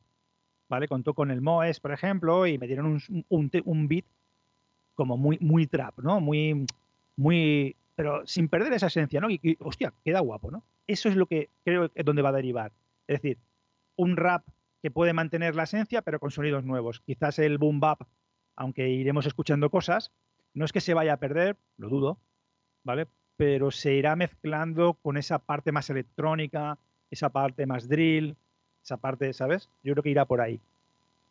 [0.68, 0.88] ¿vale?
[0.88, 4.04] Contó con el Moes, por ejemplo, y me dieron un, un, un beat
[4.94, 6.20] como muy, muy trap, ¿no?
[6.20, 6.66] Muy,
[7.16, 9.30] muy, pero sin perder esa esencia, ¿no?
[9.30, 10.64] Y, y, hostia, queda guapo, ¿no?
[10.86, 12.72] Eso es lo que creo que es donde va a derivar.
[13.06, 13.38] Es decir,
[13.96, 14.46] un rap
[14.82, 17.00] que puede mantener la esencia, pero con sonidos nuevos.
[17.00, 18.02] Quizás el boom bap,
[18.54, 20.12] aunque iremos escuchando cosas,
[20.54, 22.18] no es que se vaya a perder, lo dudo,
[22.84, 23.06] ¿vale?
[23.36, 26.78] Pero se irá mezclando con esa parte más electrónica,
[27.10, 28.36] esa parte más drill,
[28.82, 29.68] esa parte, ¿sabes?
[29.82, 30.60] Yo creo que irá por ahí.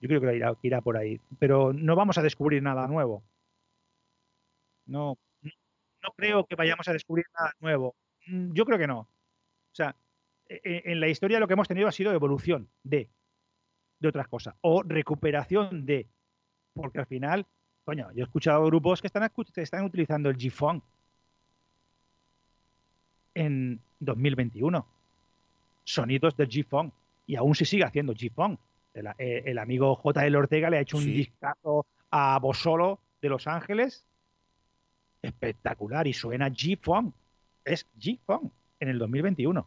[0.02, 1.20] Yo creo que irá, que irá por ahí.
[1.40, 3.24] Pero no vamos a descubrir nada nuevo.
[4.86, 7.96] No, no creo que vayamos a descubrir nada nuevo.
[8.28, 9.00] Mm, yo creo que no.
[9.00, 9.96] O sea,
[10.48, 13.10] e, e, en la historia lo que hemos tenido ha sido evolución de,
[14.00, 16.08] de otras cosas o recuperación de.
[16.74, 17.46] Porque al final,
[17.84, 20.84] coño, yo he escuchado grupos que están, están utilizando el G-Funk
[23.34, 24.86] en 2021.
[25.86, 26.94] Sonidos del G-Funk.
[27.26, 28.60] Y aún se sigue haciendo G-Funk.
[28.94, 30.38] El, eh, el, amigo J.L.
[30.38, 34.06] Ortega le ha hecho un discazo a Bosolo de Los Ángeles.
[35.22, 36.08] Espectacular.
[36.08, 37.16] Y suena G-Funk.
[37.64, 38.52] Es G-Funk
[38.82, 39.66] en el 2021.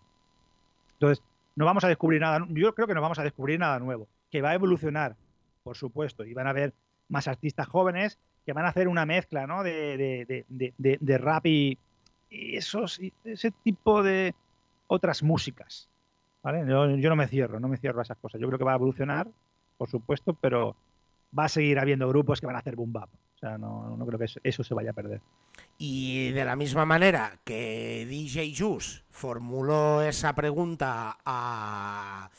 [0.93, 1.24] Entonces,
[1.57, 2.47] no vamos a descubrir nada.
[2.51, 4.07] Yo creo que no vamos a descubrir nada nuevo.
[4.31, 5.16] Que va a evolucionar,
[5.62, 6.24] por supuesto.
[6.24, 6.74] Y van a haber
[7.09, 9.62] más artistas jóvenes que van a hacer una mezcla ¿no?
[9.62, 11.78] de, de rap y,
[12.31, 14.35] y esos, ese tipo de
[14.86, 15.89] otras músicas.
[16.52, 18.40] Yo, no me cierro, no me cierro a esas cosas.
[18.40, 19.28] Yo creo que va a evolucionar,
[19.76, 20.76] por supuesto, pero
[21.36, 23.10] va a seguir habiendo grupos que van a hacer boom bap.
[23.34, 25.20] O sea, no, no creo que eso, se vaya a perder.
[25.78, 32.30] Y de la misma manera que DJ Juice formuló esa pregunta a,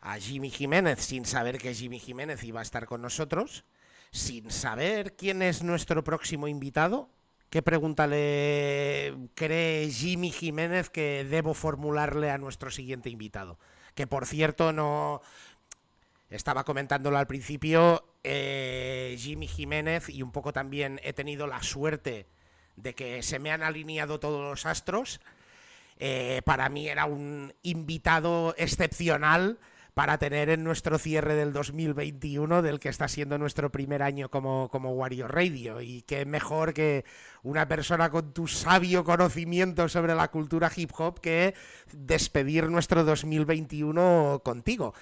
[0.00, 3.64] a Jimmy Jiménez sin saber que Jimmy Jiménez iba a estar con nosotros,
[4.10, 7.08] sin saber quién es nuestro próximo invitado,
[7.50, 13.58] ¿Qué pregunta le cree Jimmy Jiménez que debo formularle a nuestro siguiente invitado?
[13.94, 15.22] Que por cierto no
[16.28, 22.26] estaba comentándolo al principio, eh, Jimmy Jiménez y un poco también he tenido la suerte
[22.76, 25.20] de que se me han alineado todos los astros.
[25.98, 29.58] Eh, para mí era un invitado excepcional
[29.98, 34.68] para tener en nuestro cierre del 2021, del que está siendo nuestro primer año como,
[34.68, 35.80] como Wario Radio.
[35.80, 37.04] Y qué mejor que
[37.42, 41.54] una persona con tu sabio conocimiento sobre la cultura hip hop que
[41.92, 44.94] despedir nuestro 2021 contigo.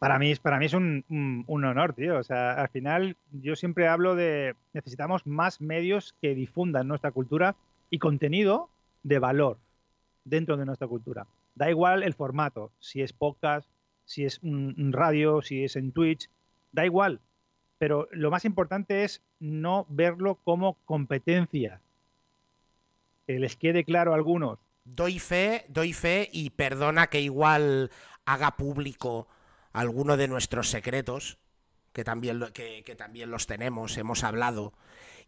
[0.00, 1.04] Para mí, para mí es un,
[1.46, 2.18] un, honor, tío.
[2.18, 7.54] O sea, al final yo siempre hablo de necesitamos más medios que difundan nuestra cultura
[7.88, 8.68] y contenido
[9.04, 9.58] de valor
[10.24, 11.28] dentro de nuestra cultura.
[11.54, 13.68] Da igual el formato, si es podcast,
[14.04, 16.28] si es un radio, si es en Twitch,
[16.72, 17.20] da igual.
[17.78, 21.80] Pero lo más importante es no verlo como competencia.
[23.26, 24.58] Que les quede claro a algunos.
[24.84, 27.90] Doy fe, doy fe y perdona que igual
[28.26, 29.28] haga público
[29.72, 31.38] alguno de nuestros secretos,
[31.92, 34.72] que también, que, que también los tenemos, hemos hablado.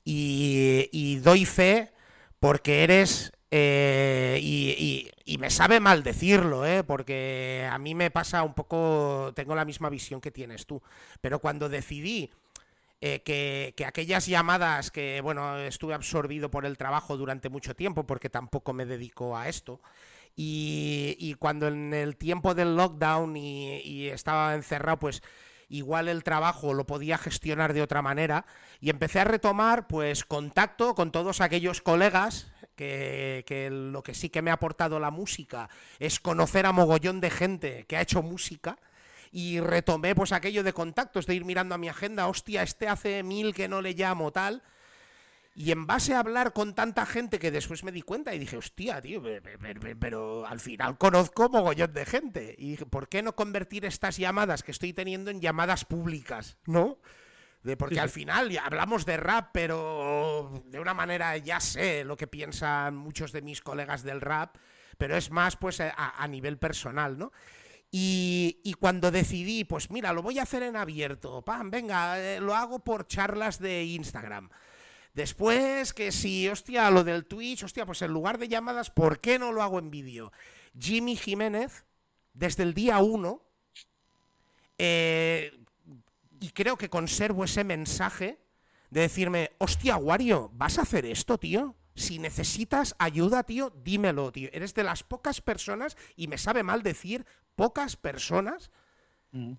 [0.05, 1.93] Y, y doy fe
[2.39, 6.83] porque eres eh, y, me sabe mal decirlo, ¿eh?
[6.83, 10.83] porque a mí me pasa un poco, tengo la misma visión que tienes tú,
[11.21, 12.31] pero cuando decidí
[13.01, 18.31] eh, que, aquellas llamadas que, bueno, estuve absorbido por el trabajo durante mucho tiempo, porque
[18.31, 19.81] tampoco me dedico a esto,
[20.35, 25.23] y, cuando en el tiempo del lockdown y estaba encerrado, pues
[25.69, 28.47] igual el trabajo lo podía gestionar de otra manera
[28.81, 34.43] y empecé a retomar pues contacto con todos aquellos colegas que, lo que sí que
[34.43, 38.79] me ha aportado la música es conocer a mogollón de gente que ha hecho música
[39.33, 43.23] y retomé pues aquello de contactos, de ir mirando a mi agenda, hostia, este hace
[43.23, 44.63] mil que no le llamo tal.
[45.59, 48.59] Y en base a hablar con tanta gente que después me di cuenta y dije,
[48.59, 49.23] hostia, tío,
[49.99, 52.55] pero, al final conozco mogollón de gente.
[52.59, 56.59] Y dije, ¿por qué no convertir estas llamadas que estoy teniendo en llamadas públicas?
[56.67, 56.99] ¿No?
[57.77, 62.27] Porque al final ya hablamos de rap, pero de una manera ya sé lo que
[62.27, 64.57] piensan muchos de mis colegas del rap,
[64.99, 67.33] pero es más pues a, nivel personal, ¿no?
[67.91, 72.55] Y, cuando decidí, pues mira, lo voy a hacer en abierto, pam, venga, eh, lo
[72.55, 74.51] hago por charlas de Instagram.
[75.15, 79.39] Después, que si, hostia, lo del Twitch, hostia, pues en lugar de llamadas, ¿por qué
[79.39, 80.31] no lo hago en vídeo?
[80.79, 81.87] Jimmy Jiménez,
[82.35, 83.43] desde el día 1,
[84.77, 85.53] eh,
[86.47, 88.39] y creo que conservo ese mensaje
[88.91, 91.75] de decirme, hostia, Wario, ¿vas a hacer esto, tío?
[91.97, 94.49] Si necesitas ayuda, tío, dímelo, tío.
[94.53, 98.71] Eres de las pocas personas, y me sabe mal decir, pocas personas
[99.33, 99.55] mm.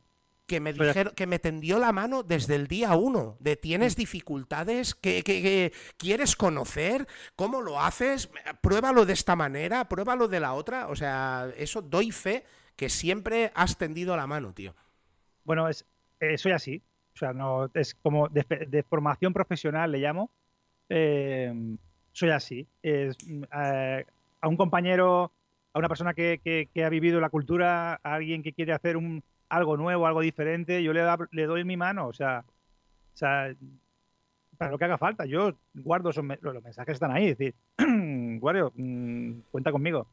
[0.45, 3.35] que me dijeron, que me tendió la mano desde el día uno.
[3.41, 3.99] De tienes mm.
[3.99, 7.05] dificultades, que, quieres conocer,
[7.35, 8.29] cómo lo haces,
[8.61, 10.87] pruébalo de esta manera, pruébalo de la otra.
[10.87, 12.45] O sea, eso doy fe
[12.77, 14.73] que siempre has tendido la mano, tío.
[15.43, 15.85] Bueno, es,
[16.19, 16.81] eh, soy así.
[17.13, 20.29] O sea, no es como de, formación profesional, le llamo.
[20.89, 21.51] Eh,
[22.11, 22.67] soy así.
[22.81, 25.31] Es, mm, a, un compañero,
[25.73, 29.77] a una persona que, ha vivido la cultura, a alguien que quiere hacer un, algo
[29.77, 32.07] nuevo, algo diferente, yo le, doy mi mano.
[32.07, 32.45] O sea,
[33.13, 33.51] o sea,
[34.57, 35.25] para lo que haga falta.
[35.25, 37.33] Yo guardo esos, los mensajes están ahí.
[37.33, 37.55] Decir,
[38.41, 40.07] Wario, mm, cuenta conmigo.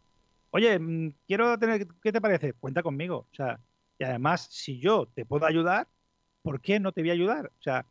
[0.51, 2.52] Oye, mm, quiero tener, ¿qué te parece?
[2.55, 3.26] Cuenta conmigo.
[3.31, 3.59] O sea,
[3.98, 5.86] y además, si yo te puedo ayudar,
[6.44, 7.46] ¿por qué no te voy a ayudar?
[7.58, 7.86] O sea,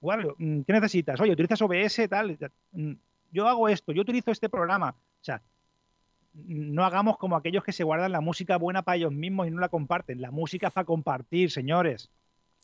[0.00, 1.20] Wario, mm, ¿qué necesitas?
[1.20, 2.08] Oye, ¿utilizas OBS?
[2.08, 2.36] Tal.
[2.72, 2.92] Mm,
[3.30, 4.90] Yo hago esto, yo utilizo este programa.
[4.90, 5.40] O sea,
[6.34, 9.60] no hagamos como aquellos que se guardan la música buena para ellos mismos y no
[9.60, 10.20] la comparten.
[10.20, 12.10] La música es para compartir, señores.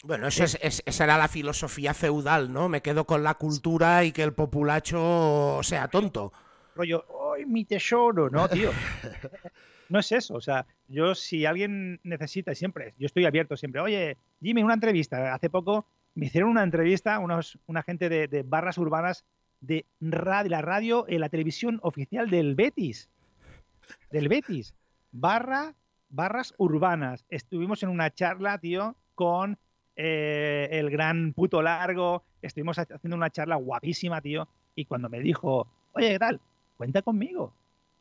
[0.02, 2.68] Bueno, eso es, es- esa era la filosofía feudal, ¿no?
[2.68, 6.32] Me quedo con la cultura y que el populacho sea tonto.
[6.74, 7.04] rollo,
[7.36, 8.28] ¡ay, mi tesoro!
[8.30, 8.70] No, tío.
[9.94, 10.34] No es eso.
[10.34, 15.32] O sea, yo si alguien necesita, siempre, yo estoy abierto siempre, oye, Jimmy, una entrevista.
[15.32, 19.24] Hace poco me hicieron una entrevista, unos, una gente de, de barras urbanas
[19.60, 23.08] de radio, la radio, la televisión oficial del Betis.
[24.10, 24.74] Del Betis.
[25.12, 25.76] Barra,
[26.08, 27.24] barras urbanas.
[27.28, 29.56] Estuvimos en una charla, tío, con
[29.94, 32.24] eh, el gran puto largo.
[32.42, 34.48] Estuvimos haciendo una charla guapísima, tío.
[34.74, 36.40] Y cuando me dijo, oye, ¿qué tal?
[36.76, 37.54] Cuenta conmigo.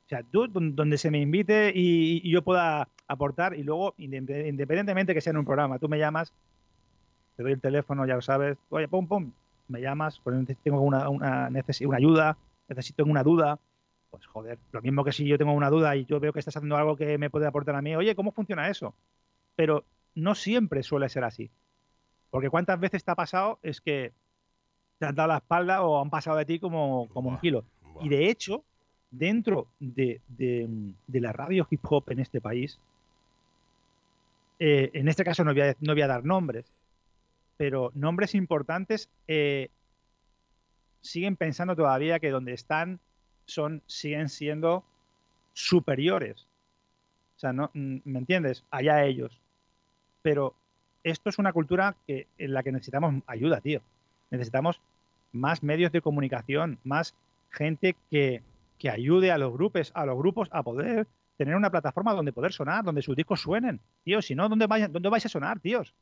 [0.06, 3.94] O sea, tú, don- donde se me invite y, y yo pueda aportar, y luego,
[3.98, 6.34] indep- independientemente que sea en un programa, tú me llamas,
[7.36, 9.32] te doy el teléfono, ya lo sabes, oye, pum, pum,
[9.68, 13.60] me llamas, pues tengo una, una, una ayuda, necesito una duda,
[14.12, 16.58] pues joder, lo mismo que si yo tengo una duda y yo veo que estás
[16.58, 18.94] haciendo algo que me puede aportar a mí, oye, ¿cómo funciona eso?
[19.56, 19.86] Pero
[20.16, 21.50] no siempre suele ser así.
[22.30, 24.12] Porque cuántas veces te ha pasado es que
[25.00, 27.64] te han dado la espalda o han pasado de ti como, como un kilo.
[28.02, 28.64] Y de hecho,
[29.14, 32.80] dentro de, de- la radio hip hop en este país,
[34.60, 36.66] eh, en este caso no voy, a, no voy a dar nombres,
[37.58, 39.70] pero nombres importantes eh,
[41.02, 43.00] siguen pensando todavía que donde están
[43.46, 44.84] son, siguen siendo
[45.54, 46.48] superiores.
[47.36, 48.64] O sea, no, mm, ¿me entiendes?
[48.72, 49.40] Allá ellos.
[50.22, 50.56] Pero
[51.04, 53.82] esto es una cultura que, en la que necesitamos ayuda, tío.
[54.32, 54.80] Necesitamos
[55.34, 57.14] más medios de comunicación, más
[57.52, 58.42] gente que,
[58.84, 61.08] que ayude a los grupos, a los grupos a poder
[61.38, 63.80] tener una plataforma donde poder sonar, donde sus discos suenen.
[64.04, 65.94] Tío, si no, ¿dónde, vaya- ¿dónde vais a sonar, tíos?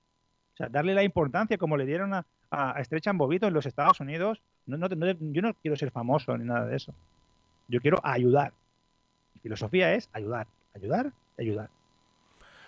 [0.55, 2.71] O sea, darle la importancia como le dieron a, a,
[3.05, 4.41] and Bobito en los Estados Unidos.
[4.65, 6.91] No, no, no- yo no quiero ser famoso ni nada de eso.
[7.67, 8.51] Yo quiero ayudar.
[9.35, 11.69] Mi filosofía es ayudar, ayudar, ayudar.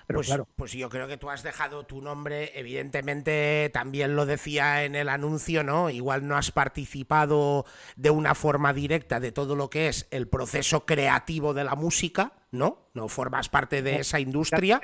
[0.08, 4.26] Pero pues, claro, pues yo creo que tú has dejado tu nombre, evidentemente también lo
[4.26, 5.90] decía en el anuncio, ¿no?
[5.90, 7.66] Igual no has participado
[7.96, 12.34] de una forma directa de todo lo que es el proceso creativo de la música,
[12.52, 12.90] ¿no?
[12.94, 14.82] No formas parte de esa industria.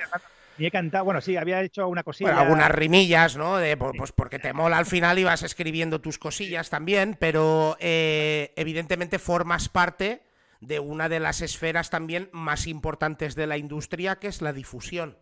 [0.58, 2.30] ni he cantado, bueno, sí, había hecho una cosilla.
[2.30, 3.58] Bueno, algunas rimillas, ¿no?
[3.58, 8.52] De, pues porque te mola al final y vas escribiendo tus cosillas también, pero eh,
[8.56, 10.22] evidentemente formas parte
[10.60, 15.16] de una de las esferas también más importantes de la industria, que es la difusión.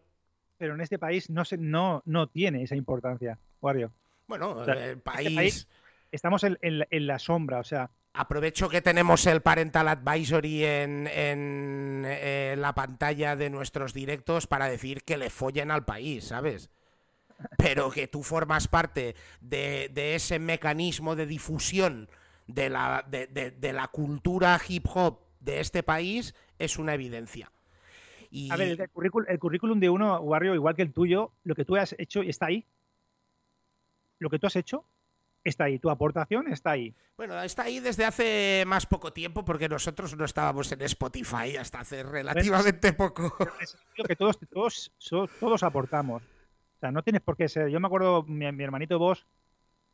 [0.56, 3.92] pero en este país no, se, no, no tiene esa importancia, Wario.
[4.26, 5.68] Bueno, sea, el este país...
[6.10, 10.64] Estamos en, en la- en la sombra, o sea, Aprovecho que tenemos el Parental Advisory
[10.64, 16.24] en, en, eh, la pantalla de nuestros directos para decir que le follen al país,
[16.24, 16.70] ¿sabes?
[17.56, 22.08] Pero que tú formas parte de, de ese mecanismo de difusión
[22.48, 27.50] de la, de, de- de la cultura hip hop de este país es una evidencia.
[28.30, 31.54] Y a ver, el, currículum, el currículum de uno, Wario, igual que el tuyo, lo
[31.54, 32.66] que tú has hecho está ahí.
[34.18, 34.84] Lo que tú has hecho
[35.42, 36.94] está ahí, tu aportación está ahí.
[37.16, 41.80] bueno, está ahí desde hace más poco tiempo porque nosotros no estábamos en Spotify hasta
[41.80, 43.34] hace relativamente poco.
[43.64, 44.92] Sentido que todos, todos,
[45.40, 46.22] todos aportamos.
[46.22, 47.70] O sea, no tienes por qué ser.
[47.70, 49.24] Yo me acuerdo, mi, mi hermanito vos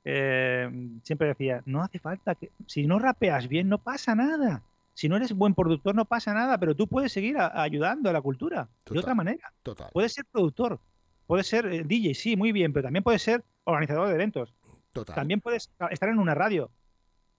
[0.02, 2.50] siempre decía, no hace falta que.
[2.66, 4.62] Si no rapeas bien, no pasa nada.
[4.94, 8.12] Si no eres buen productor, no pasa nada, pero tú puedes seguir a- ayudando a
[8.12, 9.52] la cultura de otra manera.
[9.62, 9.90] Total.
[9.92, 10.80] Puedes ser productor,
[11.26, 14.54] puedes ser eh, DJ, sí, muy bien, pero también puedes ser organizador de eventos.
[14.92, 15.14] Total.
[15.16, 16.66] También puedes estar en una radio.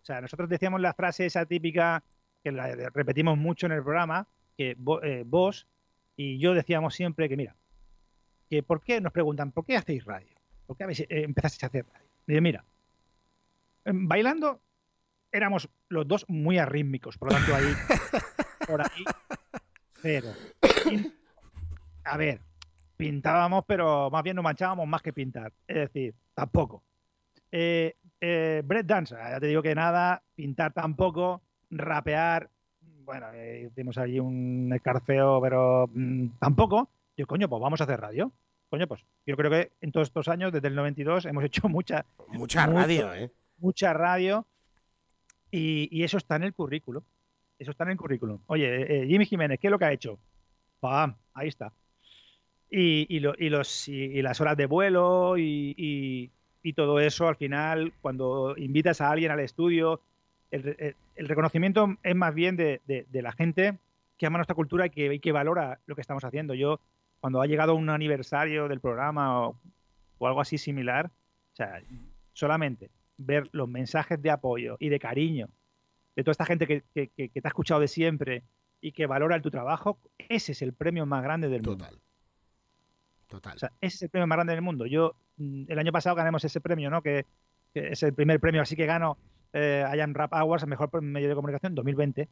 [0.02, 2.04] O sea, nosotros decíamos la frase esa típica
[2.44, 4.28] que la repetimos mucho en el programa,
[4.58, 5.66] que eh, vos
[6.18, 7.56] y yo decíamos siempre que, mira,
[8.50, 10.36] que ¿por qué nos preguntan, ¿por qué hacéis radio?
[10.68, 12.06] ¿Por qué habéis, eh, empezasteis a hacer radio?
[12.28, 12.64] Digo, mira,
[13.86, 14.60] em, bailando
[15.36, 17.66] éramos los dos muy arrítmicos, por lo tanto ahí,
[18.68, 19.04] por ahí,
[20.02, 20.30] cero.
[22.04, 22.40] A ver,
[22.98, 25.52] pintábamos, pero más bien nos manchábamos más que pintar.
[25.68, 26.84] Es decir, tampoco.
[27.52, 32.50] Eh, eh, break dance, ya te digo que nada, pintar tampoco, rapear,
[33.04, 36.90] bueno, eh, hicimos allí un escarceo, pero mm, tampoco.
[37.18, 38.32] Yo, coño, pues vamos a hacer radio.
[38.70, 42.06] Coño, pues yo creo que en todos estos años, desde el 92, hemos hecho mucha,
[42.30, 42.80] Mucha mucho.
[42.80, 43.32] radio, ¿eh?
[43.58, 44.46] mucha radio
[45.52, 47.04] y, eso está en el currículum.
[47.58, 48.40] Eso está en el currículum.
[48.48, 50.20] Oye, eh, Jimmy Jiménez, ¿qué es lo que ha hecho?
[50.80, 51.16] ¡Pam!
[51.34, 51.72] Ahí está.
[52.70, 56.32] Y, las horas de vuelo y,
[56.76, 60.02] todo eso, al final, cuando invitas a alguien al estudio,
[60.52, 62.82] el, el reconocimiento es más bien de,
[63.12, 63.78] la gente
[64.18, 66.54] que ama nuestra cultura y que, valora lo que estamos haciendo.
[66.54, 66.80] Yo,
[67.20, 69.60] cuando ha llegado un aniversario del programa o,
[70.18, 71.82] o algo así similar, o sea,
[72.34, 75.48] solamente ver los mensajes de apoyo y de cariño
[76.16, 78.44] de toda esta gente que, que, que- te ha escuchado de siempre
[78.82, 81.86] y que valora tu trabajo, ese es el premio más grande del mundo.
[81.86, 82.00] Total.
[83.28, 83.56] Total.
[83.56, 84.86] O sea, ese es el premio más grande del mundo.
[84.86, 87.02] Yo, mm, el año pasado ganamos ese premio, ¿no?
[87.02, 87.26] Que,
[87.74, 89.18] que es el primer premio, así que gano
[89.54, 89.84] eh,
[90.14, 92.30] Rap Awards, el mejor medio de comunicación, 2020.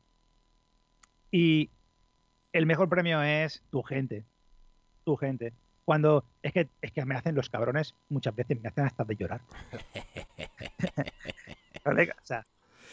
[1.31, 1.69] Y
[2.51, 4.23] el mejor premio es tu gente.
[5.03, 5.53] Tu gente.
[5.85, 9.15] Cuando es que, es que me hacen los cabrones, muchas veces me hacen hasta de
[9.15, 9.41] llorar.
[11.84, 12.45] Colega, o sea,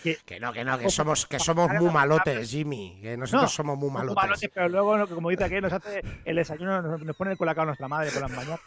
[0.02, 2.98] Que no, que no, que somos, que somos muy malotes, Jimmy.
[3.00, 4.16] Que nosotros No, somos muy malotes.
[4.16, 7.66] malotes, pero luego, como dice aquí, nos hace el desayuno, nos, nos pone el colacao
[7.66, 8.60] nuestra madre por las mañanas.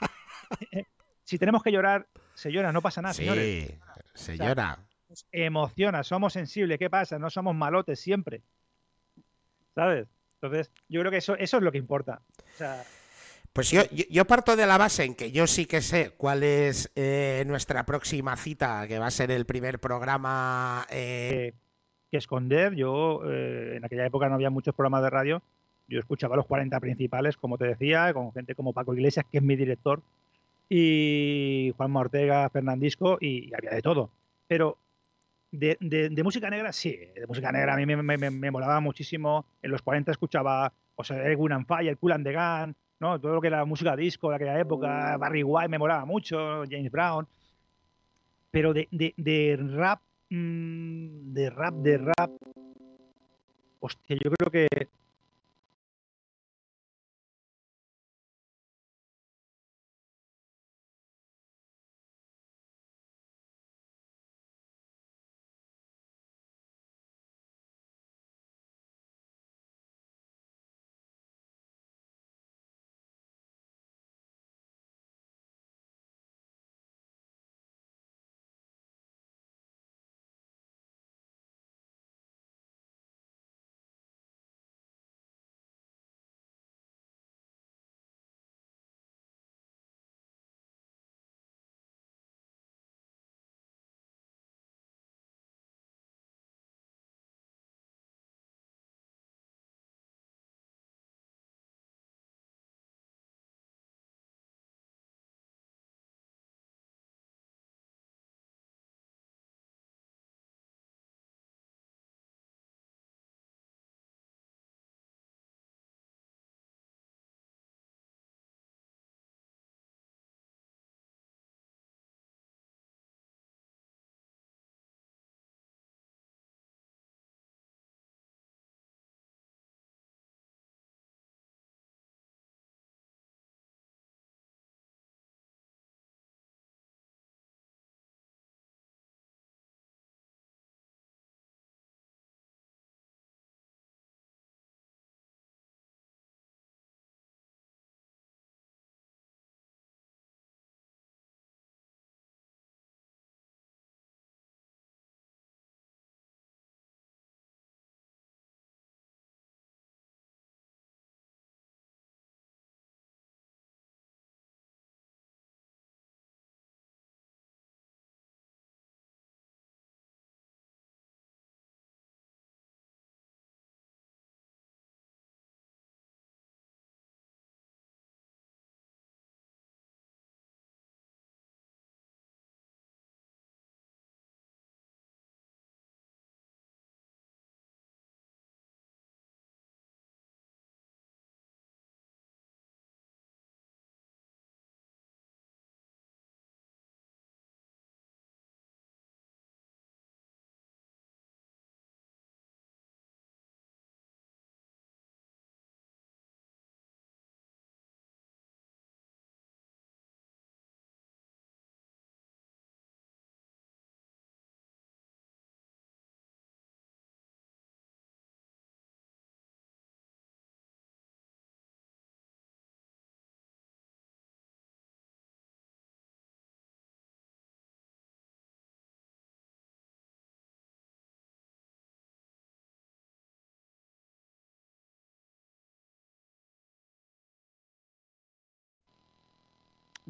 [1.24, 3.74] si tenemos que llorar, se llora, no pasa nada, señores.
[4.14, 4.78] Sí, señora.
[5.08, 6.78] Nos emociona, somos sensibles.
[6.78, 7.18] ¿Qué pasa?
[7.18, 8.42] No somos malotes siempre.
[9.74, 10.08] ¿Sabes?
[10.40, 12.20] Entonces, yo creo que eso, eso es lo que importa.
[12.54, 12.82] O sea,
[13.52, 16.92] Pues yo, yo, parto de la base en que yo sí que sé cuál es
[16.94, 20.86] eh, nuestra próxima cita, que va a ser el primer programa.
[20.90, 21.54] eh,
[22.10, 25.42] que esconder, yo eh, en aquella época no había muchos programas de radio.
[25.88, 29.44] Yo escuchaba los 40 principales, como te decía, con gente como Paco Iglesias, que es
[29.44, 30.00] mi director,
[30.68, 34.10] y Juanma Ortega, Fernandisco, y, y había de todo.
[34.46, 34.78] Pero
[35.50, 38.80] de, de- música negra, sí, de música negra a mí me, me- me- me molaba
[38.80, 39.46] muchísimo.
[39.62, 43.20] En los 40 escuchaba, o sea, Edwin and Fire, Cool and the Gun, ¿no?
[43.20, 46.90] todo lo que era música disco de aquella época, Barry White me molaba mucho, James
[46.90, 47.26] Brown.
[48.50, 50.00] Pero de, de- de rap,
[50.30, 52.30] mm, de rap, de rap,
[53.80, 54.88] hostia, yo creo que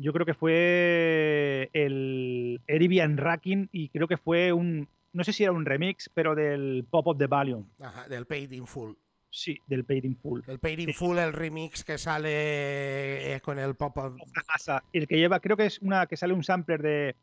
[0.01, 5.43] yo creo que fue el Eribian Racking y creo que fue un, no sé si
[5.45, 7.67] era un remix, pero del Pop of the Valium.
[7.81, 8.93] ajá, del Paid in Full.
[9.31, 10.41] Sí, del Paid in Full.
[10.47, 14.17] El Paid in Full, el remix que sale eh, con el pop of-
[14.93, 17.15] El que lleva, creo que es una que sale un sampler de,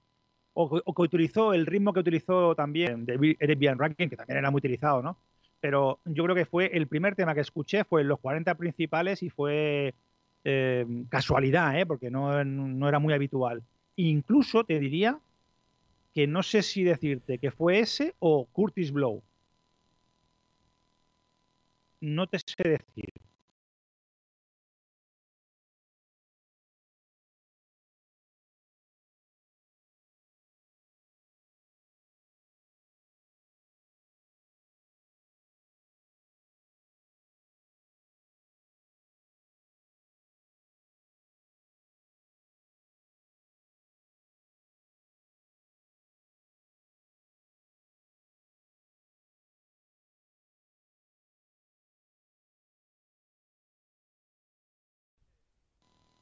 [0.53, 3.73] o, que utilizó el ritmo que utilizó también de Eric B.
[3.76, 5.18] Rankin, que también era muy utilizado, ¿no?
[5.60, 9.23] Pero yo creo que fue el primer tema que escuché, fue en los 40 principales
[9.23, 9.95] y fue
[10.45, 11.85] eh, casualidad, ¿eh?
[11.85, 13.63] porque no, no era muy habitual.
[13.97, 15.19] Incluso te diría
[16.13, 19.22] que no sé si decirte que fue ese o Curtis Blow.
[21.99, 23.09] No te sé decir.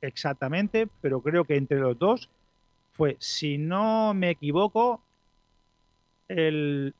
[0.03, 2.29] Exactamente, pero creo que entre los dos
[2.93, 5.01] fue, si no me equivoco,
[6.27, 6.93] el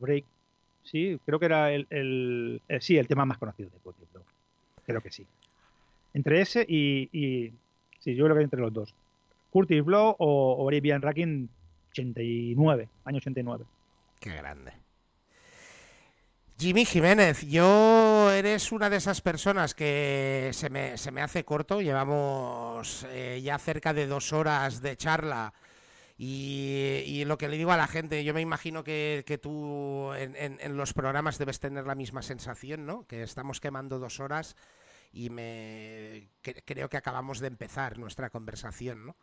[0.00, 0.24] break.
[0.84, 4.24] Sí, creo que era el, el, eh, sí, el tema más conocido de Blow.
[4.86, 5.26] Creo que sí.
[6.12, 7.52] Entre ese y,
[7.98, 8.94] sí, yo creo que entre los dos.
[9.50, 11.48] Curtis Blow o Arabian Racking
[11.90, 13.64] 89, año 89.
[14.20, 14.72] Qué grande.
[16.56, 21.80] Jimmy Jiménez, yo eres una de esas personas que se me, se me hace corto.
[21.80, 25.52] Llevamos eh, ya cerca de dos horas de charla.
[26.16, 30.92] Y, lo que le digo a la gente, yo me imagino que, tú en, los
[30.92, 33.04] programas debes tener la misma sensación, ¿no?
[33.08, 34.54] Que estamos quemando dos horas
[35.12, 36.28] y me
[36.64, 39.16] creo que acabamos de empezar nuestra conversación, ¿no?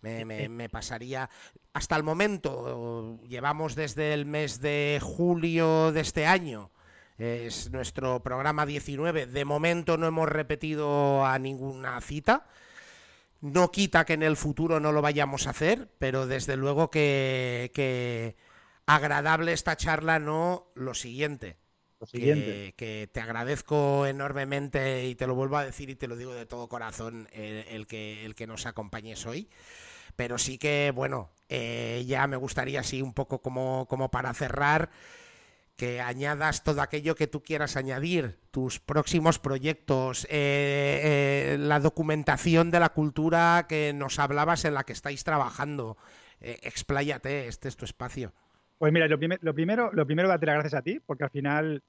[0.00, 1.28] Me, me, pasaría.
[1.72, 6.70] Hasta el momento, llevamos desde el mes de julio de este año.
[7.18, 9.26] Es nuestro programa 19.
[9.26, 12.46] De momento no hemos repetido a ninguna cita.
[13.40, 17.70] No quita que en el futuro no lo vayamos a hacer, pero desde luego que,
[17.74, 18.36] que
[18.86, 21.56] agradable esta charla, no lo siguiente.
[22.00, 22.74] Lo siguiente.
[22.76, 26.46] Que, te agradezco enormemente y te lo vuelvo a decir y te lo digo de
[26.46, 29.48] todo corazón el, que, el que nos acompañes hoy
[30.18, 34.90] pero sí que, bueno, eh, ya me gustaría así un poco como, como para cerrar
[35.76, 42.72] que añadas todo aquello que tú quieras añadir, tus próximos proyectos, eh, eh, la documentación
[42.72, 45.96] de la cultura que nos hablabas en la que estáis trabajando.
[46.40, 48.32] expláyate, este es tu espacio.
[48.76, 51.84] Pues mira, lo, lo primero, lo primero darte las gracias a ti, porque al final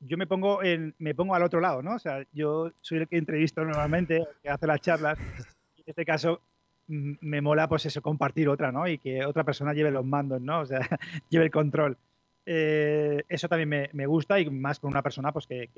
[0.00, 1.94] yo me pongo en, me pongo al otro lado, ¿no?
[1.94, 5.18] O sea, yo soy el que entrevisto normalmente, que hace las charlas.
[5.18, 6.42] En este caso,
[6.88, 8.88] me mola pues eso, compartir otra, ¿no?
[8.88, 10.60] Y que otra persona lleve los mandos, ¿no?
[10.60, 10.80] O sea,
[11.28, 11.96] lleve el control.
[12.46, 15.68] Eh, eso también me, gusta y más con una persona pues que,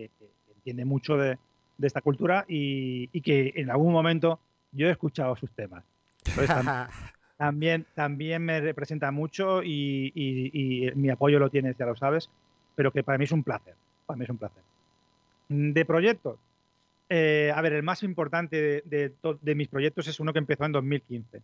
[0.54, 1.36] entiende mucho de,
[1.82, 4.38] esta cultura y, que en algún momento
[4.70, 5.82] yo he escuchado sus temas.
[7.36, 12.30] también, también, me representa mucho y, mi apoyo lo tienes, ya lo sabes,
[12.76, 13.74] pero que para mí es un placer.
[14.06, 14.62] Para mí es un placer.
[15.48, 16.38] De proyectos,
[17.12, 21.42] eh, a ver, el más importante de, mis proyectos es uno que empezó en 2015.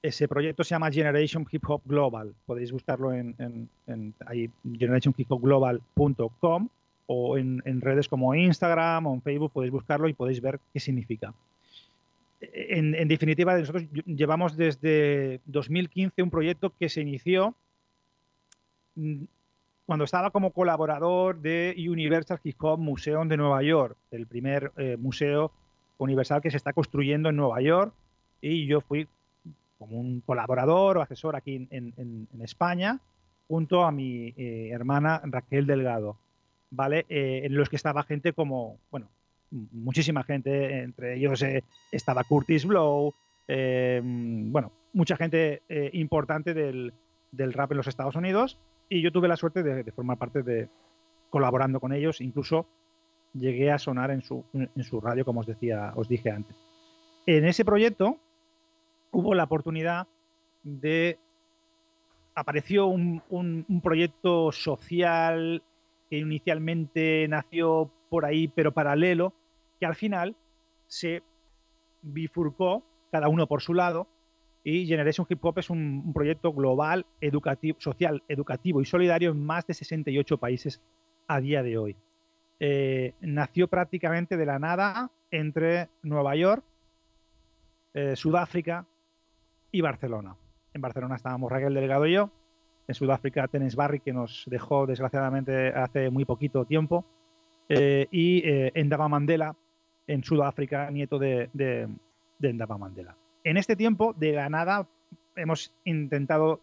[0.00, 2.34] Ese proyecto se llama Generation Hip Hop Global.
[2.46, 3.34] Podéis buscarlo en,
[3.86, 4.14] en,
[4.78, 6.68] generationhiphopglobal.com
[7.08, 11.34] o en, redes como Instagram o en Facebook podéis buscarlo y podéis ver qué significa.
[12.40, 17.54] En, definitiva, nosotros llevamos desde 2015 un proyecto que se inició
[18.94, 19.24] mm,
[19.86, 25.52] cuando estaba como colaborador de Universal Hop Museum de Nueva York, el primer eh, museo
[25.98, 27.94] universal que se está construyendo en Nueva York,
[28.40, 29.06] y yo fui
[29.78, 32.98] como un colaborador o asesor aquí en, España,
[33.46, 36.16] junto a mi eh, hermana Raquel Delgado,
[36.70, 37.06] ¿vale?
[37.08, 39.08] Eh, en los que estaba gente como, bueno,
[39.50, 41.44] muchísima gente, entre ellos
[41.92, 43.14] estaba Curtis Blow,
[43.48, 46.92] bueno, mucha gente importante del,
[47.30, 48.58] del rap en los Estados Unidos,
[48.88, 50.68] y yo tuve la suerte de, formar parte de
[51.30, 52.66] colaborando con ellos, incluso
[53.34, 56.56] llegué a sonar en su, en su radio, como os decía, os dije antes.
[57.26, 58.18] En ese proyecto
[59.10, 60.06] hubo la oportunidad
[60.62, 61.18] de
[62.34, 65.62] apareció un, un, proyecto social
[66.10, 69.32] que inicialmente nació por ahí, pero paralelo,
[69.80, 70.36] que al final
[70.86, 71.22] se
[72.02, 74.06] bifurcó, cada uno por su lado,
[74.68, 79.64] y Generation Hip Hop es un, proyecto global, educativo, social, educativo y solidario en más
[79.64, 80.82] de 68 países
[81.28, 81.96] a día de hoy.
[82.58, 86.64] Eh, nació prácticamente de la nada entre Nueva York,
[87.94, 88.84] eh, Sudáfrica
[89.70, 90.34] y Barcelona.
[90.74, 92.32] En Barcelona estábamos Raquel Delgado y yo.
[92.88, 97.04] En Sudáfrica, Tenes Barry, que nos dejó desgraciadamente hace muy poquito tiempo.
[97.68, 98.42] Eh, y
[98.74, 99.54] Endaba Mandela,
[100.08, 101.88] en Sudáfrica, nieto de, de,
[102.40, 103.16] de Endaba Mandela
[103.46, 104.88] En este tiempo, de la nada,
[105.36, 106.58] hemos intentado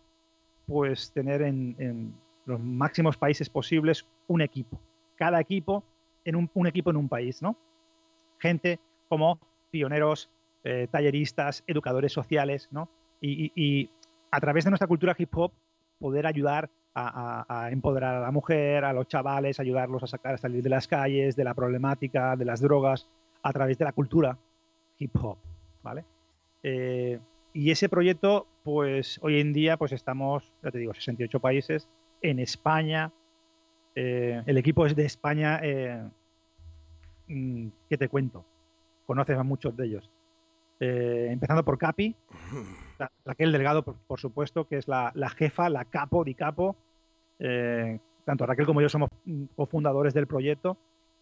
[0.67, 2.13] pues tener en,
[2.45, 4.77] los máximos países posibles un equipo.
[5.15, 5.85] Cada equipo
[6.25, 7.55] en un, equipo en un país, ¿no?
[8.37, 9.39] Gente como
[9.71, 10.29] pioneros,
[10.65, 12.89] eh, talleristas, educadores sociales, ¿no?
[13.21, 13.89] Y,
[14.29, 15.53] a través de nuestra cultura hip hop
[15.99, 20.61] poder ayudar a, empoderar a la mujer, a los chavales, ayudarlos a sacar, a salir
[20.61, 23.07] de las calles, de la problemática, de las drogas,
[23.41, 24.37] a través de la cultura
[24.97, 25.37] hip hop,
[25.81, 26.03] ¿vale?
[26.63, 27.19] Eh,
[27.53, 31.87] y ese proyecto, pues hoy en día, pues estamos, ya te digo, 68 países.
[32.21, 33.11] En España,
[33.95, 36.01] eh, el equipo es de España, eh,
[37.27, 38.43] mm, ¿qué te cuento?
[39.05, 40.09] Conoces a muchos de ellos.
[40.79, 42.15] Eh, empezando por Capi,
[43.25, 46.75] Raquel Delgado, por, supuesto, que es la, jefa, la capo di capo.
[48.25, 50.77] tanto Raquel como yo somos mm, cofundadores del proyecto,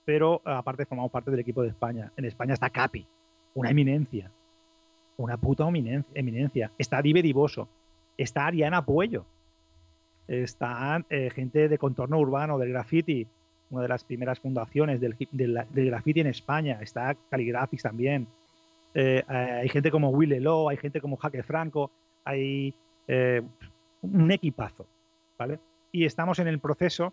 [0.06, 2.12] pero aparte formamos parte del equipo de España.
[2.16, 3.06] En España está Capi,
[3.54, 4.32] una eminencia,
[5.18, 6.72] una puta eminencia.
[6.78, 7.68] Está Dive Divoso,
[8.18, 9.26] está Ariana Puello,
[10.28, 13.28] está eh, gente de contorno urbano, del graffiti,
[13.70, 15.16] una de las primeras fundaciones del,
[15.72, 18.28] graffiti en España, está Caligraphics también.
[18.94, 21.92] Eh, eh, hay gente como Will Elo, hay gente como Jaque Franco,
[22.24, 22.74] hay
[24.02, 24.86] un equipazo,
[25.38, 25.60] ¿vale?
[25.92, 27.12] Y estamos en el proceso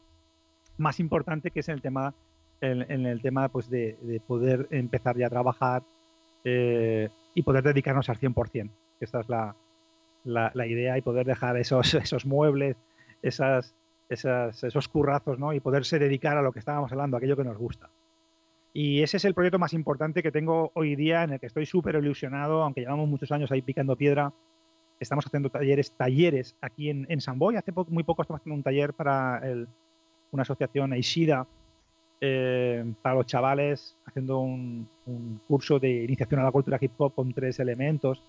[0.77, 2.15] más importante que es en el tema,
[2.61, 5.83] en, el tema pues de, poder empezar ya a trabajar
[7.39, 8.69] y poder dedicarnos al 100%.
[8.99, 9.55] Esta es la,
[10.25, 12.77] la, idea y poder dejar esos, esos muebles,
[13.23, 13.77] esas,
[14.09, 15.53] esas, esos currazos, ¿no?
[15.53, 17.91] Y poderse dedicar a lo que estábamos hablando, aquello que nos gusta.
[18.73, 21.65] Y ese es el proyecto más importante que tengo hoy día, en el que estoy
[21.65, 24.33] súper ilusionado, aunque llevamos muchos años ahí picando piedra.
[24.99, 27.55] Estamos haciendo talleres, talleres aquí en, en San Boy.
[27.55, 29.41] Hace muy poco estamos haciendo un taller para
[30.33, 31.47] una asociación Aishida,
[32.21, 34.89] eh, para los chavales, haciendo un,
[35.47, 38.21] curso de iniciación a la cultura hip hop con tres elementos.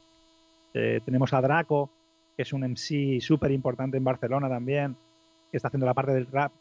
[0.74, 1.90] Eh, tenemos a Draco,
[2.36, 4.96] que es un MC súper importante en Barcelona también,
[5.52, 6.52] que está haciendo la parte del rap.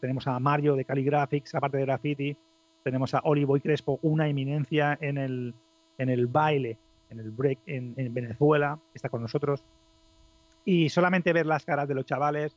[0.00, 2.36] Tenemos a Mario de Caligraphics, la parte de graffiti.
[2.84, 5.54] Tenemos a Olivoy Crespo, una eminencia en el,
[5.98, 6.78] en el baile,
[7.10, 9.62] en el break en, en Venezuela, está con nosotros.
[10.64, 12.56] Y solamente ver las caras de los chavales,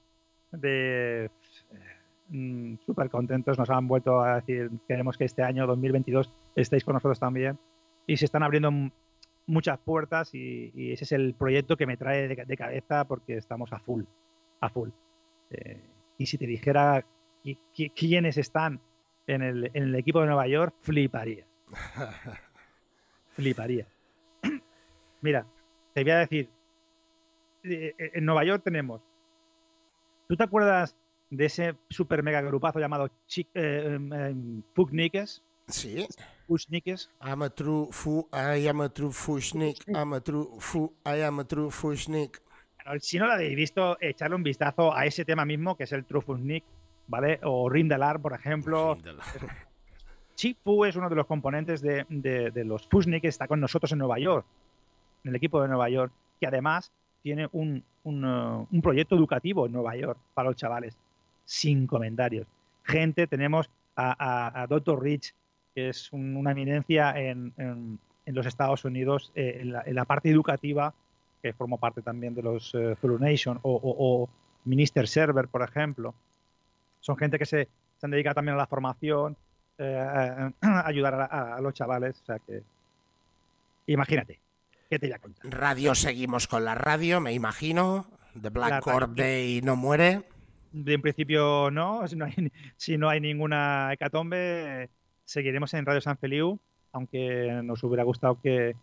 [0.51, 1.29] de
[2.33, 6.93] Mm, súper contentos, nos han vuelto a decir, queremos que este año 2022 estéis con
[6.93, 7.59] nosotros también.
[8.07, 8.71] Y se están abriendo
[9.47, 13.79] muchas puertas y, ese es el proyecto que me trae de, cabeza porque estamos a
[13.79, 14.03] full,
[14.61, 14.89] a full.
[15.49, 15.81] Eh,
[16.17, 17.05] y si te dijera
[17.95, 18.79] quiénes están
[19.27, 21.45] en el, en el equipo de Nueva York, fliparía.
[23.35, 23.85] fliparía.
[25.21, 25.45] Mira,
[25.93, 26.49] te voy a decir,
[27.63, 29.01] eh, en Nueva York tenemos,
[30.29, 30.95] ¿tú te acuerdas
[31.31, 34.61] de ese super mega grupazo llamado Chic, eh, em,
[35.67, 36.05] Sí.
[36.47, 37.09] Fushnikes.
[37.21, 39.87] I'm a true fu, I am a true Fushnik.
[39.87, 42.41] I'm a true fu, I am a true Fushnik.
[42.99, 46.03] Si no lo habéis visto, echarle un vistazo a ese tema mismo, que es el
[46.03, 46.63] True Fushnik,
[47.07, 47.39] ¿vale?
[47.43, 48.97] O Rindelar, por ejemplo.
[50.35, 53.91] Chick Fu es uno de los componentes de, de, los Fushnik que está con nosotros
[53.91, 54.45] en Nueva York,
[55.23, 56.91] en el equipo de Nueva York, que además
[57.21, 60.97] tiene un, un, uh, un proyecto educativo en Nueva York para los chavales
[61.45, 62.47] sin comentarios.
[62.83, 65.01] Gente, tenemos a, Dr.
[65.01, 65.33] Rich,
[65.75, 67.53] que es una eminencia en,
[68.25, 70.93] los Estados Unidos, eh, en, la, parte educativa,
[71.41, 74.29] que formó parte también de los uh, Nation, o,
[74.63, 76.13] Minister Server, por ejemplo.
[76.99, 79.35] Son gente que se, se han dedicado también a la formación,
[79.77, 79.97] eh,
[80.61, 82.21] a, ayudar a, los chavales.
[82.21, 82.61] O sea que,
[83.87, 84.39] imagínate,
[84.89, 85.51] ¿qué te voy a contar?
[85.51, 88.05] Radio, seguimos con la radio, me imagino.
[88.39, 90.23] The Black Cord Day no muere
[90.73, 92.01] en principio no,
[92.77, 94.89] si no hay, ninguna hecatombe,
[95.25, 96.59] seguiremos en Radio San Feliu,
[96.91, 98.75] aunque nos hubiera gustado que,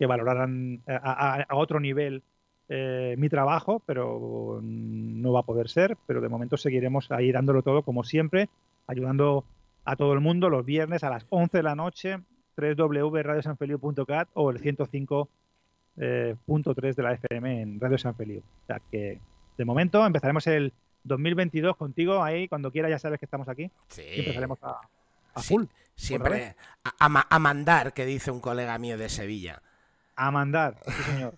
[0.00, 2.24] valoraran a, otro nivel
[2.68, 7.62] eh, mi trabajo, pero no va a poder ser, pero de momento seguiremos ahí dándolo
[7.62, 8.48] todo como siempre,
[8.88, 9.44] ayudando
[9.84, 12.18] a todo el mundo los viernes a las 11 de la noche,
[12.56, 15.28] www.radiosanfeliu.cat o el 105.3
[15.98, 16.36] eh,
[16.96, 18.40] de la FM en Radio San Feliu.
[18.40, 19.20] O sea que
[19.56, 20.72] de momento empezaremos el
[21.04, 23.70] 2022 contigo ahí, cuando quiera ya sabes que estamos aquí.
[23.88, 24.02] Sí.
[24.02, 24.80] Y empezaremos a,
[25.42, 25.64] full.
[25.94, 29.62] siempre a, mandar, que dice un colega mío de Sevilla.
[30.16, 31.34] A mandar, sí señor.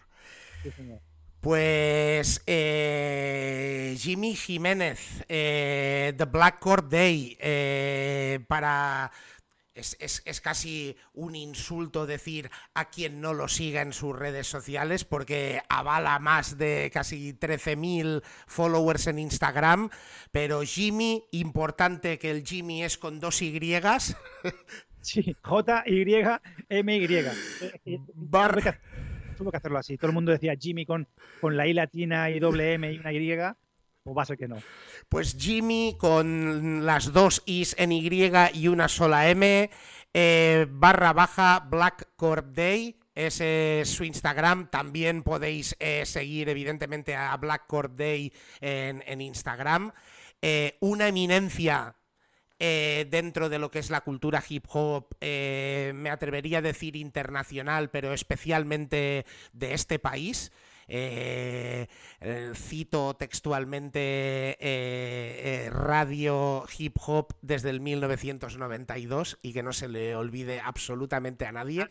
[0.62, 1.00] Sí, señor.
[1.44, 9.12] Pues eh, Jimmy Jiménez, eh, The Black Court Day, eh, para
[9.74, 15.60] es, casi un insulto decir a quien no lo siga en sus redes sociales porque
[15.68, 19.90] avala más de casi 13.000 followers en Instagram,
[20.30, 23.58] pero Jimmy, importante que el Jimmy es con dos Y.
[25.00, 27.08] Sí, J-Y-M-Y.
[29.36, 29.98] tuvo que hacerlo así.
[29.98, 31.06] Todo el mundo decía Jimmy con,
[31.42, 33.36] con la I latina y doble M y una Y,
[34.04, 34.58] o va a ser que no.
[35.08, 39.70] Pues Jimmy con las dos Is en Y y una sola M,
[40.12, 42.98] eh, barra baja Black Corp Day.
[43.14, 44.68] Ese es su Instagram.
[44.70, 49.92] También podéis eh, seguir, evidentemente, a Black Corp Day en, en Instagram.
[50.42, 51.96] Eh, una eminencia
[52.56, 58.14] dentro de lo que es la cultura hip hop, me atrevería a decir internacional, pero
[58.14, 60.50] especialmente de este país.
[60.88, 61.86] Eh,
[62.20, 70.16] eh, cito textualmente eh, radio hip hop desde el 1992 y que no se le
[70.16, 71.88] olvide absolutamente a nadie.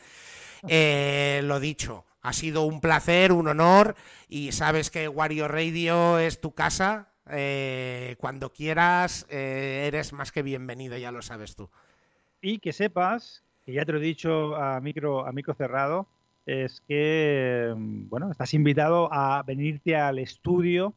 [0.67, 3.95] Eh, lo dicho, ha sido un placer, un honor
[4.29, 7.09] y sabes que Wario Radio es tu casa.
[7.29, 11.69] Eh, cuando quieras, eh, eres más que bienvenido, ya lo sabes tú.
[12.41, 16.07] Y que sepas, que ya te lo he dicho a micro, a micro cerrado,
[16.45, 20.93] es que, mm, bueno, estás invitado a venirte al estudio,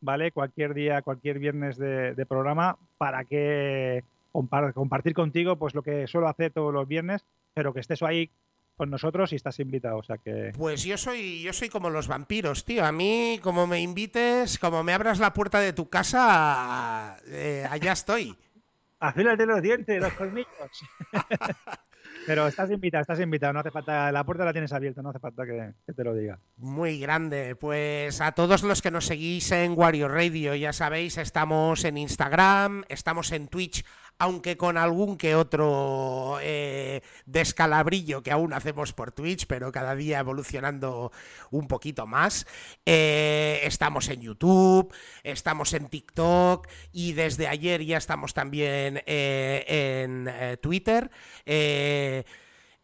[0.00, 0.32] ¿vale?
[0.32, 6.06] Cualquier día, cualquier viernes de, de programa, para que compar- compartir contigo pues lo que
[6.06, 8.30] suelo hacer todos los viernes, pero que estés ahí
[8.76, 9.98] con nosotros y estás invitado.
[9.98, 12.84] O sea que Pues yo soy, yo soy como los vampiros, tío.
[12.84, 17.92] A mí, como me invites, como me abras la puerta de tu casa, eh, allá
[17.92, 18.36] estoy.
[19.00, 20.70] afílate los dientes, los colmillos.
[22.26, 23.52] pero estás invitado, estás invitado.
[23.52, 26.38] No hace falta, la puerta la tienes abierta, no hace falta que, te lo diga.
[26.56, 27.56] Muy grande.
[27.56, 32.84] Pues a todos los que nos seguís en Wario Radio, ya sabéis, estamos en Instagram,
[32.88, 33.84] estamos en Twitch,
[34.18, 40.18] aunque con algún que otro eh, descalabrillo que aún hacemos por Twitch, pero cada día
[40.18, 41.12] evolucionando
[41.50, 42.46] un poquito más.
[42.84, 44.92] Eh, estamos en YouTube,
[45.22, 51.10] estamos en TikTok y desde ayer ya estamos también eh, en Twitter.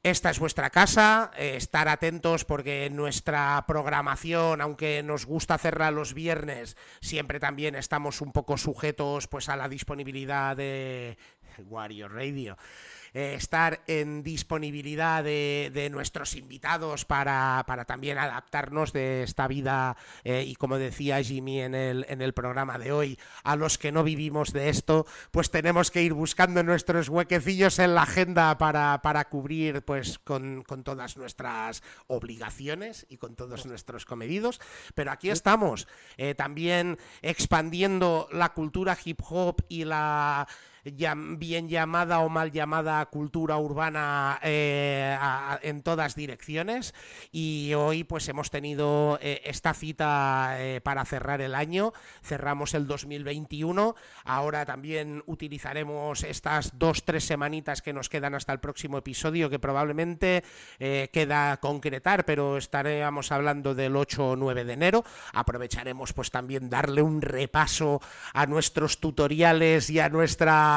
[0.05, 6.13] Esta es vuestra casa, eh, estar atentos porque nuestra programación, aunque nos gusta hacerla los
[6.13, 11.17] viernes, siempre también estamos un poco sujetos pues a la disponibilidad de
[11.71, 12.59] Wario Radio.
[13.17, 19.97] Eh, estar en disponibilidad de, de nuestros invitados para, para, también adaptarnos de esta vida
[20.25, 23.93] eh, y como decía Jimmy en el, en el programa de hoy, a los que
[23.93, 29.01] no vivimos de esto, pues tenemos que ir buscando nuestros huequecillos en la agenda para,
[29.01, 34.61] para cubrir pues con, con, todas nuestras obligaciones y con todos nuestros comedidos.
[34.97, 35.87] Pero aquí estamos,
[36.17, 40.49] eh, también expandiendo la cultura hip hop y la
[40.85, 45.17] bien llamada o mal llamada cultura urbana eh,
[45.63, 46.95] en todas direcciones.
[47.33, 51.93] Y hoy pues hemos tenido eh, esta cita eh, para cerrar el año.
[52.23, 53.95] Cerramos el 2021
[54.25, 59.59] ahora también utilizaremos estas dos tres semanitas que nos quedan hasta el próximo episodio que
[59.59, 60.43] probablemente
[60.79, 65.05] queda concretar pero estaremos hablando del 8 o 9 de enero.
[65.33, 68.01] Aprovecharemos pues también darle un repaso
[68.33, 70.74] a nuestros tutoriales y a nuestra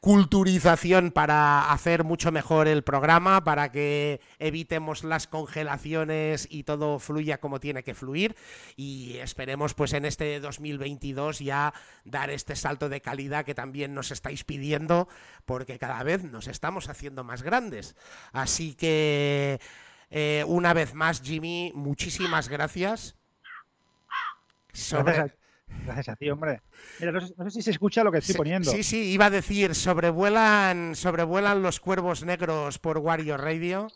[0.00, 7.38] culturización para hacer mucho mejor el programa, para que evitemos las congelaciones y todo fluya
[7.38, 8.36] como tiene que fluir.
[8.76, 11.72] Y esperemos pues en este 2022 ya
[12.04, 15.08] dar este salto de calidad que también nos estáis pidiendo,
[15.44, 17.96] porque cada vez nos estamos haciendo más grandes.
[18.32, 19.60] Así que
[20.10, 23.16] eh, una vez más, Jimmy, muchísimas gracias.
[24.72, 25.14] Sobre...
[25.14, 25.41] Gracias
[25.84, 26.60] Gracias a ti, hombre.
[27.00, 28.70] Mira, no sé, no sé, si se escucha lo que estoy sí, poniendo.
[28.70, 33.88] Sí, sí, iba a decir, sobrevuelan, sobrevuelan los cuervos negros por Wario Radio.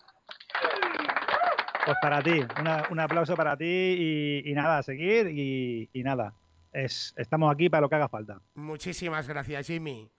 [1.85, 6.03] Pues para ti, una, un aplauso para ti y, y nada, a seguir y, y
[6.03, 6.35] nada.
[6.73, 8.41] Es, estamos aquí para lo que haga falta.
[8.55, 10.11] Muchísimas gracias, Jimmy.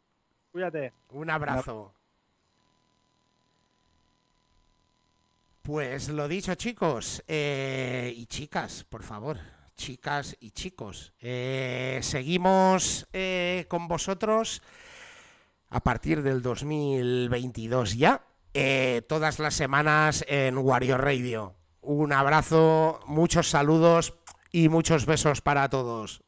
[0.52, 0.94] Cuídate.
[1.10, 1.94] Un abrazo.
[5.62, 11.14] Pues lo dicho, chicos eh, y chicas, por favor chicas y chicos.
[11.22, 14.62] Eh, seguimos eh, con vosotros
[15.70, 21.56] a partir del 2022 ya, eh, todas las semanas en Wario Radio.
[21.82, 24.16] Un abrazo, muchos saludos
[24.52, 26.24] y muchos besos para todos.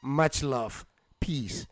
[0.00, 0.84] Much love.
[1.18, 1.66] Peace.